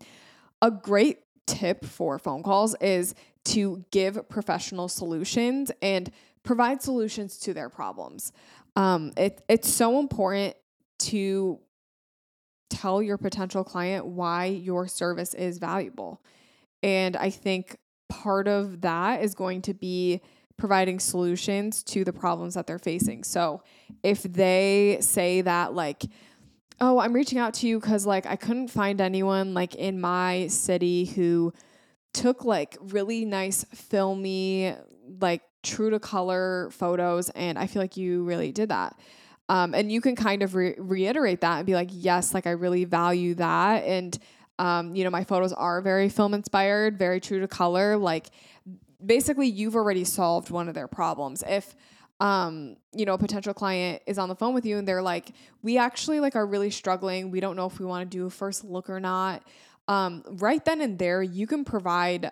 a 0.62 0.72
great 0.72 1.20
tip 1.46 1.86
for 1.86 2.20
phone 2.20 2.44
calls 2.44 2.76
is 2.82 3.16
to 3.46 3.86
give 3.92 4.28
professional 4.30 4.90
solutions 4.90 5.72
and 5.82 6.12
provide 6.44 6.82
solutions 6.82 7.38
to 7.40 7.54
their 7.54 7.70
problems. 7.70 8.32
Um, 8.76 9.14
it, 9.16 9.42
it's 9.48 9.70
so 9.70 10.00
important 10.00 10.56
to 11.00 11.60
tell 12.70 13.02
your 13.02 13.18
potential 13.18 13.64
client 13.64 14.06
why 14.06 14.46
your 14.46 14.88
service 14.88 15.34
is 15.34 15.58
valuable. 15.58 16.22
And 16.84 17.16
I 17.16 17.30
think 17.30 17.78
part 18.10 18.48
of 18.48 18.82
that 18.82 19.22
is 19.22 19.36
going 19.36 19.62
to 19.64 19.74
be 19.74 20.22
providing 20.58 21.00
solutions 21.00 21.84
to 21.84 22.04
the 22.04 22.14
problems 22.14 22.56
that 22.56 22.66
they're 22.68 22.80
facing. 22.80 23.24
So 23.24 23.62
if 24.04 24.24
they 24.24 24.98
say 25.02 25.42
that, 25.42 25.74
like, 25.74 26.04
oh, 26.80 27.00
I'm 27.00 27.14
reaching 27.14 27.38
out 27.38 27.54
to 27.56 27.68
you 27.68 27.80
because, 27.80 28.06
like, 28.06 28.26
I 28.26 28.36
couldn't 28.36 28.70
find 28.70 29.02
anyone, 29.02 29.54
like, 29.54 29.76
in 29.76 30.00
my 30.02 30.48
city 30.48 31.06
who 31.06 31.54
took, 32.14 32.44
like, 32.46 32.78
really 32.82 33.26
nice, 33.26 33.66
filmy, 33.74 34.76
like, 35.20 35.42
true 35.64 35.90
to 35.90 36.00
color 36.00 36.70
photos. 36.72 37.30
And 37.32 37.58
I 37.58 37.68
feel 37.68 37.82
like 37.82 37.98
you 37.98 38.24
really 38.24 38.52
did 38.52 38.70
that. 38.70 38.98
Um, 39.50 39.74
and 39.74 39.92
you 39.92 40.02
can 40.02 40.16
kind 40.16 40.44
of 40.44 40.56
re- 40.56 40.76
reiterate 40.78 41.42
that 41.42 41.58
and 41.58 41.66
be 41.66 41.74
like, 41.74 41.90
yes, 41.92 42.34
like 42.34 42.46
I 42.48 42.52
really 42.52 42.86
value 42.86 43.34
that. 43.36 43.84
And, 43.86 44.18
um, 44.60 44.96
you 44.96 45.04
know, 45.04 45.10
my 45.10 45.24
photos 45.24 45.54
are 45.54 45.82
very 45.82 46.10
film 46.10 46.34
inspired, 46.34 46.98
very 47.00 47.20
true 47.20 47.40
to 47.40 47.48
color. 47.48 47.96
Like, 47.98 48.28
basically, 49.06 49.48
you've 49.48 49.76
already 49.76 50.04
solved 50.04 50.50
one 50.50 50.68
of 50.68 50.76
their 50.76 50.88
problems. 50.88 51.44
If, 51.48 51.76
um, 52.20 52.78
you 52.94 53.06
know, 53.06 53.14
a 53.14 53.18
potential 53.18 53.54
client 53.54 54.02
is 54.06 54.18
on 54.18 54.28
the 54.28 54.36
phone 54.36 54.54
with 54.54 54.66
you 54.66 54.78
and 54.78 54.88
they're 54.88 55.04
like, 55.04 55.32
we 55.62 55.78
actually 55.78 56.20
like 56.20 56.36
are 56.36 56.46
really 56.46 56.72
struggling. 56.72 57.30
We 57.32 57.40
don't 57.40 57.56
know 57.56 57.68
if 57.68 57.80
we 57.80 57.86
want 57.86 58.10
to 58.10 58.18
do 58.18 58.26
a 58.26 58.30
first 58.30 58.66
look 58.66 58.90
or 58.90 59.00
not. 59.00 59.44
Um, 59.88 60.24
right 60.26 60.64
then 60.66 60.82
and 60.82 61.00
there, 61.00 61.22
you 61.24 61.48
can 61.48 61.64
provide 61.64 62.32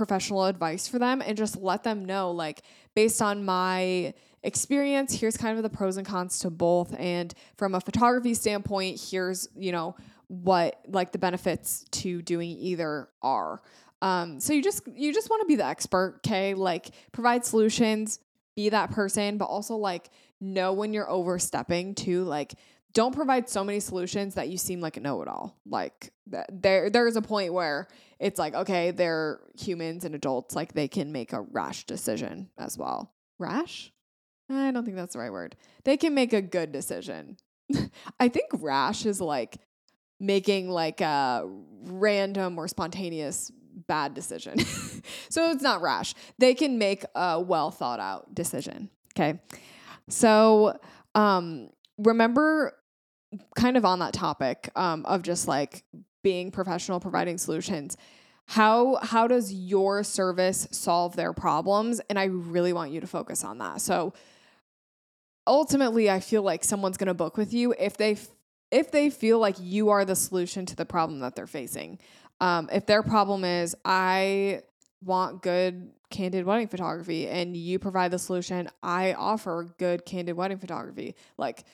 professional 0.00 0.46
advice 0.46 0.88
for 0.88 0.98
them 0.98 1.20
and 1.20 1.36
just 1.36 1.58
let 1.58 1.84
them 1.84 2.06
know, 2.06 2.30
like, 2.30 2.62
based 2.94 3.20
on 3.20 3.44
my 3.44 4.14
experience, 4.42 5.12
here's 5.12 5.36
kind 5.36 5.58
of 5.58 5.62
the 5.62 5.68
pros 5.68 5.98
and 5.98 6.06
cons 6.06 6.38
to 6.38 6.48
both. 6.48 6.98
And 6.98 7.34
from 7.58 7.74
a 7.74 7.82
photography 7.82 8.32
standpoint, 8.32 8.98
here's, 9.10 9.46
you 9.54 9.72
know, 9.72 9.94
what 10.28 10.80
like 10.88 11.12
the 11.12 11.18
benefits 11.18 11.84
to 11.90 12.22
doing 12.22 12.48
either 12.48 13.08
are. 13.20 13.60
Um, 14.00 14.40
so 14.40 14.54
you 14.54 14.62
just 14.62 14.88
you 14.94 15.12
just 15.12 15.28
want 15.28 15.42
to 15.42 15.46
be 15.46 15.56
the 15.56 15.66
expert, 15.66 16.20
okay? 16.24 16.54
Like 16.54 16.92
provide 17.12 17.44
solutions, 17.44 18.20
be 18.56 18.70
that 18.70 18.90
person, 18.92 19.36
but 19.36 19.46
also 19.46 19.76
like 19.76 20.08
know 20.40 20.72
when 20.72 20.94
you're 20.94 21.10
overstepping 21.10 21.94
too. 21.94 22.24
Like 22.24 22.54
don't 22.92 23.14
provide 23.14 23.48
so 23.48 23.64
many 23.64 23.80
solutions 23.80 24.34
that 24.34 24.48
you 24.48 24.58
seem 24.58 24.80
like 24.80 24.96
a 24.96 25.00
know-it-all. 25.00 25.56
Like 25.66 26.12
there 26.26 26.90
there's 26.90 27.16
a 27.16 27.22
point 27.22 27.52
where 27.52 27.88
it's 28.18 28.38
like 28.38 28.54
okay, 28.54 28.90
they're 28.90 29.40
humans 29.58 30.04
and 30.04 30.14
adults, 30.14 30.54
like 30.54 30.72
they 30.72 30.88
can 30.88 31.12
make 31.12 31.32
a 31.32 31.40
rash 31.40 31.84
decision 31.84 32.50
as 32.58 32.76
well. 32.76 33.12
Rash? 33.38 33.92
I 34.48 34.70
don't 34.72 34.84
think 34.84 34.96
that's 34.96 35.12
the 35.12 35.20
right 35.20 35.32
word. 35.32 35.56
They 35.84 35.96
can 35.96 36.14
make 36.14 36.32
a 36.32 36.42
good 36.42 36.72
decision. 36.72 37.36
I 38.20 38.28
think 38.28 38.46
rash 38.54 39.06
is 39.06 39.20
like 39.20 39.58
making 40.18 40.68
like 40.68 41.00
a 41.00 41.48
random 41.84 42.58
or 42.58 42.66
spontaneous 42.68 43.50
bad 43.86 44.14
decision. 44.14 44.58
so 45.28 45.50
it's 45.50 45.62
not 45.62 45.80
rash. 45.82 46.14
They 46.38 46.54
can 46.54 46.78
make 46.78 47.04
a 47.14 47.40
well 47.40 47.70
thought 47.70 48.00
out 48.00 48.34
decision. 48.34 48.90
Okay. 49.14 49.40
So 50.08 50.78
um 51.14 51.70
remember 51.98 52.74
kind 53.54 53.76
of 53.76 53.84
on 53.84 53.98
that 53.98 54.12
topic 54.12 54.70
um 54.76 55.04
of 55.06 55.22
just 55.22 55.46
like 55.46 55.84
being 56.22 56.50
professional 56.50 57.00
providing 57.00 57.38
solutions 57.38 57.96
how 58.46 58.96
how 59.02 59.28
does 59.28 59.52
your 59.52 60.02
service 60.02 60.66
solve 60.70 61.14
their 61.16 61.32
problems 61.32 62.00
and 62.10 62.18
i 62.18 62.24
really 62.24 62.72
want 62.72 62.90
you 62.90 63.00
to 63.00 63.06
focus 63.06 63.44
on 63.44 63.58
that 63.58 63.80
so 63.80 64.12
ultimately 65.50 66.08
I 66.08 66.20
feel 66.20 66.42
like 66.42 66.64
someone's 66.64 66.96
going 66.96 67.08
to 67.08 67.14
book 67.14 67.36
with 67.36 67.52
you 67.52 67.74
if 67.78 67.96
they 67.96 68.16
if 68.70 68.92
they 68.92 69.10
feel 69.10 69.40
like 69.40 69.56
you 69.58 69.88
are 69.88 70.04
the 70.04 70.14
solution 70.14 70.64
to 70.66 70.76
the 70.76 70.86
problem 70.86 71.18
that 71.20 71.34
they're 71.34 71.48
facing. 71.48 71.98
Um, 72.40 72.70
if 72.72 72.86
their 72.86 73.02
problem 73.02 73.44
is 73.44 73.74
I 73.84 74.62
want 75.04 75.42
good 75.42 75.90
candid 76.08 76.46
wedding 76.46 76.68
photography 76.68 77.26
and 77.26 77.56
you 77.56 77.80
provide 77.80 78.12
the 78.12 78.18
solution, 78.18 78.68
I 78.80 79.14
offer 79.14 79.74
good 79.78 80.06
candid 80.06 80.36
wedding 80.36 80.58
photography. 80.58 81.16
Like 81.36 81.64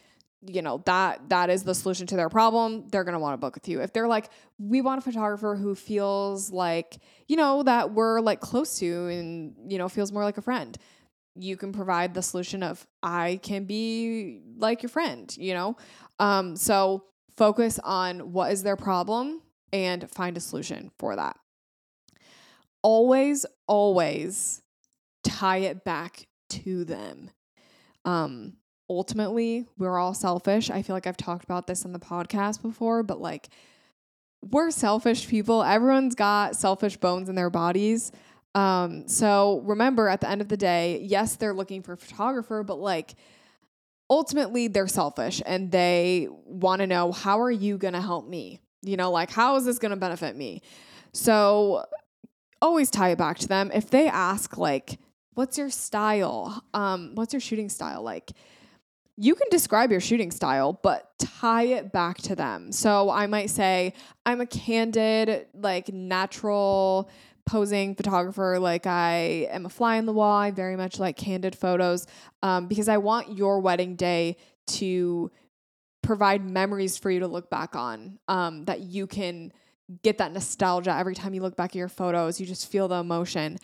you 0.46 0.62
know 0.62 0.82
that 0.86 1.28
that 1.28 1.50
is 1.50 1.62
the 1.64 1.74
solution 1.74 2.06
to 2.06 2.16
their 2.16 2.28
problem 2.28 2.86
they're 2.90 3.04
going 3.04 3.14
to 3.14 3.18
want 3.18 3.34
to 3.34 3.38
book 3.38 3.54
with 3.54 3.68
you 3.68 3.80
if 3.80 3.92
they're 3.92 4.08
like 4.08 4.30
we 4.58 4.80
want 4.80 4.98
a 4.98 5.02
photographer 5.02 5.56
who 5.56 5.74
feels 5.74 6.50
like 6.50 6.98
you 7.28 7.36
know 7.36 7.62
that 7.62 7.92
we're 7.92 8.20
like 8.20 8.40
close 8.40 8.78
to 8.78 9.06
and 9.06 9.54
you 9.68 9.78
know 9.78 9.88
feels 9.88 10.12
more 10.12 10.24
like 10.24 10.38
a 10.38 10.42
friend 10.42 10.78
you 11.38 11.56
can 11.56 11.72
provide 11.72 12.14
the 12.14 12.22
solution 12.22 12.62
of 12.62 12.86
I 13.02 13.40
can 13.42 13.64
be 13.64 14.40
like 14.56 14.82
your 14.82 14.88
friend, 14.88 15.34
you 15.36 15.54
know? 15.54 15.76
Um, 16.18 16.56
so 16.56 17.04
focus 17.36 17.78
on 17.84 18.32
what 18.32 18.52
is 18.52 18.62
their 18.62 18.76
problem 18.76 19.42
and 19.72 20.10
find 20.10 20.36
a 20.36 20.40
solution 20.40 20.90
for 20.98 21.16
that. 21.16 21.38
Always, 22.82 23.44
always 23.66 24.62
tie 25.24 25.58
it 25.58 25.84
back 25.84 26.26
to 26.48 26.84
them. 26.84 27.30
Um, 28.04 28.54
ultimately, 28.88 29.66
we're 29.78 29.98
all 29.98 30.14
selfish. 30.14 30.70
I 30.70 30.82
feel 30.82 30.94
like 30.94 31.06
I've 31.06 31.16
talked 31.16 31.44
about 31.44 31.66
this 31.66 31.84
on 31.84 31.92
the 31.92 31.98
podcast 31.98 32.62
before, 32.62 33.02
but 33.02 33.20
like, 33.20 33.48
we're 34.42 34.70
selfish 34.70 35.28
people. 35.28 35.62
Everyone's 35.62 36.14
got 36.14 36.56
selfish 36.56 36.96
bones 36.96 37.28
in 37.28 37.34
their 37.34 37.50
bodies. 37.50 38.12
Um, 38.54 39.06
so 39.06 39.60
remember 39.64 40.08
at 40.08 40.20
the 40.20 40.30
end 40.30 40.40
of 40.40 40.48
the 40.48 40.56
day, 40.56 41.00
yes, 41.02 41.36
they're 41.36 41.54
looking 41.54 41.82
for 41.82 41.92
a 41.92 41.96
photographer, 41.96 42.62
but 42.62 42.78
like 42.78 43.14
ultimately 44.08 44.68
they're 44.68 44.88
selfish 44.88 45.42
and 45.44 45.70
they 45.70 46.28
want 46.44 46.80
to 46.80 46.86
know 46.86 47.12
how 47.12 47.40
are 47.40 47.50
you 47.50 47.76
going 47.76 47.94
to 47.94 48.00
help 48.00 48.28
me? 48.28 48.60
You 48.82 48.96
know, 48.96 49.10
like 49.10 49.30
how 49.30 49.56
is 49.56 49.64
this 49.64 49.78
going 49.78 49.90
to 49.90 49.96
benefit 49.96 50.36
me? 50.36 50.62
So 51.12 51.84
always 52.62 52.90
tie 52.90 53.10
it 53.10 53.18
back 53.18 53.38
to 53.40 53.48
them. 53.48 53.70
If 53.74 53.90
they 53.90 54.08
ask 54.08 54.56
like 54.56 54.98
what's 55.34 55.58
your 55.58 55.68
style? 55.68 56.64
Um, 56.72 57.12
what's 57.14 57.34
your 57.34 57.40
shooting 57.40 57.68
style 57.68 58.02
like? 58.02 58.32
You 59.16 59.34
can 59.34 59.48
describe 59.50 59.90
your 59.90 60.00
shooting 60.00 60.30
style, 60.30 60.78
but 60.82 61.10
tie 61.18 61.64
it 61.64 61.90
back 61.90 62.18
to 62.18 62.36
them. 62.36 62.70
So 62.70 63.10
I 63.10 63.26
might 63.26 63.48
say, 63.48 63.94
I'm 64.26 64.40
a 64.40 64.46
candid, 64.46 65.46
like 65.54 65.90
natural 65.92 67.10
posing 67.46 67.94
photographer. 67.94 68.58
Like 68.58 68.86
I 68.86 69.48
am 69.50 69.64
a 69.64 69.70
fly 69.70 69.96
in 69.96 70.04
the 70.04 70.12
wall. 70.12 70.36
I 70.36 70.50
very 70.50 70.76
much 70.76 70.98
like 70.98 71.16
candid 71.16 71.56
photos 71.56 72.06
um, 72.42 72.66
because 72.66 72.88
I 72.88 72.98
want 72.98 73.38
your 73.38 73.60
wedding 73.60 73.96
day 73.96 74.36
to 74.66 75.30
provide 76.02 76.44
memories 76.44 76.98
for 76.98 77.10
you 77.10 77.20
to 77.20 77.26
look 77.26 77.48
back 77.48 77.74
on 77.74 78.18
um, 78.28 78.64
that 78.66 78.80
you 78.80 79.06
can 79.06 79.52
get 80.02 80.18
that 80.18 80.32
nostalgia 80.32 80.94
every 80.94 81.14
time 81.14 81.32
you 81.34 81.40
look 81.40 81.56
back 81.56 81.70
at 81.70 81.76
your 81.76 81.88
photos. 81.88 82.40
You 82.40 82.46
just 82.46 82.70
feel 82.70 82.88
the 82.88 82.96
emotion. 82.96 83.58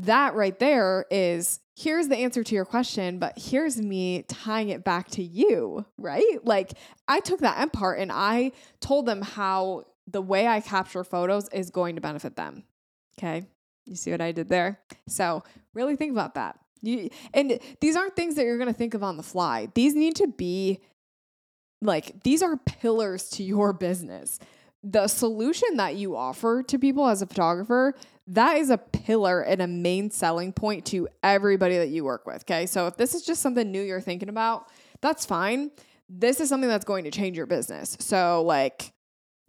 That 0.00 0.34
right 0.34 0.58
there 0.58 1.06
is 1.10 1.60
here's 1.76 2.08
the 2.08 2.16
answer 2.16 2.42
to 2.42 2.54
your 2.54 2.64
question, 2.64 3.18
but 3.18 3.38
here's 3.38 3.80
me 3.80 4.24
tying 4.28 4.70
it 4.70 4.84
back 4.84 5.08
to 5.10 5.22
you, 5.22 5.84
right? 5.98 6.38
Like 6.42 6.72
I 7.06 7.20
took 7.20 7.40
that 7.40 7.58
end 7.58 7.72
part 7.72 7.98
and 7.98 8.10
I 8.12 8.52
told 8.80 9.06
them 9.06 9.22
how 9.22 9.84
the 10.06 10.22
way 10.22 10.46
I 10.46 10.60
capture 10.60 11.04
photos 11.04 11.48
is 11.50 11.70
going 11.70 11.96
to 11.96 12.00
benefit 12.00 12.36
them. 12.36 12.64
Okay. 13.18 13.46
You 13.86 13.96
see 13.96 14.10
what 14.10 14.20
I 14.20 14.32
did 14.32 14.48
there? 14.48 14.80
So 15.08 15.44
really 15.74 15.96
think 15.96 16.12
about 16.12 16.34
that. 16.34 16.58
You, 16.82 17.10
and 17.32 17.58
these 17.80 17.96
aren't 17.96 18.16
things 18.16 18.34
that 18.34 18.44
you're 18.44 18.58
going 18.58 18.72
to 18.72 18.78
think 18.78 18.94
of 18.94 19.02
on 19.02 19.16
the 19.16 19.22
fly. 19.22 19.68
These 19.74 19.94
need 19.94 20.16
to 20.16 20.26
be 20.26 20.80
like, 21.82 22.22
these 22.22 22.42
are 22.42 22.56
pillars 22.56 23.28
to 23.30 23.42
your 23.42 23.72
business. 23.72 24.38
The 24.82 25.08
solution 25.08 25.76
that 25.76 25.96
you 25.96 26.16
offer 26.16 26.62
to 26.64 26.78
people 26.78 27.08
as 27.08 27.22
a 27.22 27.26
photographer, 27.26 27.94
that 28.28 28.56
is 28.56 28.70
a 28.70 28.78
pillar 28.78 29.40
and 29.40 29.62
a 29.62 29.66
main 29.66 30.10
selling 30.10 30.52
point 30.52 30.84
to 30.86 31.08
everybody 31.22 31.78
that 31.78 31.88
you 31.88 32.04
work 32.04 32.26
with. 32.26 32.42
Okay. 32.42 32.66
So 32.66 32.86
if 32.86 32.96
this 32.96 33.14
is 33.14 33.22
just 33.22 33.40
something 33.40 33.70
new 33.70 33.82
you're 33.82 34.00
thinking 34.00 34.28
about, 34.28 34.68
that's 35.00 35.24
fine. 35.24 35.70
This 36.08 36.40
is 36.40 36.48
something 36.48 36.68
that's 36.68 36.84
going 36.84 37.04
to 37.04 37.10
change 37.10 37.36
your 37.36 37.46
business. 37.46 37.96
So, 38.00 38.42
like, 38.42 38.92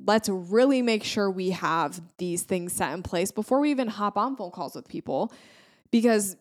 let's 0.03 0.29
really 0.29 0.81
make 0.81 1.03
sure 1.03 1.29
we 1.29 1.51
have 1.51 2.01
these 2.17 2.43
things 2.43 2.73
set 2.73 2.93
in 2.93 3.03
place 3.03 3.31
before 3.31 3.59
we 3.59 3.71
even 3.71 3.87
hop 3.87 4.17
on 4.17 4.35
phone 4.35 4.51
calls 4.51 4.75
with 4.75 4.87
people 4.87 5.33
because 5.91 6.35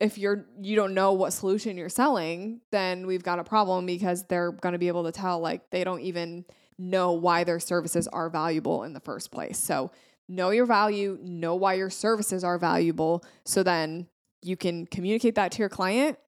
if 0.00 0.16
you're 0.16 0.46
you 0.60 0.76
don't 0.76 0.94
know 0.94 1.12
what 1.12 1.32
solution 1.32 1.76
you're 1.76 1.90
selling 1.90 2.60
then 2.70 3.06
we've 3.06 3.22
got 3.22 3.38
a 3.38 3.44
problem 3.44 3.84
because 3.84 4.24
they're 4.24 4.52
going 4.52 4.72
to 4.72 4.78
be 4.78 4.88
able 4.88 5.04
to 5.04 5.12
tell 5.12 5.40
like 5.40 5.68
they 5.70 5.84
don't 5.84 6.00
even 6.00 6.44
know 6.78 7.12
why 7.12 7.44
their 7.44 7.60
services 7.60 8.08
are 8.08 8.30
valuable 8.30 8.84
in 8.84 8.94
the 8.94 9.00
first 9.00 9.30
place 9.30 9.58
so 9.58 9.90
know 10.28 10.50
your 10.50 10.66
value 10.66 11.18
know 11.22 11.54
why 11.54 11.74
your 11.74 11.90
services 11.90 12.44
are 12.44 12.58
valuable 12.58 13.24
so 13.44 13.62
then 13.62 14.06
you 14.42 14.56
can 14.56 14.86
communicate 14.86 15.34
that 15.34 15.52
to 15.52 15.58
your 15.58 15.68
client 15.68 16.18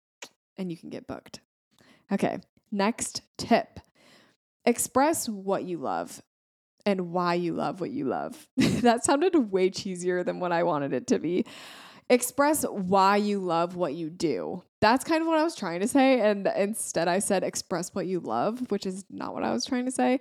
and 0.57 0.71
you 0.71 0.77
can 0.77 0.91
get 0.91 1.07
booked 1.07 1.41
okay 2.13 2.39
next 2.73 3.23
tip 3.37 3.81
express 4.65 5.29
what 5.29 5.65
you 5.65 5.79
love 5.79 6.23
and 6.87 7.13
why 7.13 7.35
you 7.35 7.53
love 7.53 7.81
what 7.81 7.91
you 7.91 8.05
love. 8.05 8.49
that 8.57 9.05
sounded 9.05 9.35
way 9.51 9.71
cheesier 9.71 10.25
than 10.25 10.41
what 10.41 10.53
I 10.53 10.63
wanted 10.63 10.93
it 10.93 11.07
to 11.09 11.19
be. 11.19 11.47
Express 12.09 12.65
why 12.65 13.17
you 13.17 13.39
love 13.39 13.77
what 13.77 13.95
you 13.95 14.11
do. 14.11 14.65
That's 14.81 15.05
kind 15.05 15.21
of 15.21 15.29
what 15.29 15.39
I 15.39 15.45
was 15.45 15.55
trying 15.55 15.81
to 15.81 15.89
say. 15.89 16.21
And 16.21 16.51
instead, 16.57 17.07
I 17.07 17.21
said 17.21 17.45
express 17.45 17.95
what 17.95 18.07
you 18.07 18.19
love, 18.21 18.71
which 18.71 18.87
is 18.87 19.05
not 19.11 19.33
what 19.33 19.45
I 19.45 19.53
was 19.53 19.65
trying 19.65 19.85
to 19.85 19.93
say. 19.93 20.21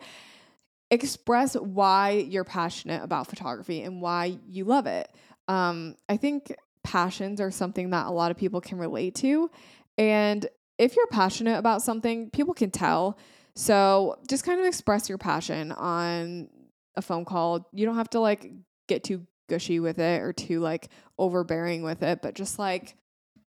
Express 0.92 1.56
why 1.56 2.12
you're 2.12 2.44
passionate 2.44 3.04
about 3.04 3.28
photography 3.28 3.84
and 3.84 4.02
why 4.02 4.38
you 4.48 4.66
love 4.66 4.88
it. 4.88 5.12
Um, 5.48 5.96
I 6.08 6.18
think 6.18 6.54
passions 6.84 7.42
are 7.42 7.52
something 7.52 7.92
that 7.92 8.08
a 8.08 8.12
lot 8.12 8.32
of 8.32 8.38
people 8.38 8.62
can 8.62 8.78
relate 8.78 9.16
to. 9.16 9.52
And 9.98 10.48
if 10.78 10.96
you're 10.96 11.08
passionate 11.08 11.58
about 11.58 11.82
something, 11.82 12.30
people 12.30 12.54
can 12.54 12.72
tell. 12.72 13.18
So 13.56 14.18
just 14.28 14.46
kind 14.46 14.60
of 14.60 14.66
express 14.66 15.10
your 15.10 15.18
passion 15.18 15.72
on 15.74 16.50
a 16.96 17.02
phone 17.02 17.26
call. 17.26 17.68
You 17.74 17.86
don't 17.86 17.96
have 17.96 18.10
to 18.12 18.20
like 18.20 18.52
get 18.88 19.04
too 19.04 19.28
gushy 19.50 19.80
with 19.80 20.00
it 20.00 20.22
or 20.22 20.32
too 20.32 20.60
like 20.60 20.90
overbearing 21.18 21.84
with 21.84 22.02
it, 22.02 22.22
but 22.22 22.36
just 22.36 22.58
like 22.58 22.96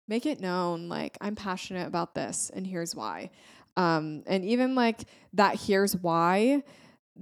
make 0.07 0.27
it 0.27 0.41
known 0.41 0.89
like 0.89 1.17
I'm 1.21 1.35
passionate 1.35 1.87
about 1.87 2.15
this 2.15 2.51
and 2.55 2.67
here's 2.67 2.95
why. 2.95 3.31
Um, 3.77 4.23
and 4.27 4.45
even 4.45 4.75
like 4.75 5.01
that 5.33 5.61
here's 5.61 5.97
why 5.97 6.63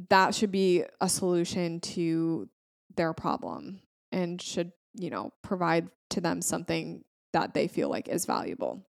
that 0.08 0.34
should 0.34 0.52
be 0.52 0.84
a 1.00 1.08
solution 1.08 1.80
to 1.80 2.48
their 2.96 3.12
problem 3.12 3.80
and 4.10 4.40
should, 4.40 4.72
you 4.94 5.10
know, 5.10 5.32
provide 5.42 5.88
to 6.10 6.20
them 6.20 6.42
something 6.42 7.04
that 7.32 7.54
they 7.54 7.68
feel 7.68 7.88
like 7.88 8.08
is 8.08 8.26
valuable. 8.26 8.84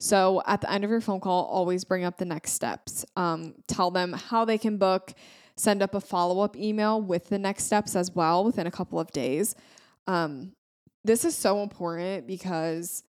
So 0.00 0.42
at 0.46 0.60
the 0.60 0.70
end 0.70 0.84
of 0.84 0.90
your 0.90 1.00
phone 1.00 1.20
call, 1.20 1.44
always 1.44 1.84
bring 1.84 2.04
up 2.04 2.18
the 2.18 2.24
next 2.24 2.52
steps. 2.52 3.04
Um, 3.16 3.54
tell 3.66 3.90
them 3.90 4.12
how 4.12 4.44
they 4.44 4.58
can 4.58 4.78
book. 4.78 5.12
Send 5.56 5.82
up 5.82 5.94
a 5.94 6.00
follow 6.00 6.40
up 6.40 6.56
email 6.56 7.00
with 7.00 7.28
the 7.28 7.38
next 7.38 7.64
steps 7.64 7.96
as 7.96 8.12
well 8.12 8.44
within 8.44 8.66
a 8.66 8.70
couple 8.70 9.00
of 9.00 9.10
days. 9.10 9.56
Um, 10.06 10.52
this 11.04 11.24
is 11.24 11.34
so 11.34 11.62
important 11.62 12.26
because 12.26 13.02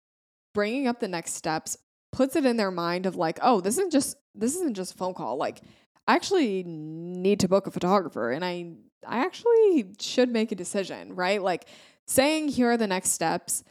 bringing 0.55 0.87
up 0.87 0.99
the 0.99 1.09
next 1.09 1.35
steps 1.35 1.77
puts 2.11 2.37
it 2.37 2.47
in 2.47 2.57
their 2.57 2.71
mind 2.71 3.05
of 3.05 3.17
like, 3.17 3.39
oh, 3.43 3.61
this 3.61 3.75
isn't 3.75 3.93
just 3.93 4.17
this 4.35 4.55
isn't 4.55 4.75
just 4.75 4.95
a 4.95 4.97
phone 4.97 5.15
call. 5.15 5.37
Like, 5.37 5.61
I 6.09 6.15
actually 6.15 6.65
need 6.67 7.41
to 7.41 7.49
book 7.49 7.67
a 7.67 7.71
photographer, 7.71 8.31
and 8.31 8.45
I 8.45 8.73
I 9.07 9.19
actually 9.19 9.95
should 10.01 10.31
make 10.31 10.51
a 10.51 10.57
decision, 10.57 11.15
right? 11.15 11.41
Like 11.43 11.67
saying 12.07 12.49
here 12.49 12.71
are 12.71 12.77
the 12.77 12.87
next 12.87 13.11
steps 13.11 13.63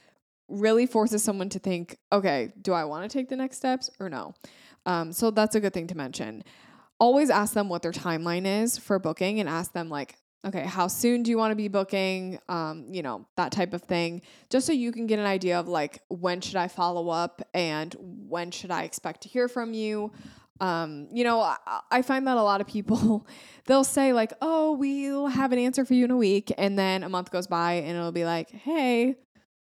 really 0.48 0.86
forces 0.86 1.24
someone 1.24 1.50
to 1.50 1.60
think, 1.60 1.98
okay, 2.12 2.52
do 2.62 2.72
I 2.72 2.86
want 2.86 3.10
to 3.10 3.18
take 3.18 3.28
the 3.28 3.36
next 3.36 3.58
steps 3.58 3.90
or 4.00 4.10
no? 4.10 4.34
Um, 4.86 5.12
so 5.12 5.32
that's 5.32 5.56
a 5.56 5.60
good 5.60 5.74
thing 5.74 5.88
to 5.88 5.98
mention. 5.98 6.44
Always 7.00 7.30
ask 7.30 7.54
them 7.54 7.68
what 7.68 7.82
their 7.82 7.92
timeline 7.92 8.46
is 8.46 8.78
for 8.78 9.00
booking 9.00 9.40
and 9.40 9.50
ask 9.50 9.74
them, 9.74 9.90
like, 9.90 10.16
okay, 10.46 10.64
how 10.64 10.88
soon 10.88 11.24
do 11.24 11.32
you 11.32 11.38
want 11.38 11.52
to 11.52 11.56
be 11.56 11.68
booking? 11.68 12.40
Um, 12.48 12.86
you 12.90 13.02
know, 13.02 13.28
that 13.36 13.52
type 13.52 13.74
of 13.74 13.82
thing, 13.82 14.22
just 14.50 14.66
so 14.66 14.72
you 14.72 14.92
can 14.92 15.08
get 15.08 15.20
an 15.20 15.26
idea 15.26 15.60
of 15.60 15.68
like, 15.68 16.02
when 16.08 16.40
should 16.40 16.56
I 16.56 16.70
follow 16.70 17.10
up 17.10 17.42
and 17.54 17.96
when 18.00 18.52
should 18.52 18.72
I 18.72 18.84
expect 18.84 19.22
to 19.24 19.30
hear 19.30 19.48
from 19.48 19.74
you? 19.74 20.12
Um, 20.60 21.08
you 21.12 21.24
know, 21.24 21.40
I, 21.40 21.58
I 21.92 22.02
find 22.02 22.28
that 22.28 22.38
a 22.38 22.42
lot 22.42 22.62
of 22.62 22.68
people 22.68 23.28
they'll 23.66 23.84
say 23.84 24.14
like, 24.14 24.34
"Oh, 24.42 24.74
we'll 24.74 25.28
have 25.28 25.52
an 25.52 25.60
answer 25.60 25.86
for 25.86 25.94
you 25.94 26.06
in 26.06 26.12
a 26.12 26.18
week," 26.18 26.52
and 26.58 26.78
then 26.78 27.04
a 27.04 27.10
month 27.10 27.32
goes 27.32 27.48
by 27.48 27.74
and 27.74 27.98
it'll 27.98 28.12
be 28.12 28.26
like, 28.26 28.50
"Hey, 28.50 29.16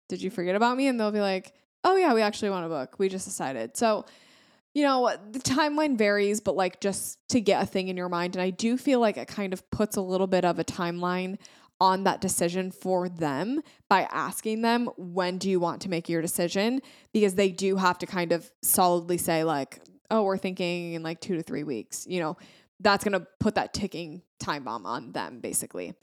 did 0.09 0.21
you 0.21 0.29
forget 0.29 0.55
about 0.55 0.77
me? 0.77 0.87
And 0.87 0.99
they'll 0.99 1.11
be 1.11 1.21
like, 1.21 1.53
oh, 1.83 1.95
yeah, 1.95 2.13
we 2.13 2.21
actually 2.21 2.49
want 2.49 2.65
a 2.65 2.69
book. 2.69 2.99
We 2.99 3.09
just 3.09 3.25
decided. 3.25 3.77
So, 3.77 4.05
you 4.73 4.83
know, 4.83 5.15
the 5.31 5.39
timeline 5.39 5.97
varies, 5.97 6.39
but 6.39 6.55
like 6.55 6.79
just 6.81 7.19
to 7.29 7.41
get 7.41 7.63
a 7.63 7.65
thing 7.65 7.87
in 7.87 7.97
your 7.97 8.09
mind. 8.09 8.35
And 8.35 8.43
I 8.43 8.49
do 8.49 8.77
feel 8.77 8.99
like 8.99 9.17
it 9.17 9.27
kind 9.27 9.53
of 9.53 9.69
puts 9.71 9.95
a 9.95 10.01
little 10.01 10.27
bit 10.27 10.45
of 10.45 10.59
a 10.59 10.63
timeline 10.63 11.37
on 11.79 12.03
that 12.03 12.21
decision 12.21 12.71
for 12.71 13.07
them 13.07 13.61
by 13.89 14.01
asking 14.11 14.63
them, 14.63 14.89
when 14.97 15.37
do 15.37 15.49
you 15.49 15.59
want 15.59 15.81
to 15.83 15.89
make 15.89 16.09
your 16.09 16.21
decision? 16.21 16.81
Because 17.13 17.35
they 17.35 17.49
do 17.49 17.75
have 17.77 17.99
to 17.99 18.05
kind 18.05 18.31
of 18.31 18.51
solidly 18.63 19.17
say, 19.17 19.43
like, 19.43 19.79
oh, 20.09 20.23
we're 20.23 20.37
thinking 20.37 20.93
in 20.93 21.03
like 21.03 21.19
two 21.19 21.35
to 21.35 21.43
three 21.43 21.63
weeks. 21.63 22.05
You 22.07 22.19
know, 22.19 22.37
that's 22.79 23.03
going 23.03 23.19
to 23.19 23.27
put 23.39 23.55
that 23.55 23.73
ticking 23.73 24.21
time 24.39 24.63
bomb 24.63 24.85
on 24.85 25.11
them, 25.11 25.39
basically. 25.39 25.93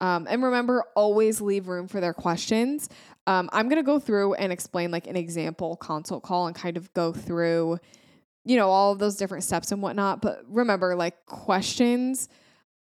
Um, 0.00 0.26
and 0.28 0.42
remember, 0.42 0.84
always 0.96 1.40
leave 1.40 1.68
room 1.68 1.88
for 1.88 2.00
their 2.00 2.12
questions. 2.12 2.88
Um, 3.26 3.48
I'm 3.52 3.68
going 3.68 3.80
to 3.80 3.86
go 3.86 3.98
through 3.98 4.34
and 4.34 4.52
explain 4.52 4.90
like 4.90 5.06
an 5.06 5.16
example 5.16 5.76
consult 5.76 6.22
call 6.24 6.46
and 6.46 6.54
kind 6.54 6.76
of 6.76 6.92
go 6.94 7.12
through, 7.12 7.78
you 8.44 8.56
know, 8.56 8.68
all 8.68 8.92
of 8.92 8.98
those 8.98 9.16
different 9.16 9.44
steps 9.44 9.72
and 9.72 9.80
whatnot. 9.80 10.20
But 10.20 10.42
remember, 10.48 10.94
like 10.96 11.24
questions, 11.26 12.28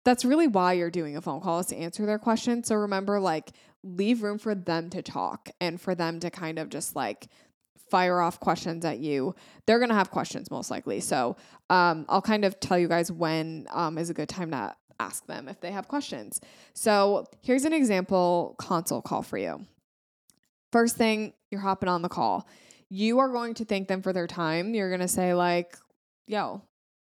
that's 0.05 0.25
really 0.25 0.49
why 0.49 0.73
you're 0.75 0.91
doing 0.91 1.17
a 1.17 1.21
phone 1.21 1.41
call 1.41 1.61
is 1.61 1.67
to 1.67 1.77
answer 1.77 2.05
their 2.05 2.19
questions. 2.19 2.67
So 2.69 2.75
remember, 2.75 3.21
like, 3.21 3.53
leave 3.85 4.23
room 4.23 4.39
for 4.39 4.55
them 4.55 4.91
to 4.91 5.03
talk 5.03 5.51
and 5.61 5.81
for 5.81 5.95
them 5.95 6.19
to 6.21 6.31
kind 6.31 6.59
of 6.59 6.69
just 6.69 6.97
like 6.97 7.29
fire 7.91 8.21
off 8.21 8.41
questions 8.41 8.85
at 8.85 8.99
you. 8.99 9.35
They're 9.67 9.79
going 9.79 9.91
to 9.91 9.95
have 9.95 10.11
questions 10.11 10.51
most 10.51 10.71
likely. 10.71 11.01
So 11.01 11.37
um, 11.71 12.07
I'll 12.09 12.23
kind 12.23 12.45
of 12.45 12.59
tell 12.61 12.79
you 12.79 12.89
guys 12.89 13.11
when 13.11 13.67
um, 13.71 13.99
is 13.99 14.11
a 14.11 14.15
good 14.15 14.29
time 14.29 14.51
to 14.51 14.75
ask 15.01 15.27
them 15.27 15.49
if 15.49 15.61
they 15.61 15.71
have 15.71 15.89
questions. 15.89 16.41
So 16.75 17.27
here's 17.43 17.65
an 17.65 17.73
example 17.73 18.55
consult 18.59 19.05
call 19.05 19.23
for 19.23 19.39
you. 19.39 19.67
First 20.73 20.97
thing, 20.97 21.33
you're 21.51 21.61
hopping 21.61 21.89
on 21.89 22.03
the 22.03 22.09
call. 22.09 22.47
You 22.91 23.19
are 23.19 23.29
going 23.29 23.55
to 23.55 23.65
thank 23.65 23.89
them 23.89 24.03
for 24.03 24.13
their 24.13 24.27
time. 24.27 24.75
You're 24.75 24.89
going 24.89 25.01
to 25.01 25.09
say, 25.09 25.35
like, 25.35 25.77
yo, 26.27 26.63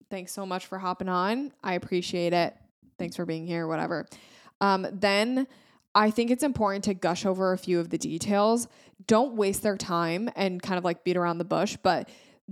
thanks 0.09 0.31
so 0.31 0.45
much 0.45 0.65
for 0.65 0.79
hopping 0.79 1.09
on. 1.09 1.51
I 1.63 1.73
appreciate 1.73 2.33
it. 2.33 2.55
Thanks 2.97 3.15
for 3.15 3.25
being 3.25 3.45
here, 3.45 3.67
whatever. 3.67 4.05
Um, 4.61 4.87
then 4.91 5.47
I 5.95 6.09
think 6.11 6.31
it's 6.31 6.43
important 6.43 6.83
to 6.85 6.93
gush 6.93 7.25
over 7.25 7.53
a 7.53 7.57
few 7.57 7.79
of 7.79 7.89
the 7.89 7.97
details. 7.97 8.67
Don't 9.05 9.35
waste 9.35 9.61
their 9.61 9.77
time 9.77 10.29
and 10.35 10.61
kind 10.61 10.77
of 10.77 10.83
like 10.83 11.03
beat 11.03 11.17
around 11.17 11.37
the 11.37 11.45
bush, 11.45 11.77
but 11.81 12.09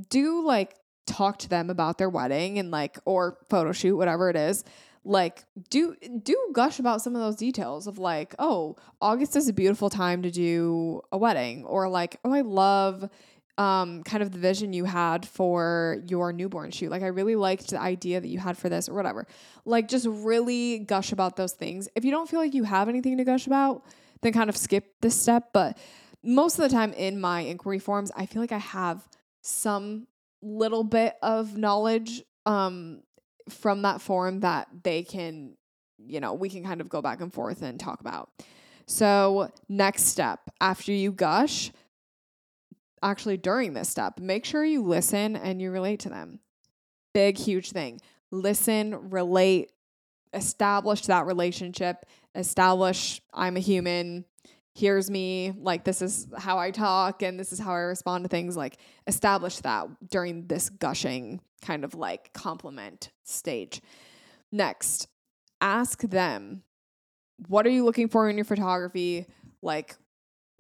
do 0.10 0.46
like 0.46 0.76
talk 1.08 1.40
to 1.40 1.50
them 1.50 1.70
about 1.70 1.98
their 1.98 2.10
wedding 2.10 2.60
and 2.60 2.72
like, 2.72 3.00
or 3.06 3.38
photo 3.50 3.72
shoot, 3.72 3.98
whatever 3.98 4.30
it 4.30 4.36
is 4.36 4.64
like 5.04 5.44
do 5.70 5.96
do 6.24 6.38
gush 6.54 6.78
about 6.78 7.02
some 7.02 7.16
of 7.16 7.22
those 7.22 7.36
details 7.36 7.88
of 7.88 7.98
like 7.98 8.36
oh 8.38 8.76
august 9.02 9.36
is 9.36 9.50
a 9.50 9.54
beautiful 9.54 9.90
time 9.90 10.22
to 10.22 10.30
do 10.30 11.02
a 11.12 11.18
wedding 11.18 11.66
or 11.66 11.90
like 11.90 12.18
oh 12.24 12.32
i 12.32 12.42
love 12.42 13.10
um, 13.58 14.04
kind 14.04 14.24
of 14.24 14.32
the 14.32 14.40
vision 14.40 14.74
you 14.74 14.86
had 14.86 15.28
for 15.28 16.02
your 16.08 16.32
newborn 16.34 16.72
shoot. 16.72 16.90
Like, 16.90 17.04
I 17.04 17.08
really 17.08 17.36
liked 17.36 17.70
the 17.70 17.80
idea 17.80 18.20
that 18.20 18.28
you 18.28 18.40
had 18.40 18.58
for 18.58 18.70
this 18.70 18.90
or 18.90 18.94
whatever. 18.94 19.28
Like, 19.66 19.88
just 19.88 20.08
really 20.10 20.80
gush 20.80 21.12
about 21.12 21.36
those 21.36 21.54
things. 21.54 21.88
If 21.96 22.06
you 22.06 22.12
don't 22.12 22.30
feel 22.30 22.40
like 22.40 22.54
you 22.54 22.64
have 22.64 22.90
anything 22.90 23.18
to 23.18 23.24
gush 23.24 23.48
about, 23.48 23.86
then 24.22 24.34
kind 24.34 24.50
of 24.50 24.58
skip 24.58 24.94
this 25.02 25.20
step. 25.20 25.50
But 25.54 25.78
most 26.24 26.60
of 26.60 26.64
the 26.64 26.76
time 26.76 26.94
in 26.94 27.20
my 27.20 27.42
inquiry 27.42 27.80
forms, 27.80 28.12
I 28.16 28.26
feel 28.26 28.42
like 28.42 28.52
I 28.52 28.60
have 28.60 29.08
some 29.42 30.08
little 30.42 30.84
bit 30.84 31.16
of 31.22 31.58
knowledge 31.58 32.24
um, 32.46 33.02
from 33.50 33.84
that 33.84 34.02
form 34.02 34.42
that 34.42 34.68
they 34.84 35.04
can, 35.04 35.56
you 35.98 36.20
know, 36.20 36.34
we 36.34 36.50
can 36.50 36.64
kind 36.64 36.82
of 36.82 36.90
go 36.90 37.02
back 37.02 37.22
and 37.22 37.34
forth 37.34 37.62
and 37.62 37.80
talk 37.80 38.02
about. 38.02 38.30
So, 38.88 39.52
next 39.70 40.06
step 40.06 40.40
after 40.60 40.92
you 40.92 41.12
gush, 41.12 41.72
actually 43.02 43.38
during 43.38 43.74
this 43.74 43.90
step, 43.90 44.20
make 44.20 44.46
sure 44.46 44.64
you 44.64 44.84
listen 44.84 45.36
and 45.36 45.62
you 45.62 45.72
relate 45.72 46.00
to 46.02 46.10
them. 46.10 46.40
Big, 47.14 47.38
huge 47.38 47.72
thing. 47.72 48.00
Listen, 48.32 49.10
relate, 49.10 49.72
establish 50.34 51.02
that 51.08 51.26
relationship, 51.26 52.06
establish 52.36 53.22
I'm 53.34 53.58
a 53.58 53.60
human, 53.60 54.26
here's 54.74 55.10
me, 55.10 55.54
like 55.58 55.84
this 55.84 56.02
is 56.02 56.28
how 56.38 56.58
I 56.58 56.72
talk 56.72 57.22
and 57.22 57.40
this 57.40 57.52
is 57.52 57.60
how 57.60 57.74
I 57.74 57.80
respond 57.80 58.24
to 58.24 58.30
things. 58.30 58.56
Like 58.56 58.78
establish 59.08 59.58
that 59.58 59.88
during 60.10 60.48
this 60.48 60.70
gushing 60.70 61.42
kind 61.62 61.84
of 61.84 61.94
like 61.94 62.32
compliment 62.34 63.12
stage. 63.24 63.82
Next, 64.52 65.08
ask 65.60 66.02
them, 66.02 66.64
what 67.48 67.66
are 67.66 67.72
you 67.72 67.84
looking 67.84 68.08
for 68.08 68.30
in 68.30 68.38
your 68.38 68.46
photography? 68.46 69.26
Like, 69.62 69.96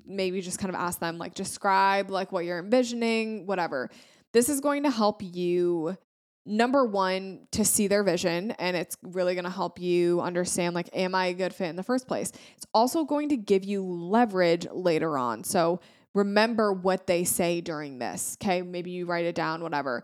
maybe 0.05 0.41
just 0.41 0.59
kind 0.59 0.73
of 0.73 0.79
ask 0.79 0.99
them 0.99 1.17
like 1.17 1.33
describe 1.33 2.09
like 2.09 2.31
what 2.31 2.45
you're 2.45 2.59
envisioning 2.59 3.45
whatever. 3.45 3.89
This 4.33 4.49
is 4.49 4.61
going 4.61 4.83
to 4.83 4.89
help 4.89 5.21
you 5.21 5.97
number 6.45 6.85
one 6.85 7.47
to 7.51 7.63
see 7.63 7.87
their 7.87 8.03
vision 8.03 8.51
and 8.51 8.75
it's 8.75 8.97
really 9.03 9.35
going 9.35 9.45
to 9.45 9.51
help 9.51 9.79
you 9.79 10.19
understand 10.21 10.73
like 10.73 10.89
am 10.93 11.13
i 11.13 11.27
a 11.27 11.33
good 11.33 11.53
fit 11.53 11.69
in 11.69 11.75
the 11.75 11.83
first 11.83 12.07
place? 12.07 12.31
It's 12.57 12.65
also 12.73 13.03
going 13.03 13.29
to 13.29 13.37
give 13.37 13.63
you 13.63 13.83
leverage 13.83 14.67
later 14.71 15.17
on. 15.17 15.43
So 15.43 15.81
remember 16.13 16.73
what 16.73 17.07
they 17.07 17.23
say 17.23 17.61
during 17.61 17.99
this 17.99 18.37
okay? 18.41 18.61
Maybe 18.61 18.91
you 18.91 19.05
write 19.05 19.25
it 19.25 19.35
down 19.35 19.61
whatever. 19.61 20.03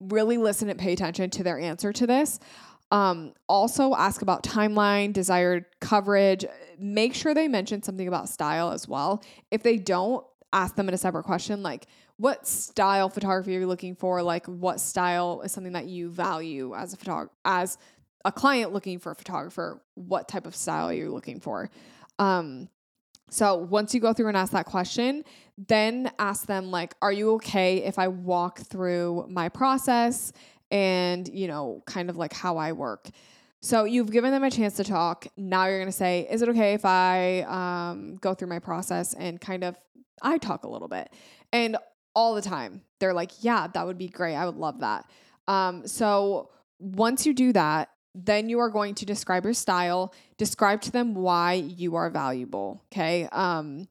Really 0.00 0.36
listen 0.36 0.68
and 0.68 0.78
pay 0.78 0.92
attention 0.92 1.30
to 1.30 1.42
their 1.42 1.58
answer 1.58 1.92
to 1.92 2.06
this 2.06 2.38
um, 2.90 3.34
also 3.48 3.94
ask 3.94 4.22
about 4.22 4.42
timeline 4.42 5.12
desired 5.12 5.66
coverage 5.80 6.44
make 6.78 7.14
sure 7.14 7.34
they 7.34 7.48
mention 7.48 7.82
something 7.82 8.08
about 8.08 8.28
style 8.28 8.70
as 8.70 8.88
well. 8.88 9.22
If 9.50 9.62
they 9.62 9.76
don't, 9.76 10.24
ask 10.52 10.76
them 10.76 10.88
in 10.88 10.94
a 10.94 10.98
separate 10.98 11.24
question 11.24 11.62
like 11.62 11.86
what 12.16 12.46
style 12.46 13.08
photography 13.08 13.56
are 13.56 13.60
you 13.60 13.66
looking 13.66 13.94
for? 13.94 14.22
Like 14.22 14.46
what 14.46 14.80
style 14.80 15.42
is 15.42 15.52
something 15.52 15.74
that 15.74 15.86
you 15.86 16.10
value 16.10 16.74
as 16.74 16.92
a 16.92 16.96
photog 16.96 17.28
as 17.44 17.78
a 18.24 18.32
client 18.32 18.72
looking 18.72 18.98
for 18.98 19.12
a 19.12 19.14
photographer? 19.14 19.82
What 19.94 20.26
type 20.26 20.46
of 20.46 20.56
style 20.56 20.88
are 20.88 20.94
you 20.94 21.12
looking 21.12 21.38
for? 21.38 21.70
Um, 22.18 22.68
so 23.30 23.56
once 23.56 23.94
you 23.94 24.00
go 24.00 24.12
through 24.12 24.28
and 24.28 24.36
ask 24.36 24.52
that 24.52 24.64
question, 24.64 25.22
then 25.68 26.10
ask 26.18 26.46
them 26.46 26.70
like, 26.70 26.94
are 27.02 27.12
you 27.12 27.34
okay 27.34 27.84
if 27.84 27.98
I 27.98 28.08
walk 28.08 28.60
through 28.60 29.26
my 29.28 29.48
process 29.50 30.32
and, 30.70 31.28
you 31.28 31.48
know, 31.48 31.82
kind 31.86 32.10
of 32.10 32.16
like 32.16 32.32
how 32.32 32.56
I 32.56 32.72
work? 32.72 33.08
So 33.60 33.84
you've 33.84 34.10
given 34.12 34.30
them 34.30 34.44
a 34.44 34.50
chance 34.50 34.76
to 34.76 34.84
talk. 34.84 35.26
Now 35.36 35.66
you're 35.66 35.78
going 35.78 35.86
to 35.86 35.92
say, 35.92 36.26
is 36.30 36.42
it 36.42 36.48
okay 36.50 36.74
if 36.74 36.84
I 36.84 37.40
um, 37.42 38.16
go 38.16 38.34
through 38.34 38.48
my 38.48 38.60
process 38.60 39.14
and 39.14 39.40
kind 39.40 39.64
of 39.64 39.76
I 40.22 40.38
talk 40.38 40.64
a 40.64 40.68
little 40.68 40.88
bit? 40.88 41.10
And 41.52 41.76
all 42.14 42.34
the 42.34 42.42
time, 42.42 42.82
they're 43.00 43.14
like, 43.14 43.30
yeah, 43.42 43.66
that 43.66 43.86
would 43.86 43.98
be 43.98 44.08
great. 44.08 44.36
I 44.36 44.46
would 44.46 44.56
love 44.56 44.80
that. 44.80 45.10
Um, 45.48 45.86
so 45.86 46.50
once 46.78 47.26
you 47.26 47.34
do 47.34 47.52
that, 47.52 47.90
then 48.14 48.48
you 48.48 48.58
are 48.58 48.70
going 48.70 48.94
to 48.96 49.06
describe 49.06 49.44
your 49.44 49.54
style, 49.54 50.14
describe 50.36 50.80
to 50.82 50.90
them 50.90 51.14
why 51.14 51.54
you 51.54 51.94
are 51.96 52.10
valuable. 52.10 52.82
Okay. 52.92 53.28
Um, 53.30 53.88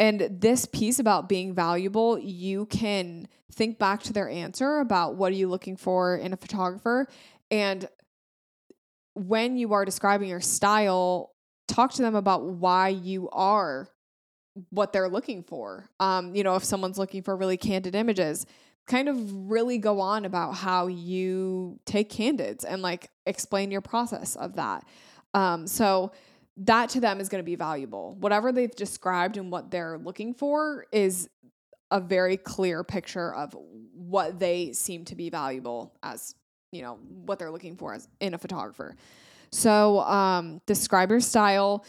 and 0.00 0.28
this 0.40 0.66
piece 0.66 0.98
about 0.98 1.28
being 1.28 1.54
valuable, 1.54 2.18
you 2.18 2.66
can 2.66 3.28
think 3.52 3.78
back 3.78 4.02
to 4.04 4.12
their 4.12 4.28
answer 4.28 4.78
about 4.78 5.14
what 5.14 5.30
are 5.30 5.36
you 5.36 5.48
looking 5.48 5.76
for 5.76 6.16
in 6.16 6.32
a 6.32 6.36
photographer 6.36 7.06
and 7.50 7.88
when 9.14 9.56
you 9.56 9.72
are 9.72 9.84
describing 9.84 10.28
your 10.28 10.40
style, 10.40 11.32
talk 11.68 11.92
to 11.92 12.02
them 12.02 12.14
about 12.14 12.44
why 12.44 12.88
you 12.88 13.28
are 13.30 13.88
what 14.70 14.92
they're 14.92 15.08
looking 15.08 15.42
for. 15.42 15.88
Um, 16.00 16.34
you 16.34 16.42
know, 16.42 16.56
if 16.56 16.64
someone's 16.64 16.98
looking 16.98 17.22
for 17.22 17.36
really 17.36 17.56
candid 17.56 17.94
images, 17.94 18.46
kind 18.86 19.08
of 19.08 19.50
really 19.50 19.78
go 19.78 20.00
on 20.00 20.24
about 20.24 20.52
how 20.52 20.86
you 20.86 21.78
take 21.86 22.10
candids 22.10 22.64
and 22.64 22.82
like 22.82 23.10
explain 23.26 23.70
your 23.70 23.80
process 23.80 24.36
of 24.36 24.56
that. 24.56 24.84
Um, 25.34 25.66
so 25.66 26.12
that 26.60 26.90
to 26.90 27.00
them 27.00 27.20
is 27.20 27.28
going 27.28 27.42
to 27.42 27.46
be 27.46 27.56
valuable. 27.56 28.16
Whatever 28.20 28.52
they've 28.52 28.74
described 28.74 29.36
and 29.36 29.50
what 29.50 29.70
they're 29.70 29.98
looking 29.98 30.34
for 30.34 30.86
is 30.92 31.28
a 31.90 32.00
very 32.00 32.36
clear 32.36 32.84
picture 32.84 33.34
of 33.34 33.56
what 33.94 34.38
they 34.38 34.72
seem 34.72 35.04
to 35.06 35.14
be 35.14 35.30
valuable 35.30 35.92
as 36.02 36.34
you 36.70 36.82
know 36.82 36.98
what 37.24 37.38
they're 37.38 37.50
looking 37.50 37.76
for 37.76 37.94
as 37.94 38.06
in 38.20 38.34
a 38.34 38.38
photographer. 38.38 38.94
So 39.50 40.00
um, 40.00 40.60
describe 40.66 41.10
your 41.10 41.20
style. 41.20 41.84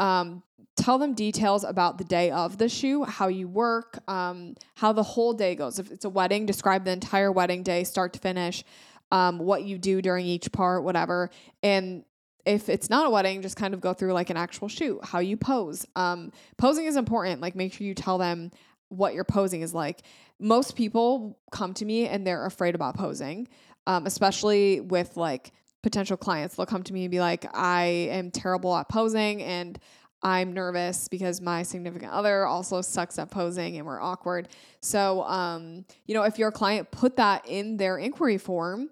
Um, 0.00 0.42
tell 0.76 0.98
them 0.98 1.14
details 1.14 1.62
about 1.62 1.98
the 1.98 2.04
day 2.04 2.32
of 2.32 2.58
the 2.58 2.68
shoot, 2.68 3.04
how 3.04 3.28
you 3.28 3.46
work, 3.46 3.98
um, 4.08 4.56
how 4.74 4.92
the 4.92 5.04
whole 5.04 5.32
day 5.32 5.54
goes. 5.54 5.78
If 5.78 5.92
it's 5.92 6.04
a 6.04 6.10
wedding, 6.10 6.46
describe 6.46 6.84
the 6.84 6.90
entire 6.90 7.30
wedding 7.30 7.62
day, 7.62 7.84
start 7.84 8.12
to 8.14 8.18
finish, 8.18 8.64
um, 9.12 9.38
what 9.38 9.62
you 9.62 9.78
do 9.78 10.02
during 10.02 10.26
each 10.26 10.50
part, 10.50 10.82
whatever. 10.82 11.30
And 11.62 12.04
if 12.46 12.68
it's 12.68 12.90
not 12.90 13.06
a 13.06 13.10
wedding, 13.10 13.42
just 13.42 13.56
kind 13.56 13.74
of 13.74 13.80
go 13.80 13.94
through 13.94 14.12
like 14.12 14.30
an 14.30 14.36
actual 14.36 14.68
shoot, 14.68 15.00
how 15.04 15.18
you 15.18 15.36
pose. 15.36 15.86
Um, 15.96 16.32
posing 16.58 16.86
is 16.86 16.96
important. 16.96 17.40
Like, 17.40 17.54
make 17.54 17.72
sure 17.72 17.86
you 17.86 17.94
tell 17.94 18.18
them 18.18 18.50
what 18.88 19.14
your 19.14 19.24
posing 19.24 19.62
is 19.62 19.74
like. 19.74 20.02
Most 20.38 20.76
people 20.76 21.38
come 21.50 21.74
to 21.74 21.84
me 21.84 22.06
and 22.06 22.26
they're 22.26 22.46
afraid 22.46 22.74
about 22.74 22.96
posing 22.96 23.48
um, 23.86 24.06
especially 24.06 24.80
with 24.80 25.16
like 25.16 25.52
potential 25.82 26.16
clients. 26.16 26.56
They'll 26.56 26.66
come 26.66 26.82
to 26.84 26.92
me 26.92 27.04
and 27.04 27.10
be 27.10 27.20
like, 27.20 27.46
I 27.54 27.84
am 28.10 28.30
terrible 28.30 28.74
at 28.76 28.88
posing 28.88 29.42
and 29.42 29.78
I'm 30.22 30.54
nervous 30.54 31.08
because 31.08 31.42
my 31.42 31.62
significant 31.62 32.12
other 32.12 32.46
also 32.46 32.80
sucks 32.80 33.18
at 33.18 33.30
posing 33.30 33.76
and 33.76 33.86
we're 33.86 34.00
awkward. 34.00 34.48
So, 34.80 35.22
um, 35.24 35.84
you 36.06 36.14
know, 36.14 36.22
if 36.22 36.38
your 36.38 36.50
client 36.50 36.90
put 36.90 37.16
that 37.16 37.46
in 37.46 37.76
their 37.76 37.98
inquiry 37.98 38.38
form, 38.38 38.88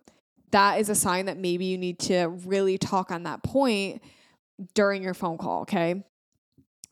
that 0.52 0.78
is 0.80 0.88
a 0.88 0.94
sign 0.94 1.26
that 1.26 1.36
maybe 1.36 1.64
you 1.66 1.76
need 1.76 1.98
to 1.98 2.28
really 2.46 2.78
talk 2.78 3.10
on 3.10 3.24
that 3.24 3.42
point 3.42 4.02
during 4.74 5.02
your 5.02 5.14
phone 5.14 5.38
call. 5.38 5.62
Okay. 5.62 6.04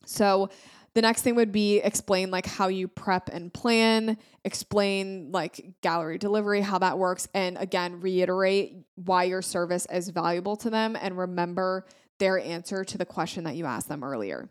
So, 0.05 0.51
the 0.93 1.03
next 1.03 1.23
thing 1.23 1.37
would 1.37 1.53
be 1.53 1.79
explain 1.79 2.33
like 2.33 2.47
how 2.47 2.67
you 2.67 2.89
prep 2.89 3.29
and 3.29 3.53
plan, 3.53 4.19
explain 4.45 5.31
like 5.31 5.75
gallery 5.83 6.19
delivery, 6.19 6.61
how 6.63 6.79
that 6.79 6.99
works, 6.99 7.29
and 7.33 7.57
again, 7.59 8.01
reiterate 8.01 8.75
why 8.97 9.25
your 9.25 9.41
service 9.41 9.87
is 9.93 10.09
valuable 10.09 10.57
to 10.57 10.71
them 10.71 10.97
and 11.01 11.17
remember 11.17 11.87
their 12.19 12.41
answer 12.41 12.85
to 12.85 12.99
the 12.99 13.05
question 13.05 13.45
that 13.45 13.55
you 13.55 13.67
asked 13.67 13.89
them 13.89 14.03
earlier. 14.03 14.49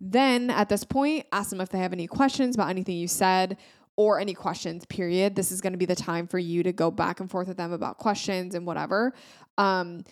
Then 0.00 0.48
at 0.48 0.70
this 0.70 0.82
point, 0.82 1.26
ask 1.30 1.50
them 1.50 1.60
if 1.60 1.68
they 1.68 1.78
have 1.78 1.92
any 1.92 2.06
questions 2.06 2.54
about 2.54 2.70
anything 2.70 2.96
you 2.96 3.08
said 3.08 3.58
or 3.96 4.20
any 4.20 4.34
questions, 4.34 4.84
period. 4.86 5.34
This 5.34 5.50
is 5.50 5.60
going 5.60 5.72
to 5.72 5.78
be 5.78 5.86
the 5.86 5.96
time 5.96 6.26
for 6.26 6.38
you 6.38 6.62
to 6.62 6.72
go 6.72 6.90
back 6.90 7.20
and 7.20 7.30
forth 7.30 7.48
with 7.48 7.56
them 7.56 7.72
about 7.72 7.98
questions 7.98 8.54
and 8.54 8.66
whatever. 8.66 9.14
Um, 9.58 10.04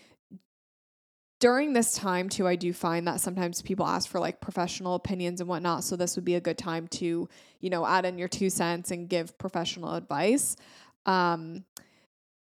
during 1.41 1.75
this 1.75 1.93
time 1.93 2.31
too 2.31 2.47
i 2.47 2.57
do 2.57 2.73
find 2.73 3.07
that 3.07 3.21
sometimes 3.21 3.61
people 3.61 3.85
ask 3.85 4.09
for 4.09 4.19
like 4.19 4.41
professional 4.41 4.95
opinions 4.95 5.41
and 5.41 5.49
whatnot 5.49 5.85
so 5.85 5.95
this 5.95 6.17
would 6.17 6.25
be 6.25 6.37
a 6.37 6.41
good 6.41 6.57
time 6.57 6.89
to 6.89 7.29
you 7.61 7.69
know 7.69 7.85
add 7.85 8.07
in 8.07 8.17
your 8.17 8.29
two 8.29 8.49
cents 8.49 8.91
and 8.91 9.11
give 9.11 9.37
professional 9.37 9.95
advice 9.95 10.57
um 11.05 11.63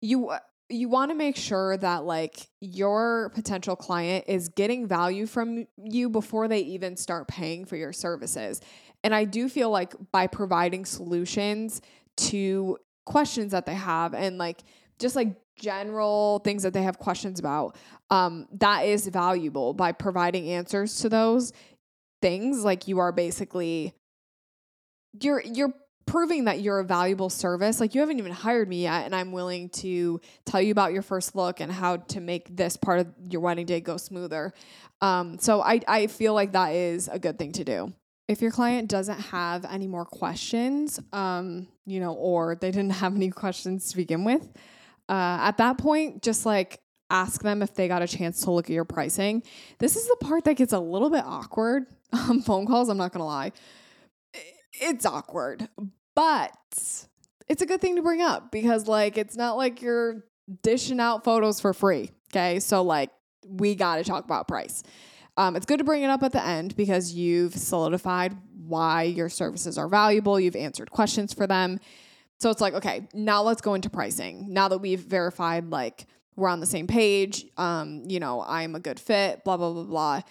you 0.02 0.32
you 0.70 0.90
want 0.90 1.12
to 1.12 1.16
make 1.16 1.36
sure 1.36 1.78
that 1.78 2.04
like 2.06 2.48
your 2.60 3.30
potential 3.36 3.76
client 3.76 4.26
is 4.28 4.50
getting 4.50 4.88
value 4.88 5.26
from 5.26 5.66
you 5.78 6.10
before 6.10 6.48
they 6.48 6.60
even 6.60 6.98
start 6.98 7.28
paying 7.28 7.66
for 7.66 7.76
your 7.76 7.94
services 7.94 8.62
and 9.08 9.16
i 9.16 9.24
do 9.24 9.47
feel 9.49 9.70
like 9.70 9.95
by 10.12 10.28
providing 10.28 10.86
solutions 10.86 11.82
to 12.18 12.78
questions 13.05 13.53
that 13.53 13.66
they 13.66 13.74
have 13.74 14.14
and 14.14 14.38
like 14.38 14.64
just 14.99 15.16
like 15.16 15.36
general 15.55 16.39
things 16.43 16.64
that 16.64 16.74
they 16.74 16.84
have 16.84 16.99
questions 16.99 17.39
about 17.39 17.76
um, 18.10 18.47
that 18.53 18.86
is 18.86 19.08
valuable. 19.08 19.74
By 19.74 19.91
providing 19.91 20.49
answers 20.49 20.99
to 21.01 21.10
those 21.10 21.53
things 22.22 22.64
like 22.64 22.88
you 22.88 22.99
are 22.99 23.12
basically 23.12 23.93
you're 25.22 25.41
you're 25.41 25.74
proving 26.05 26.45
that 26.45 26.62
you're 26.62 26.80
a 26.80 26.86
valuable 26.86 27.30
service. 27.30 27.80
Like 27.80 27.95
you 27.95 28.01
haven't 28.01 28.20
even 28.20 28.32
hired 28.32 28.70
me 28.70 28.84
yet 28.84 29.05
and 29.05 29.16
i'm 29.16 29.32
willing 29.32 29.70
to 29.70 30.22
tell 30.45 30.62
you 30.62 30.72
about 30.72 30.93
your 30.93 31.01
first 31.01 31.36
look 31.36 31.60
and 31.60 31.72
how 31.72 31.97
to 31.97 32.22
make 32.22 32.55
this 32.55 32.78
part 32.78 32.99
of 32.99 33.08
your 33.30 33.41
wedding 33.41 33.66
day 33.66 33.82
go 33.82 33.97
smoother. 33.97 34.53
Um, 35.01 35.38
so 35.39 35.62
I, 35.62 35.82
I 35.88 36.08
feel 36.08 36.34
like 36.34 36.53
that 36.53 36.74
is 36.74 37.08
a 37.08 37.20
good 37.20 37.38
thing 37.38 37.51
to 37.53 37.64
do 37.64 37.93
if 38.28 38.42
your 38.42 38.52
client 38.52 38.90
doesn't 38.90 39.20
have 39.20 39.66
any 39.66 39.88
more 39.88 40.06
questions, 40.06 41.00
um, 41.14 41.68
you 41.86 42.00
know, 42.00 42.14
or 42.14 42.56
they 42.56 42.72
didn't 42.72 42.92
have 42.92 43.16
any 43.16 43.30
questions 43.30 43.90
to 43.92 43.98
begin 43.98 44.24
with, 44.24 44.48
uh, 45.10 45.40
at 45.42 45.58
that 45.58 45.78
point, 45.78 46.22
just 46.22 46.46
like 46.46 46.82
ask 47.10 47.42
them 47.42 47.62
if 47.62 47.74
they 47.74 47.88
got 47.88 48.02
a 48.02 48.08
chance 48.08 48.42
to 48.42 48.52
look 48.52 48.66
at 48.66 48.74
your 48.74 48.86
pricing. 48.86 49.44
This 49.80 49.96
is 49.96 50.08
the 50.08 50.18
part 50.20 50.44
that 50.44 50.56
gets 50.56 50.74
a 50.74 50.80
little 50.80 51.10
bit 51.10 51.24
awkward 51.26 51.86
on 52.12 52.42
phone 52.44 52.66
calls. 52.66 52.90
I'm 52.90 52.98
not 52.98 53.14
to 53.14 53.24
lie. 53.24 53.54
It's 54.74 55.06
awkward, 55.06 55.68
but 56.16 56.52
it's 57.48 57.62
a 57.62 57.66
good 57.66 57.82
thing 57.82 57.96
to 57.96 58.02
bring 58.02 58.22
up 58.22 58.52
because, 58.52 58.88
like, 58.88 59.18
it's 59.18 59.36
not 59.36 59.58
like 59.58 59.82
you're 59.82 60.26
dishing 60.62 61.00
out 61.00 61.24
photos 61.24 61.60
for 61.60 61.74
free. 61.74 62.12
Okay. 62.32 62.60
So, 62.60 62.84
like, 62.84 63.10
we 63.48 63.76
got 63.76 63.96
to 63.96 64.04
talk 64.04 64.26
about 64.26 64.48
price. 64.48 64.84
Um, 65.38 65.56
it's 65.56 65.68
good 65.68 65.78
to 65.78 65.84
bring 65.84 66.04
it 66.04 66.10
up 66.10 66.24
at 66.24 66.32
the 66.32 66.44
end 66.44 66.76
because 66.76 67.14
you've 67.14 67.54
solidified 67.54 68.36
why 68.66 69.04
your 69.04 69.30
services 69.30 69.78
are 69.78 69.88
valuable. 69.88 70.40
You've 70.40 70.56
answered 70.56 70.92
questions 70.92 71.34
for 71.34 71.48
them. 71.48 71.80
So 72.40 72.50
it's 72.50 72.62
like, 72.62 72.74
okay, 72.74 73.08
now 73.14 73.44
let's 73.44 73.62
go 73.62 73.74
into 73.76 73.90
pricing. 73.90 74.52
Now 74.54 74.68
that 74.68 74.80
we've 74.80 75.00
verified, 75.00 75.70
like, 75.70 76.06
we're 76.36 76.50
on 76.50 76.60
the 76.60 76.68
same 76.68 76.86
page, 76.86 77.46
um, 77.58 78.04
you 78.08 78.20
know, 78.20 78.44
I'm 78.46 78.76
a 78.76 78.80
good 78.80 79.00
fit, 79.00 79.44
blah, 79.44 79.58
blah, 79.58 79.74
blah, 79.74 79.84
blah. 79.84 80.22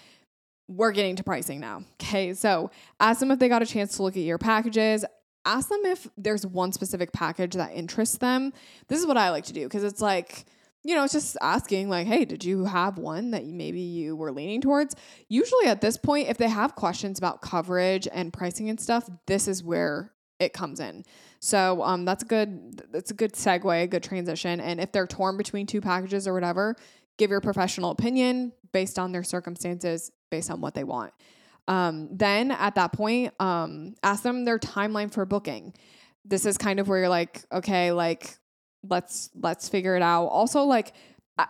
We're 0.68 0.92
getting 0.92 1.16
to 1.16 1.24
pricing 1.24 1.60
now. 1.60 1.84
Okay. 2.00 2.34
So 2.34 2.70
ask 3.00 3.18
them 3.20 3.30
if 3.30 3.38
they 3.38 3.48
got 3.48 3.62
a 3.62 3.66
chance 3.66 3.96
to 3.96 4.02
look 4.02 4.16
at 4.16 4.22
your 4.22 4.38
packages. 4.38 5.04
Ask 5.44 5.68
them 5.68 5.80
if 5.84 6.08
there's 6.16 6.46
one 6.46 6.72
specific 6.72 7.12
package 7.12 7.54
that 7.54 7.72
interests 7.72 8.18
them. 8.18 8.52
This 8.88 9.00
is 9.00 9.06
what 9.06 9.16
I 9.16 9.30
like 9.30 9.44
to 9.46 9.52
do 9.52 9.64
because 9.64 9.84
it's 9.84 10.00
like, 10.00 10.44
you 10.86 10.94
know, 10.94 11.04
it's 11.04 11.12
just 11.12 11.36
asking, 11.40 11.88
like, 11.88 12.06
hey, 12.06 12.24
did 12.24 12.44
you 12.44 12.64
have 12.64 12.98
one 12.98 13.32
that 13.32 13.44
maybe 13.44 13.80
you 13.80 14.14
were 14.14 14.32
leaning 14.32 14.60
towards? 14.60 14.94
Usually 15.28 15.66
at 15.66 15.80
this 15.80 15.96
point, 15.96 16.28
if 16.28 16.38
they 16.38 16.48
have 16.48 16.74
questions 16.74 17.18
about 17.18 17.42
coverage 17.42 18.06
and 18.12 18.32
pricing 18.32 18.70
and 18.70 18.80
stuff, 18.80 19.08
this 19.26 19.48
is 19.48 19.62
where 19.62 20.12
it 20.38 20.52
comes 20.52 20.80
in. 20.80 21.04
So 21.40 21.82
um, 21.82 22.04
that's 22.04 22.22
a 22.22 22.26
good 22.26 22.82
that's 22.90 23.10
a 23.10 23.14
good 23.14 23.32
segue, 23.32 23.82
a 23.82 23.86
good 23.86 24.02
transition. 24.02 24.60
And 24.60 24.80
if 24.80 24.92
they're 24.92 25.06
torn 25.06 25.36
between 25.36 25.66
two 25.66 25.80
packages 25.80 26.28
or 26.28 26.34
whatever, 26.34 26.76
give 27.16 27.30
your 27.30 27.40
professional 27.40 27.90
opinion 27.90 28.52
based 28.72 28.98
on 28.98 29.12
their 29.12 29.24
circumstances, 29.24 30.12
based 30.30 30.50
on 30.50 30.60
what 30.60 30.74
they 30.74 30.84
want. 30.84 31.12
Um, 31.68 32.08
then 32.12 32.50
at 32.50 32.74
that 32.76 32.92
point, 32.92 33.34
um, 33.40 33.94
ask 34.02 34.22
them 34.22 34.44
their 34.44 34.58
timeline 34.58 35.12
for 35.12 35.24
booking. 35.24 35.74
This 36.24 36.44
is 36.44 36.58
kind 36.58 36.78
of 36.80 36.88
where 36.88 37.00
you're 37.00 37.08
like, 37.08 37.44
okay, 37.50 37.92
like 37.92 38.36
let's 38.88 39.30
let's 39.34 39.68
figure 39.68 39.96
it 39.96 40.02
out. 40.02 40.26
Also, 40.26 40.62
like, 40.62 40.92
I, 41.38 41.46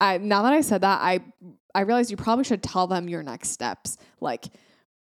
I 0.00 0.18
now 0.18 0.42
that 0.42 0.52
I 0.52 0.60
said 0.60 0.82
that, 0.82 1.00
I 1.00 1.20
I 1.74 1.82
realize 1.82 2.10
you 2.10 2.16
probably 2.16 2.44
should 2.44 2.62
tell 2.62 2.86
them 2.86 3.08
your 3.08 3.22
next 3.22 3.50
steps, 3.50 3.98
like 4.20 4.46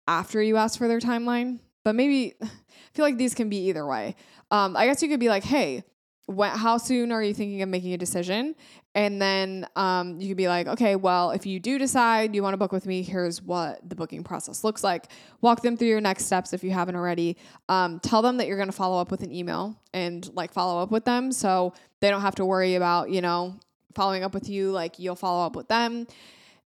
after 0.07 0.43
you 0.43 0.57
ask 0.57 0.79
for 0.79 0.89
their 0.89 1.01
timeline. 1.01 1.61
But 1.85 1.95
maybe 1.95 2.35
I 2.43 2.49
feel 2.95 3.05
like 3.05 3.19
these 3.19 3.35
can 3.35 3.49
be 3.49 3.69
either 3.69 3.87
way. 3.87 4.17
Um, 4.51 4.77
I 4.77 4.87
guess 4.87 5.03
you 5.03 5.09
could 5.09 5.21
be 5.21 5.29
like, 5.29 5.45
hey, 5.45 5.85
when, 6.27 6.51
how 6.51 6.79
soon 6.79 7.13
are 7.13 7.23
you 7.23 7.35
thinking 7.35 7.63
of 7.63 7.69
making 7.69 7.93
a 7.93 7.99
decision? 7.99 8.55
And 8.95 9.21
then 9.21 9.67
um, 9.77 10.21
you 10.21 10.29
could 10.29 10.37
be 10.37 10.49
like, 10.49 10.67
okay, 10.69 10.97
well, 10.97 11.33
if 11.33 11.47
you 11.47 11.59
do 11.59 11.79
decide 11.79 12.35
you 12.35 12.43
want 12.43 12.55
to 12.55 12.59
book 12.59 12.73
with 12.73 12.87
me, 12.87 13.03
here's 13.03 13.43
what 13.43 13.87
the 13.89 13.97
booking 13.97 14.23
process 14.23 14.63
looks 14.65 14.85
like. 14.85 15.07
Walk 15.41 15.63
them 15.63 15.77
through 15.77 15.89
your 15.89 16.01
next 16.01 16.27
steps 16.27 16.53
if 16.53 16.63
you 16.63 16.71
haven't 16.71 16.95
already. 16.95 17.37
Um, 17.69 17.99
tell 18.01 18.23
them 18.23 18.37
that 18.39 18.47
you're 18.47 18.57
going 18.57 18.69
to 18.69 18.73
follow 18.73 19.01
up 19.01 19.11
with 19.11 19.23
an 19.23 19.33
email 19.33 19.77
and 19.93 20.29
like 20.35 20.53
follow 20.53 20.81
up 20.81 20.91
with 20.91 21.05
them 21.05 21.33
so 21.33 21.75
they 22.01 22.09
don't 22.09 22.23
have 22.23 22.37
to 22.37 22.45
worry 22.45 22.77
about, 22.77 23.11
you 23.11 23.21
know, 23.21 23.59
following 23.95 24.23
up 24.23 24.33
with 24.33 24.49
you. 24.49 24.71
Like 24.71 24.99
you'll 24.99 25.17
follow 25.17 25.45
up 25.45 25.57
with 25.57 25.69
them. 25.69 26.07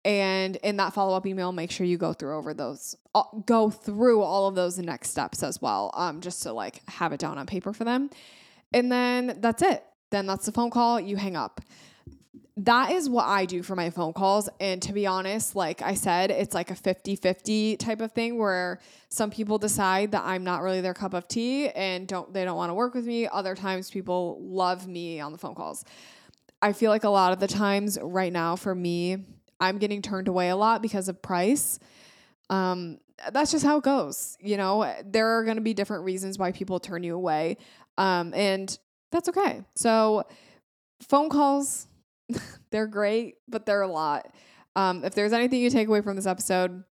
And 0.06 0.58
in 0.58 0.78
that 0.78 0.94
follow 0.94 1.16
up 1.16 1.26
email, 1.26 1.52
make 1.52 1.72
sure 1.72 1.86
you 1.86 1.98
go 1.98 2.12
through 2.12 2.38
over 2.38 2.54
those, 2.54 2.96
go 3.46 3.70
through 3.70 4.22
all 4.22 4.48
of 4.48 4.56
those 4.56 4.78
next 4.78 5.10
steps 5.10 5.44
as 5.44 5.62
well, 5.62 5.92
um, 5.94 6.20
just 6.20 6.44
to 6.44 6.52
like 6.52 6.82
have 6.90 7.14
it 7.14 7.20
down 7.20 7.38
on 7.38 7.46
paper 7.46 7.72
for 7.72 7.86
them. 7.86 8.10
And 8.74 8.92
then 8.92 9.38
that's 9.40 9.62
it. 9.62 9.84
Then 10.12 10.26
that's 10.26 10.46
the 10.46 10.52
phone 10.52 10.70
call. 10.70 11.00
You 11.00 11.18
hang 11.18 11.36
up 11.36 11.62
that 12.56 12.92
is 12.92 13.10
what 13.10 13.26
I 13.26 13.46
do 13.46 13.64
for 13.64 13.76
my 13.76 13.90
phone 13.90 14.14
calls. 14.14 14.48
And 14.60 14.82
to 14.84 14.94
be 14.94 15.08
honest, 15.08 15.56
like 15.56 15.82
I 15.82 15.96
said, 15.96 16.30
it's 16.30 16.54
like 16.54 16.70
a 16.70 16.76
50 16.76 17.16
50 17.16 17.78
type 17.78 18.00
of 18.00 18.12
thing 18.12 18.38
where 18.38 18.80
some 19.10 19.32
people 19.32 19.58
decide 19.58 20.12
that 20.12 20.24
I'm 20.24 20.44
not 20.44 20.62
really 20.62 20.82
their 20.82 20.94
cup 20.94 21.14
of 21.14 21.28
tea 21.28 21.70
and 21.70 22.08
don't 22.08 22.32
they 22.34 22.46
don't 22.46 22.56
want 22.56 22.70
to 22.70 22.76
work 22.76 22.94
with 22.94 23.06
me. 23.06 23.28
Other 23.28 23.56
times 23.56 23.90
people 23.90 24.38
love 24.42 24.88
me 24.88 25.20
on 25.20 25.32
the 25.32 25.38
phone 25.38 25.56
calls. 25.56 25.84
I 26.62 26.74
feel 26.74 26.92
like 26.92 27.04
a 27.04 27.10
lot 27.10 27.34
of 27.34 27.40
the 27.40 27.48
times 27.48 27.98
right 28.02 28.32
now 28.32 28.56
for 28.56 28.74
me, 28.76 29.18
I'm 29.60 29.80
getting 29.80 30.02
turned 30.02 30.28
away 30.28 30.50
a 30.50 30.56
lot 30.56 30.82
because 30.82 31.10
of 31.10 31.22
price. 31.22 31.80
Um, 32.50 33.00
that's 33.32 33.52
just 33.52 33.66
how 33.66 33.78
it 33.78 33.84
goes. 33.84 34.38
You 34.40 34.58
know, 34.58 34.94
there 35.06 35.38
are 35.38 35.44
going 35.44 35.58
to 35.58 35.62
be 35.62 35.74
different 35.74 36.04
reasons 36.04 36.38
why 36.38 36.52
people 36.52 36.80
turn 36.80 37.04
you 37.04 37.16
away. 37.16 37.58
Um, 37.98 38.34
and 38.34 38.78
that's 39.12 39.30
okay. 39.30 39.64
So, 39.76 40.24
phone 41.02 41.30
calls, 41.30 41.88
they're 42.72 42.88
great, 42.88 43.36
but 43.48 43.66
they're 43.66 43.82
a 43.82 43.88
lot. 43.88 44.34
Um, 44.76 45.04
if 45.04 45.14
there's 45.14 45.34
anything 45.34 45.62
you 45.62 45.70
take 45.70 45.88
away 45.88 46.02
from 46.02 46.16
this 46.16 46.26
episode, 46.26 46.84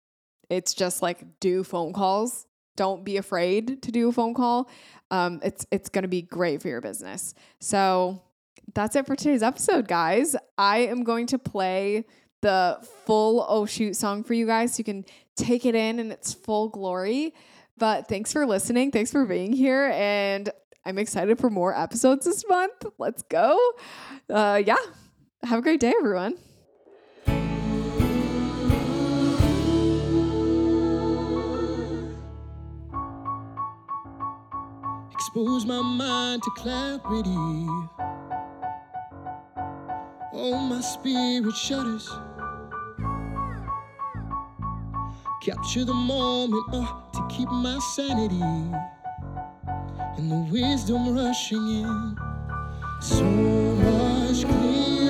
it's 0.48 0.74
just 0.74 1.02
like 1.02 1.40
do 1.40 1.64
phone 1.64 1.92
calls. 1.92 2.46
Don't 2.76 3.04
be 3.04 3.16
afraid 3.16 3.82
to 3.82 3.90
do 3.90 4.08
a 4.08 4.12
phone 4.12 4.34
call. 4.34 4.70
Um, 5.10 5.40
it's 5.42 5.66
it's 5.70 5.88
gonna 5.88 6.08
be 6.08 6.22
great 6.22 6.62
for 6.62 6.68
your 6.68 6.80
business. 6.80 7.34
So 7.60 8.22
that's 8.74 8.96
it 8.96 9.06
for 9.06 9.16
today's 9.16 9.42
episode, 9.42 9.88
guys. 9.88 10.36
I 10.56 10.78
am 10.78 11.04
going 11.04 11.26
to 11.28 11.38
play 11.38 12.06
the 12.42 12.78
full 13.06 13.44
Oh 13.48 13.64
Shoot 13.64 13.96
song 13.96 14.22
for 14.22 14.34
you 14.34 14.46
guys 14.46 14.78
you 14.78 14.84
can 14.84 15.04
take 15.36 15.64
it 15.64 15.74
in 15.74 15.98
in 15.98 16.12
its 16.12 16.34
full 16.34 16.68
glory. 16.68 17.34
But 17.78 18.06
thanks 18.06 18.32
for 18.32 18.44
listening. 18.46 18.90
Thanks 18.90 19.10
for 19.10 19.24
being 19.24 19.52
here. 19.52 19.90
And 19.94 20.50
I'm 20.84 20.98
excited 20.98 21.38
for 21.38 21.48
more 21.48 21.76
episodes 21.76 22.26
this 22.26 22.46
month. 22.48 22.84
Let's 22.98 23.22
go. 23.22 23.58
Uh, 24.28 24.62
yeah, 24.64 24.76
have 25.42 25.60
a 25.60 25.62
great 25.62 25.80
day, 25.80 25.94
everyone. 25.98 26.36
Expose 35.12 35.64
my 35.64 35.80
mind 35.80 36.42
to 36.42 36.50
clarity. 36.50 37.30
Oh, 40.34 40.58
my 40.68 40.80
spirit 40.80 41.54
shudders. 41.54 42.10
Capture 45.44 45.84
the 45.84 45.92
moment 45.92 46.64
oh, 46.72 47.02
to 47.12 47.26
keep 47.28 47.50
my 47.50 47.76
sanity 47.96 48.40
and 50.16 50.30
the 50.30 50.46
wisdom 50.52 51.16
rushing 51.16 51.82
in. 51.82 52.16
So 53.00 53.24
much 53.24 54.44
clearer 54.44 55.01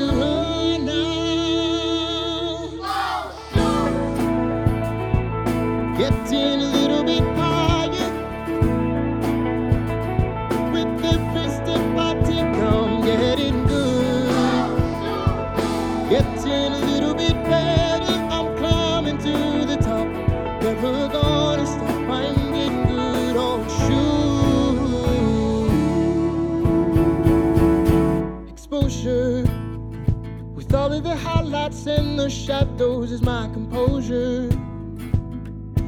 the 31.53 31.87
and 31.87 32.19
the 32.19 32.31
shadows 32.31 33.13
is 33.13 33.21
my 33.21 33.47
composure. 33.53 34.49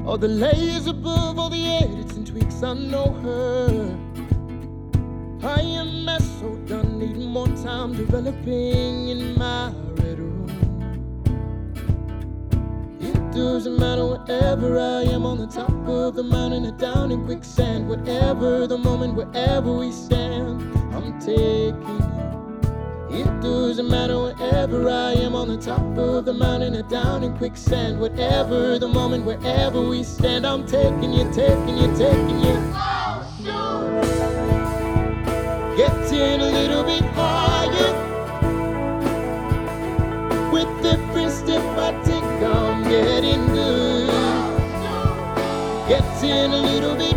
All 0.04 0.18
the 0.18 0.28
layers 0.28 0.86
above, 0.86 1.38
all 1.38 1.48
the 1.48 1.64
edits 1.64 2.12
and 2.16 2.26
tweaks, 2.26 2.62
I 2.62 2.74
know 2.74 3.10
her. 3.22 3.98
I 5.42 5.60
am 5.62 6.04
so 6.20 6.54
done, 6.66 6.98
need 6.98 7.16
more 7.16 7.46
time 7.64 7.94
developing 7.94 9.08
in 9.08 9.38
my 9.38 9.72
red 9.96 10.18
room. 10.18 10.50
It 13.00 13.32
doesn't 13.32 13.78
matter 13.78 14.04
wherever 14.04 14.78
I 14.78 15.02
am 15.14 15.24
on 15.24 15.38
the 15.38 15.46
top 15.46 15.88
of 15.88 16.14
the 16.14 16.22
mountain 16.22 16.66
or 16.66 16.76
down 16.76 17.10
in 17.10 17.24
quicksand, 17.24 17.88
whatever 17.88 18.66
the 18.66 18.76
moment, 18.76 19.14
wherever 19.14 19.72
we 19.72 19.92
stand, 19.92 20.60
I'm 20.94 21.18
taking. 21.20 22.03
It 23.14 23.40
doesn't 23.40 23.88
matter 23.88 24.18
wherever 24.18 24.88
I 24.90 25.12
am 25.12 25.36
on 25.36 25.46
the 25.46 25.56
top 25.56 25.96
of 25.96 26.24
the 26.24 26.34
mountain 26.34 26.74
or 26.74 26.82
down 26.82 27.22
in 27.22 27.36
quicksand. 27.36 28.00
Whatever 28.00 28.76
the 28.80 28.88
moment, 28.88 29.24
wherever 29.24 29.80
we 29.80 30.02
stand, 30.02 30.44
I'm 30.44 30.66
taking 30.66 31.12
you, 31.12 31.22
taking 31.32 31.78
you, 31.78 31.96
taking 31.96 32.40
you. 32.40 32.54
Getting 35.76 36.40
a 36.40 36.50
little 36.50 36.82
bit 36.82 37.04
higher. 37.14 37.92
With 40.50 40.84
every 40.84 41.30
step 41.30 41.62
I 41.78 41.92
take, 42.02 42.24
I'm 42.42 42.82
getting 42.82 43.46
good. 43.46 44.08
Getting 45.88 46.52
a 46.52 46.62
little 46.62 46.96
bit 46.96 47.13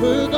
Never 0.00 0.29